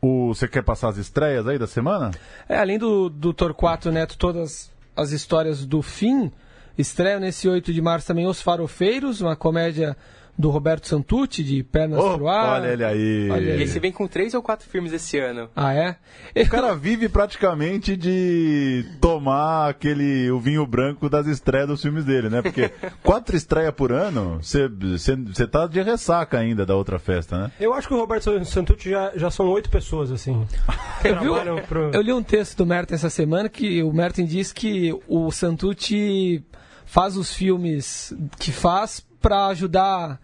o 0.01 0.29
você 0.33 0.47
quer 0.49 0.63
passar 0.63 0.89
as 0.89 0.97
estreias 0.97 1.47
aí 1.47 1.59
da 1.59 1.67
semana? 1.67 2.11
É, 2.49 2.57
além 2.57 2.79
do, 2.79 3.09
do 3.11 3.33
Torquato 3.35 3.91
Neto, 3.91 4.17
todas 4.17 4.71
as 4.97 5.11
histórias 5.11 5.67
do 5.67 5.83
fim, 5.83 6.31
estreia 6.77 7.19
nesse 7.21 7.49
8 7.49 7.73
de 7.73 7.83
março 7.83 8.07
também 8.07 8.27
Os 8.27 8.41
Farofeiros, 8.41 9.21
uma 9.21 9.35
comédia 9.37 9.97
do 10.39 10.51
Roberto 10.51 10.87
Santucci, 10.87 11.43
de 11.43 11.65
Pernas 11.65 11.99
Oh, 11.99 12.17
pro 12.17 12.29
Ar. 12.29 12.61
olha 12.61 12.69
ele 12.73 12.85
aí. 12.85 13.29
Olha 13.31 13.41
E 13.41 13.49
ele. 13.51 13.65
esse 13.65 13.81
vem 13.81 13.91
com 13.91 14.07
três 14.07 14.35
ou 14.35 14.41
quatro 14.43 14.69
filmes 14.69 14.93
esse 14.93 15.19
ano. 15.19 15.51
Ah, 15.57 15.75
é? 15.75 15.97
O 16.37 16.49
cara 16.49 16.77
vive 16.77 17.09
praticamente 17.09 17.97
de 17.97 18.85
tomar 19.01 19.69
aquele 19.71 20.31
o 20.31 20.39
vinho 20.39 20.65
branco 20.65 21.09
das 21.11 21.27
estreias 21.27 21.67
dos 21.67 21.83
filmes 21.83 22.05
dele, 22.05 22.29
né? 22.31 22.41
Porque 22.41 22.71
quatro 23.03 23.35
estreias 23.37 23.75
por 23.75 23.91
ano, 23.91 24.39
você 24.41 25.47
tá 25.51 25.67
de 25.67 25.83
ressaca 25.83 26.39
ainda 26.39 26.65
da 26.65 26.77
outra 26.77 27.01
festa, 27.01 27.37
né? 27.37 27.51
Eu 27.59 27.75
acho 27.75 27.89
que 27.89 27.95
o 27.95 27.99
Roberto 27.99 28.45
Santucci 28.45 28.91
já, 28.91 29.11
já 29.17 29.31
são 29.33 29.47
oito 29.49 29.69
pessoas, 29.69 30.13
assim. 30.13 30.47
Eu, 31.05 31.21
vi- 31.57 31.63
pro- 31.63 31.91
eu 31.93 32.01
li 32.01 32.13
um 32.13 32.23
texto 32.23 32.57
do 32.59 32.67
Merten 32.67 32.95
essa 32.97 33.09
semana 33.09 33.49
que 33.49 33.83
o 33.85 33.93
Merten 33.93 34.27
diz 34.27 34.53
que 34.53 34.93
o 35.07 35.31
Santucci 35.31 36.45
faz 36.85 37.17
os 37.17 37.33
filmes 37.33 38.13
que 38.39 38.51
faz 38.51 39.01
para 39.21 39.47
ajudar 39.49 40.21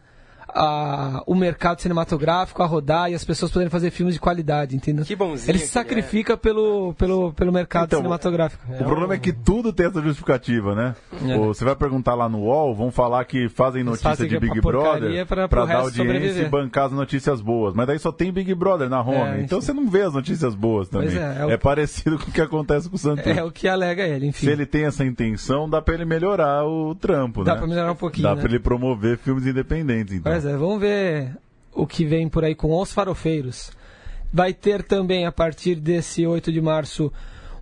a- 0.55 1.23
o 1.27 1.35
mercado 1.35 1.81
cinematográfico 1.81 2.63
a 2.63 2.67
rodar 2.67 3.11
e 3.11 3.15
as 3.15 3.25
pessoas 3.25 3.51
poderem 3.51 3.71
fazer 3.71 3.91
filmes 3.91 4.15
de 4.15 4.21
qualidade, 4.21 4.77
entendeu? 4.77 5.05
Que 5.05 5.17
bonzinho 5.17 5.51
Ele 5.51 5.59
se 5.59 5.69
sacrifica 5.69 6.37
pelo, 6.37 6.95
pelo, 6.95 7.33
pelo 7.33 7.53
mercado 7.53 7.87
Então, 7.87 7.99
cinematográfico. 7.99 8.63
o 8.73 8.85
problema 8.85 9.15
é 9.15 9.19
que 9.19 9.33
tudo 9.33 9.73
tem 9.73 9.87
essa 9.87 10.01
justificativa, 10.01 10.75
né? 10.75 10.95
É. 11.29 11.37
Ou 11.37 11.53
Você 11.55 11.65
vai 11.65 11.75
perguntar 11.75 12.15
lá 12.15 12.29
no 12.29 12.39
UOL, 12.45 12.75
vão 12.75 12.91
falar 12.91 13.25
que 13.25 13.49
fazem 13.49 13.83
notícia 13.83 14.11
fazem 14.11 14.29
de 14.29 14.37
é 14.37 14.41
Big 14.41 14.61
Brother 14.61 15.27
pra- 15.27 15.49
pra 15.49 15.49
pro 15.49 15.67
dar 15.67 15.75
audiência 15.81 16.05
sobreviver. 16.05 16.47
e 16.47 16.49
bancar 16.49 16.87
as 16.87 16.93
notícias 16.93 17.41
boas. 17.41 17.75
Mas 17.75 17.87
daí 17.87 17.99
só 17.99 18.13
tem 18.13 18.33
Big 18.33 18.55
Brother 18.55 18.89
na 18.89 19.01
home. 19.01 19.39
É, 19.39 19.41
então 19.41 19.61
você 19.61 19.73
não 19.73 19.89
vê 19.89 20.03
as 20.03 20.15
notícias 20.15 20.55
boas 20.55 20.89
também. 20.89 21.09
Pois 21.09 21.21
é, 21.21 21.37
é 21.41 21.47
o- 21.47 21.51
é 21.51 21.57
parecido 21.57 22.19
com 22.19 22.31
o 22.31 22.33
que 22.33 22.41
acontece 22.41 22.89
com 22.89 22.97
o 22.97 22.99
Santos. 22.99 23.27
É 23.27 23.43
o 23.43 23.51
que 23.51 23.67
alega 23.67 24.03
ele, 24.07 24.27
enfim. 24.29 24.47
Se 24.47 24.53
ele 24.53 24.67
tem 24.67 24.85
essa 24.85 25.05
intenção, 25.05 25.69
dá 25.69 25.81
pra 25.83 25.95
ele 25.95 26.05
melhorar 26.05 26.65
o 26.65 26.95
trampo, 26.95 27.43
Dá 27.45 27.53
né? 27.55 27.59
pra 27.59 27.67
melhorar 27.67 27.93
um 27.93 27.97
pouquinho, 27.97 28.29
Dá 28.29 28.35
né? 28.35 28.41
pra 28.41 28.51
ele 28.51 28.59
promover 28.61 29.19
filmes 29.19 29.47
independentes, 29.47 30.15
então. 30.15 30.33
Pois 30.33 30.44
é, 30.45 30.57
vamos 30.57 30.81
ver 30.81 31.37
o 31.73 31.87
que 31.87 32.05
vem 32.05 32.29
por 32.29 32.45
aí 32.45 32.55
com 32.55 32.73
Os 32.81 32.93
Farofeiros. 32.93 33.71
Vai 34.33 34.53
ter 34.53 34.83
também, 34.83 35.27
a 35.27 35.33
partir 35.33 35.77
desse 35.77 36.27
8 36.27 36.53
de 36.53 36.61
março, 36.61 37.13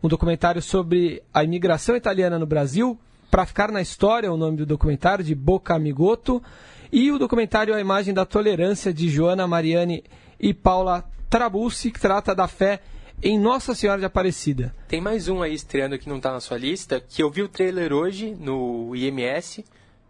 um 0.02 0.08
documentário 0.08 0.60
sobre 0.60 1.22
a 1.32 1.44
imigração 1.44 1.96
italiana 1.96 2.38
no 2.38 2.46
Brasil. 2.46 2.98
Para 3.30 3.46
ficar 3.46 3.70
na 3.70 3.80
história, 3.80 4.32
o 4.32 4.36
nome 4.36 4.58
do 4.58 4.66
documentário, 4.66 5.24
de 5.24 5.34
Boca 5.34 5.74
Amigotto. 5.74 6.42
E 6.90 7.10
o 7.10 7.18
documentário 7.18 7.74
A 7.74 7.80
Imagem 7.80 8.12
da 8.12 8.26
Tolerância, 8.26 8.92
de 8.92 9.08
Joana 9.08 9.46
Mariani 9.46 10.04
e 10.38 10.52
Paula 10.52 11.04
Trabulsi, 11.30 11.90
que 11.90 12.00
trata 12.00 12.34
da 12.34 12.46
fé 12.46 12.80
em 13.22 13.38
Nossa 13.38 13.74
Senhora 13.74 14.00
de 14.00 14.04
Aparecida. 14.04 14.74
Tem 14.88 15.00
mais 15.00 15.28
um 15.28 15.40
aí 15.42 15.54
estreando 15.54 15.98
que 15.98 16.08
não 16.08 16.20
tá 16.20 16.32
na 16.32 16.40
sua 16.40 16.58
lista, 16.58 17.00
que 17.00 17.22
eu 17.22 17.30
vi 17.30 17.42
o 17.42 17.48
trailer 17.48 17.92
hoje 17.92 18.36
no 18.38 18.94
IMS, 18.96 19.64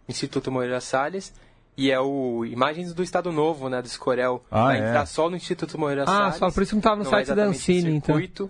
Instituto 0.09 0.51
Moreira 0.51 0.81
Salles, 0.81 1.31
e 1.77 1.89
é 1.91 1.99
o 1.99 2.45
Imagens 2.45 2.93
do 2.93 3.01
Estado 3.03 3.31
Novo, 3.31 3.69
né, 3.69 3.81
do 3.81 3.85
Escorel. 3.85 4.43
Ah, 4.51 4.65
Vai 4.65 4.77
é? 4.81 4.87
entrar 4.87 5.05
só 5.05 5.29
no 5.29 5.35
Instituto 5.35 5.77
Moreira 5.79 6.03
Ah, 6.03 6.05
Salles. 6.05 6.35
só 6.35 6.51
por 6.51 6.63
isso 6.63 6.69
que 6.71 6.75
não 6.75 6.79
estava 6.79 6.95
no 6.97 7.03
não 7.03 7.09
site 7.11 7.31
é 7.31 7.35
da 7.35 7.43
Ancine, 7.45 7.91
então. 7.95 8.49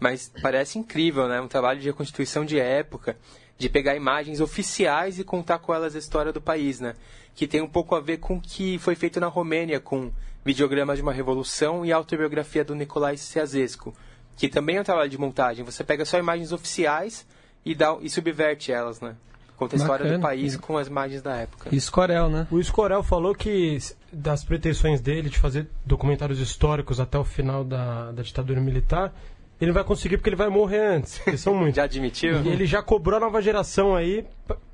Mas 0.00 0.32
parece 0.42 0.78
incrível, 0.78 1.26
né? 1.26 1.40
Um 1.40 1.48
trabalho 1.48 1.80
de 1.80 1.86
reconstituição 1.86 2.44
de 2.44 2.58
época, 2.60 3.16
de 3.56 3.68
pegar 3.68 3.96
imagens 3.96 4.40
oficiais 4.40 5.18
e 5.18 5.24
contar 5.24 5.58
com 5.58 5.74
elas 5.74 5.96
a 5.96 5.98
história 5.98 6.32
do 6.32 6.40
país, 6.40 6.78
né? 6.78 6.94
Que 7.34 7.46
tem 7.48 7.60
um 7.60 7.68
pouco 7.68 7.94
a 7.96 8.00
ver 8.00 8.18
com 8.18 8.36
o 8.36 8.40
que 8.40 8.78
foi 8.78 8.94
feito 8.94 9.18
na 9.18 9.26
Romênia, 9.26 9.80
com 9.80 10.12
videogramas 10.44 10.96
de 10.96 11.02
uma 11.02 11.12
revolução 11.12 11.84
e 11.84 11.92
a 11.92 11.96
autobiografia 11.96 12.64
do 12.64 12.74
Nicolai 12.76 13.16
Ceausescu, 13.16 13.92
que 14.36 14.48
também 14.48 14.76
é 14.76 14.80
um 14.80 14.84
trabalho 14.84 15.10
de 15.10 15.18
montagem. 15.18 15.64
Você 15.64 15.82
pega 15.82 16.04
só 16.04 16.16
imagens 16.18 16.52
oficiais 16.52 17.26
e, 17.64 17.74
dá, 17.74 17.96
e 18.00 18.08
subverte 18.08 18.70
elas, 18.70 19.00
né? 19.00 19.16
Conta 19.58 19.74
a 19.74 19.78
história 19.78 20.04
Bacana. 20.04 20.18
do 20.18 20.22
país 20.22 20.56
com 20.56 20.76
as 20.78 20.86
imagens 20.86 21.20
da 21.20 21.34
época. 21.36 21.68
E 21.72 21.76
Escorel, 21.76 22.30
né? 22.30 22.46
O 22.50 22.60
Escorel 22.60 23.02
falou 23.02 23.34
que 23.34 23.76
das 24.12 24.44
pretensões 24.44 25.00
dele 25.00 25.28
de 25.28 25.36
fazer 25.38 25.66
documentários 25.84 26.38
históricos 26.38 27.00
até 27.00 27.18
o 27.18 27.24
final 27.24 27.64
da, 27.64 28.12
da 28.12 28.22
ditadura 28.22 28.60
militar, 28.60 29.12
ele 29.60 29.70
não 29.70 29.74
vai 29.74 29.82
conseguir 29.84 30.16
porque 30.16 30.28
ele 30.28 30.36
vai 30.36 30.48
morrer 30.48 30.78
antes, 30.96 31.18
porque 31.18 31.36
são 31.36 31.54
muitos. 31.58 31.74
Já 31.76 31.82
admitiu? 31.84 32.40
E 32.44 32.48
ele 32.48 32.66
já 32.66 32.80
cobrou 32.82 33.16
a 33.16 33.20
nova 33.20 33.42
geração 33.42 33.96
aí 33.96 34.24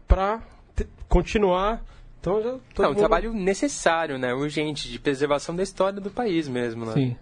pra 0.06 0.40
te- 0.76 0.86
continuar. 1.08 1.82
Então 2.20 2.42
já 2.42 2.50
todo 2.74 2.84
É 2.84 2.86
um 2.86 2.88
mundo- 2.90 2.98
trabalho 2.98 3.32
necessário, 3.32 4.18
né? 4.18 4.34
Urgente, 4.34 4.90
de 4.90 4.98
preservação 4.98 5.56
da 5.56 5.62
história 5.62 5.98
do 6.00 6.10
país 6.10 6.46
mesmo, 6.46 6.84
né? 6.84 6.92
Sim. 6.92 7.16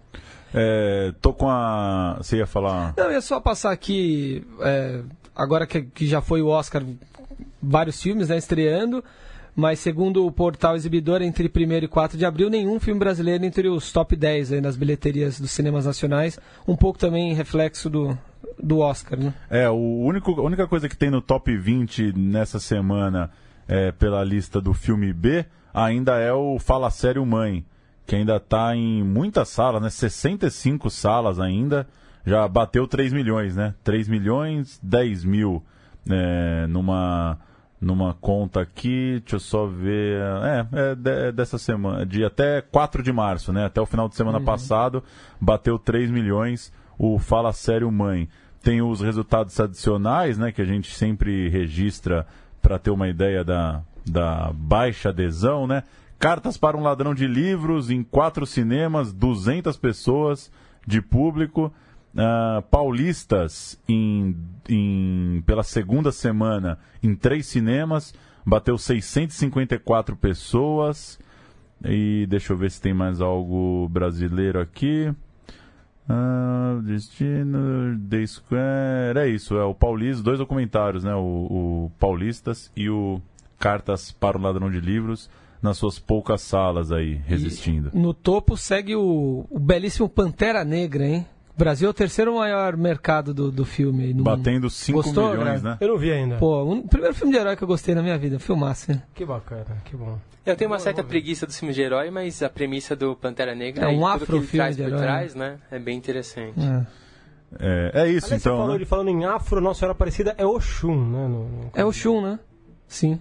É, 0.54 1.12
tô 1.20 1.32
com 1.32 1.48
a. 1.48 2.16
Você 2.18 2.36
ia 2.38 2.46
falar. 2.46 2.92
Não, 2.96 3.04
eu 3.04 3.12
ia 3.12 3.20
só 3.20 3.40
passar 3.40 3.72
aqui, 3.72 4.46
é, 4.60 5.00
agora 5.34 5.66
que, 5.66 5.82
que 5.82 6.06
já 6.06 6.20
foi 6.20 6.42
o 6.42 6.48
Oscar, 6.48 6.82
vários 7.62 8.00
filmes 8.02 8.28
né, 8.28 8.36
estreando, 8.36 9.04
mas 9.54 9.78
segundo 9.78 10.26
o 10.26 10.32
portal 10.32 10.74
exibidor, 10.74 11.22
entre 11.22 11.50
1 11.54 11.72
e 11.84 11.88
4 11.88 12.18
de 12.18 12.24
abril, 12.24 12.48
nenhum 12.48 12.80
filme 12.80 12.98
brasileiro 12.98 13.44
entre 13.44 13.68
os 13.68 13.92
top 13.92 14.16
10 14.16 14.52
aí 14.52 14.60
nas 14.60 14.76
bilheterias 14.76 15.38
dos 15.38 15.50
cinemas 15.50 15.84
nacionais, 15.84 16.38
um 16.66 16.74
pouco 16.74 16.98
também 16.98 17.34
reflexo 17.34 17.90
do, 17.90 18.18
do 18.62 18.78
Oscar, 18.78 19.18
né? 19.18 19.34
É, 19.50 19.68
o 19.68 20.00
único, 20.00 20.32
a 20.40 20.42
única 20.42 20.66
coisa 20.66 20.88
que 20.88 20.96
tem 20.96 21.10
no 21.10 21.20
top 21.20 21.54
20 21.54 22.12
nessa 22.16 22.58
semana 22.58 23.30
é, 23.68 23.92
pela 23.92 24.24
lista 24.24 24.60
do 24.60 24.72
filme 24.72 25.12
B 25.12 25.44
ainda 25.72 26.18
é 26.18 26.32
o 26.32 26.58
Fala 26.58 26.90
Sério 26.90 27.24
Mãe, 27.24 27.64
que 28.06 28.16
ainda 28.16 28.36
está 28.36 28.74
em 28.74 29.02
muitas 29.02 29.48
salas, 29.48 29.82
né? 29.82 29.90
65 29.90 30.90
salas 30.90 31.38
ainda. 31.38 31.86
Já 32.24 32.46
bateu 32.46 32.86
3 32.86 33.12
milhões, 33.12 33.56
né? 33.56 33.74
3 33.82 34.08
milhões 34.08 34.78
10 34.82 35.24
mil 35.24 35.62
é, 36.08 36.66
numa, 36.68 37.38
numa 37.82 38.14
conta 38.14 38.60
aqui. 38.60 39.20
Deixa 39.20 39.36
eu 39.36 39.40
só 39.40 39.66
ver. 39.66 40.20
É, 40.20 40.66
é, 40.72 41.28
é 41.28 41.32
dessa 41.32 41.58
semana, 41.58 42.06
de 42.06 42.24
até 42.24 42.62
4 42.62 43.02
de 43.02 43.12
março, 43.12 43.52
né? 43.52 43.66
Até 43.66 43.80
o 43.80 43.86
final 43.86 44.08
de 44.08 44.14
semana 44.14 44.40
passado, 44.40 45.02
bateu 45.40 45.78
3 45.78 46.10
milhões 46.10 46.72
o 46.96 47.18
Fala 47.18 47.52
Sério 47.52 47.90
Mãe. 47.90 48.28
Tem 48.62 48.80
os 48.80 49.00
resultados 49.00 49.58
adicionais, 49.58 50.38
né? 50.38 50.52
Que 50.52 50.62
a 50.62 50.64
gente 50.64 50.94
sempre 50.94 51.48
registra 51.48 52.24
para 52.62 52.78
ter 52.78 52.90
uma 52.90 53.08
ideia 53.08 53.42
da, 53.42 53.82
da 54.06 54.52
baixa 54.54 55.08
adesão, 55.08 55.66
né? 55.66 55.82
Cartas 56.20 56.56
para 56.56 56.76
um 56.76 56.82
ladrão 56.82 57.12
de 57.12 57.26
livros 57.26 57.90
em 57.90 58.04
quatro 58.04 58.46
cinemas, 58.46 59.12
200 59.12 59.76
pessoas 59.76 60.52
de 60.86 61.02
público. 61.02 61.74
Ah, 62.16 62.62
paulistas 62.70 63.80
em, 63.88 64.36
em- 64.68 65.42
pela 65.46 65.62
segunda 65.62 66.12
semana 66.12 66.78
em 67.02 67.14
três 67.14 67.46
cinemas, 67.46 68.14
bateu 68.44 68.76
654 68.76 70.16
pessoas. 70.16 71.18
E 71.84 72.26
deixa 72.28 72.52
eu 72.52 72.56
ver 72.56 72.70
se 72.70 72.80
tem 72.80 72.94
mais 72.94 73.20
algo 73.20 73.88
brasileiro 73.88 74.60
aqui. 74.60 75.12
Ah, 76.08 76.78
Destino, 76.84 77.98
The 78.08 78.26
Square. 78.26 79.18
É 79.18 79.28
isso, 79.28 79.56
é 79.56 79.64
o 79.64 79.74
Paulista, 79.74 80.22
dois 80.22 80.38
documentários, 80.38 81.02
né? 81.04 81.14
O, 81.14 81.18
o 81.86 81.92
Paulistas 81.98 82.70
e 82.76 82.88
o 82.90 83.20
Cartas 83.58 84.10
para 84.12 84.36
o 84.36 84.40
Ladrão 84.40 84.70
de 84.70 84.80
Livros, 84.80 85.30
nas 85.62 85.78
suas 85.78 85.98
poucas 85.98 86.40
salas 86.42 86.90
aí, 86.92 87.14
resistindo. 87.26 87.90
No 87.94 88.12
topo 88.12 88.56
segue 88.56 88.96
o, 88.96 89.46
o 89.48 89.58
belíssimo 89.58 90.08
Pantera 90.08 90.64
Negra, 90.64 91.06
hein? 91.06 91.26
O 91.54 91.58
Brasil 91.58 91.86
é 91.86 91.90
o 91.90 91.94
terceiro 91.94 92.34
maior 92.36 92.76
mercado 92.76 93.34
do, 93.34 93.52
do 93.52 93.64
filme. 93.64 94.04
aí 94.04 94.08
no 94.10 94.16
mundo. 94.18 94.24
Batendo 94.24 94.70
5 94.70 95.02
Gostou, 95.02 95.30
milhões, 95.36 95.62
né? 95.62 95.76
Eu 95.80 95.88
não 95.88 95.98
vi 95.98 96.10
ainda. 96.10 96.36
Pô, 96.36 96.62
o 96.64 96.88
primeiro 96.88 97.14
filme 97.14 97.32
de 97.32 97.38
herói 97.38 97.56
que 97.56 97.62
eu 97.62 97.68
gostei 97.68 97.94
na 97.94 98.02
minha 98.02 98.16
vida, 98.16 98.38
filmaço, 98.38 98.90
hein? 98.90 99.02
Que 99.14 99.24
bacana, 99.24 99.66
que 99.84 99.94
bom. 99.96 100.18
Eu 100.46 100.56
tenho 100.56 100.70
uma 100.70 100.78
certa 100.78 101.04
preguiça 101.04 101.46
dos 101.46 101.56
filmes 101.58 101.76
de 101.76 101.82
herói, 101.82 102.10
mas 102.10 102.42
a 102.42 102.48
premissa 102.48 102.96
do 102.96 103.14
Pantera 103.14 103.54
Negra 103.54 103.84
É 103.84 103.88
um 103.88 104.16
e 104.16 104.18
tudo 104.20 104.40
que 104.42 104.56
traz 104.56 104.76
de 104.76 104.82
por 104.82 104.88
herói, 104.88 105.00
trás, 105.02 105.34
né? 105.34 105.58
É 105.70 105.78
bem 105.78 105.96
interessante. 105.96 106.58
É. 106.58 106.86
É, 107.60 107.90
é 107.94 108.08
isso 108.08 108.24
Aliás, 108.24 108.24
você 108.24 108.34
então. 108.36 108.56
falou, 108.56 108.68
né? 108.70 108.74
ele 108.76 108.84
falando 108.86 109.08
em 109.10 109.24
afro, 109.26 109.60
Nossa 109.60 109.80
Senhora 109.80 109.92
Aparecida 109.92 110.34
é 110.38 110.46
Oxum, 110.46 110.94
né? 110.96 111.28
no- 111.28 111.48
no- 111.48 111.70
É 111.74 111.84
o 111.84 111.92
Shun, 111.92 112.22
né? 112.22 112.38
Sim. 112.88 113.20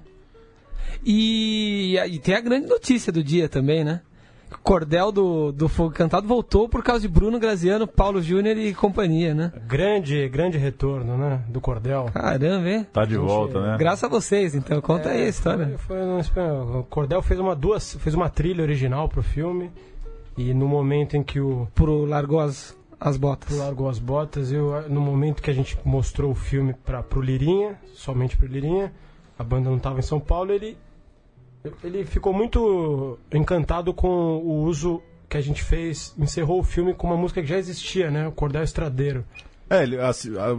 E, 1.05 1.97
e 1.97 2.17
tem 2.19 2.35
a 2.35 2.41
grande 2.41 2.67
notícia 2.67 3.11
do 3.11 3.23
dia 3.23 3.49
também, 3.49 3.83
né? 3.83 4.01
Cordel 4.63 5.11
do, 5.11 5.51
do 5.51 5.67
Fogo 5.67 5.91
Cantado 5.91 6.27
voltou 6.27 6.67
por 6.67 6.83
causa 6.83 7.01
de 7.01 7.07
Bruno 7.07 7.39
Graziano, 7.39 7.87
Paulo 7.87 8.21
Júnior 8.21 8.57
e 8.57 8.73
companhia, 8.73 9.33
né? 9.33 9.51
Grande, 9.67 10.27
grande 10.29 10.57
retorno, 10.57 11.17
né? 11.17 11.41
Do 11.47 11.61
Cordel. 11.61 12.05
Caramba, 12.13 12.69
hein? 12.69 12.87
Tá 12.91 13.05
de 13.05 13.17
volta, 13.17 13.61
né? 13.61 13.77
Graças 13.77 14.03
a 14.03 14.07
vocês, 14.07 14.55
então. 14.55 14.81
Conta 14.81 15.09
aí 15.09 15.25
a 15.25 15.29
história. 15.29 15.77
Foi, 15.77 15.97
foi 16.23 16.43
o 16.43 16.83
Cordel 16.83 17.21
fez 17.21 17.39
uma, 17.39 17.55
duas, 17.55 17.95
fez 17.95 18.15
uma 18.15 18.29
trilha 18.29 18.61
original 18.61 19.07
pro 19.07 19.23
filme. 19.23 19.71
E 20.37 20.53
no 20.53 20.67
momento 20.67 21.17
em 21.17 21.23
que 21.23 21.39
o 21.39 21.67
Pro 21.75 22.05
largou 22.05 22.39
as, 22.39 22.75
as 22.99 23.17
botas. 23.17 23.57
largou 23.57 23.89
as 23.89 23.99
botas, 23.99 24.51
eu, 24.51 24.87
no 24.89 25.01
momento 25.01 25.41
que 25.41 25.51
a 25.51 25.53
gente 25.53 25.77
mostrou 25.83 26.31
o 26.31 26.35
filme 26.35 26.73
para 26.73 27.03
pro 27.03 27.21
Lirinha, 27.21 27.77
somente 27.93 28.37
pro 28.37 28.47
Lirinha, 28.47 28.93
a 29.37 29.43
banda 29.43 29.69
não 29.69 29.77
estava 29.77 29.99
em 29.99 30.03
São 30.03 30.19
Paulo, 30.19 30.51
ele 30.51 30.77
ele 31.83 32.05
ficou 32.05 32.33
muito 32.33 33.17
encantado 33.33 33.93
com 33.93 34.07
o 34.07 34.63
uso 34.63 35.01
que 35.29 35.37
a 35.37 35.41
gente 35.41 35.63
fez, 35.63 36.13
encerrou 36.17 36.59
o 36.59 36.63
filme 36.63 36.93
com 36.93 37.07
uma 37.07 37.17
música 37.17 37.41
que 37.41 37.47
já 37.47 37.57
existia, 37.57 38.11
né? 38.11 38.27
O 38.27 38.31
Cordel 38.31 38.63
Estradeiro. 38.63 39.23
É, 39.69 39.83
ele 39.83 39.95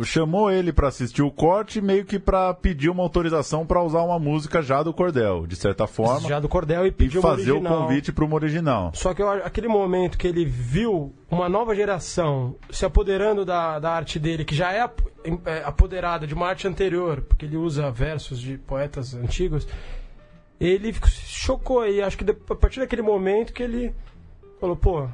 chamou 0.05 0.51
ele 0.51 0.73
pra 0.73 0.89
assistir 0.89 1.21
o 1.21 1.31
corte, 1.31 1.83
meio 1.83 2.03
que 2.03 2.19
pra 2.19 2.55
pedir 2.55 2.89
uma 2.89 3.03
autorização 3.03 3.67
pra 3.67 3.83
usar 3.83 4.01
uma 4.01 4.19
música 4.19 4.63
já 4.63 4.83
do 4.83 4.91
Cordel, 4.91 5.47
de 5.47 5.55
certa 5.55 5.87
forma, 5.87 6.27
Já 6.27 6.41
do 6.41 6.49
Cordel 6.49 6.87
e 6.87 6.89
e 6.89 6.91
pediu 6.91 7.21
uma 7.21 7.37
fazer 7.37 7.53
o 7.53 7.61
convite 7.61 8.11
pra 8.11 8.25
uma 8.25 8.35
original. 8.35 8.91
Só 8.95 9.13
que 9.13 9.21
eu 9.21 9.29
aquele 9.29 9.69
momento 9.69 10.17
que 10.17 10.27
ele 10.27 10.47
viu 10.47 11.13
uma 11.31 11.47
nova 11.47 11.75
geração 11.75 12.57
se 12.71 12.87
apoderando 12.87 13.45
da, 13.45 13.79
da 13.79 13.91
arte 13.91 14.19
dele, 14.19 14.47
que 14.47 14.55
já 14.55 14.73
é 14.73 14.91
é, 15.45 15.63
apoderada 15.63 16.27
de 16.27 16.33
uma 16.33 16.49
arte 16.49 16.67
anterior, 16.67 17.21
porque 17.21 17.45
ele 17.45 17.59
usa 17.59 17.91
versos 17.91 18.41
de 18.41 18.57
poetas 18.57 19.15
antigos, 19.15 19.69
ele 20.67 20.95
chocou 21.27 21.87
e 21.87 22.01
acho 22.03 22.17
que 22.17 22.25
de- 22.25 22.37
a 22.51 22.55
partir 22.55 22.81
daquele 22.81 23.03
momento 23.03 23.53
que 23.53 23.63
ele 23.63 23.95
falou, 24.61 24.77
pô, 24.77 25.09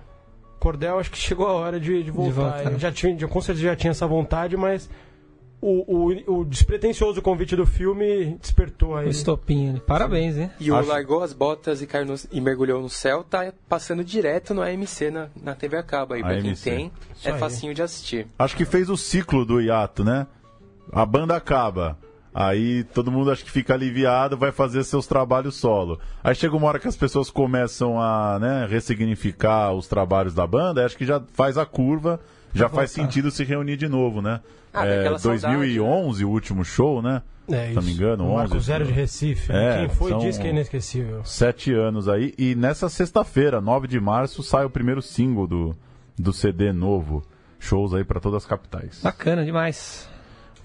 Cordel, 0.59 0.99
acho 0.99 1.11
que 1.11 1.19
chegou 1.19 1.47
a 1.47 1.53
hora 1.53 1.79
de, 1.79 2.03
de 2.03 2.11
voltar. 2.11 2.33
voltar. 2.35 2.67
Ele 2.67 2.79
já 2.79 2.91
tinha, 2.93 3.17
com 3.29 3.41
certeza 3.41 3.67
já 3.69 3.77
tinha 3.77 3.93
essa 3.93 4.07
vontade, 4.07 4.57
mas 4.57 4.91
o, 5.61 6.11
o, 6.33 6.41
o 6.41 6.45
despretensioso 6.45 7.21
convite 7.23 7.55
do 7.57 7.65
filme 7.67 8.37
despertou 8.41 8.97
aí. 8.97 9.07
O 9.07 9.11
estopinho. 9.11 9.81
Parabéns, 9.81 10.37
hein? 10.37 10.51
E 10.61 10.71
o 10.71 10.77
Acho- 10.77 10.89
largou 10.89 11.23
as 11.23 11.33
botas 11.33 11.81
e, 11.81 11.87
caiu 11.87 12.07
no- 12.07 12.15
e 12.31 12.41
mergulhou 12.41 12.81
no 12.83 12.89
céu, 12.91 13.23
tá 13.25 13.53
passando 13.69 14.05
direto 14.05 14.53
no 14.53 14.63
AMC 14.63 15.11
na, 15.11 15.29
na 15.43 15.55
TV 15.55 15.77
a 15.77 15.83
cabo 15.83 16.15
aí. 16.15 16.21
Pra 16.23 16.41
quem 16.41 16.51
AMC. 16.51 16.63
tem, 16.65 16.93
Isso 17.17 17.29
é 17.29 17.33
aí. 17.33 17.39
facinho 17.39 17.73
de 17.75 17.83
assistir. 17.83 18.27
Acho 18.39 18.57
que 18.57 18.65
fez 18.65 18.91
o 18.91 18.97
ciclo 18.97 19.45
do 19.45 19.61
hiato, 19.61 20.05
né? 20.05 20.27
A 20.93 21.07
banda 21.07 21.37
acaba. 21.37 21.97
Aí 22.35 22.85
todo 22.85 23.11
mundo 23.11 23.31
acho 23.31 23.45
que 23.45 23.51
fica 23.51 23.75
aliviado, 23.75 24.37
vai 24.37 24.53
fazer 24.53 24.85
seus 24.85 25.07
trabalhos 25.07 25.57
solo. 25.57 25.99
Aí 26.23 26.35
chega 26.35 26.57
uma 26.57 26.67
hora 26.69 26.79
que 26.79 26.87
as 26.89 26.97
pessoas 26.97 27.31
começam 27.31 28.01
a 28.01 28.39
né, 28.39 28.67
ressignificar 28.69 29.73
os 29.73 29.89
trabalhos 29.89 30.35
da 30.35 30.47
banda, 30.47 30.85
acho 30.85 30.97
que 30.97 31.07
já 31.07 31.23
faz 31.33 31.57
a 31.59 31.67
curva, 31.67 32.21
já 32.55 32.69
faz 32.69 32.91
sentido 32.91 33.31
se 33.31 33.45
reunir 33.45 33.77
de 33.77 33.89
novo, 33.89 34.21
né? 34.23 34.41
Ah, 34.73 34.87
é, 34.87 34.97
daquela 34.99 35.19
saudade, 35.19 35.57
2011, 35.57 36.25
o 36.25 36.29
último 36.31 36.65
show, 36.65 37.01
né? 37.03 37.23
É, 37.51 37.69
Se 37.69 37.75
não 37.75 37.83
me 37.83 37.89
isso. 37.93 37.99
engano, 37.99 38.29
o 38.29 38.35
Marco 38.35 38.57
11, 38.57 38.67
Zero 38.67 38.85
de 38.85 38.91
né? 38.91 38.97
Recife. 38.97 39.51
É, 39.51 39.79
Quem 39.79 39.89
foi 39.89 40.15
diz 40.19 40.37
que 40.37 40.47
é 40.47 40.51
inesquecível. 40.51 41.25
Sete 41.25 41.73
anos 41.73 42.07
aí. 42.07 42.35
E 42.37 42.55
nessa 42.55 42.91
sexta-feira, 42.91 43.61
9 43.61 43.89
de 43.89 43.99
março, 43.99 44.43
sai 44.43 44.67
o 44.67 44.71
primeiro 44.71 45.01
single 45.01 45.47
do, 45.47 45.77
do 46.19 46.33
CD 46.33 46.73
novo. 46.73 47.25
Shows 47.59 47.95
aí 47.95 48.05
pra 48.05 48.21
todas 48.21 48.45
as 48.45 48.47
capitais. 48.49 49.01
Bacana 49.03 49.45
demais. 49.45 50.09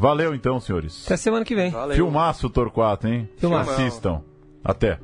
Valeu 0.04 0.36
então, 0.36 0.60
senhores. 0.60 1.06
Até 1.06 1.16
semana 1.16 1.46
que 1.46 1.56
vem. 1.56 1.72
Valeu. 1.72 1.96
Filmaço 1.96 2.50
Torquato, 2.50 3.08
hein? 3.08 3.30
Filmaço. 3.38 3.72
Assistam. 3.72 4.22
Até. 4.62 5.00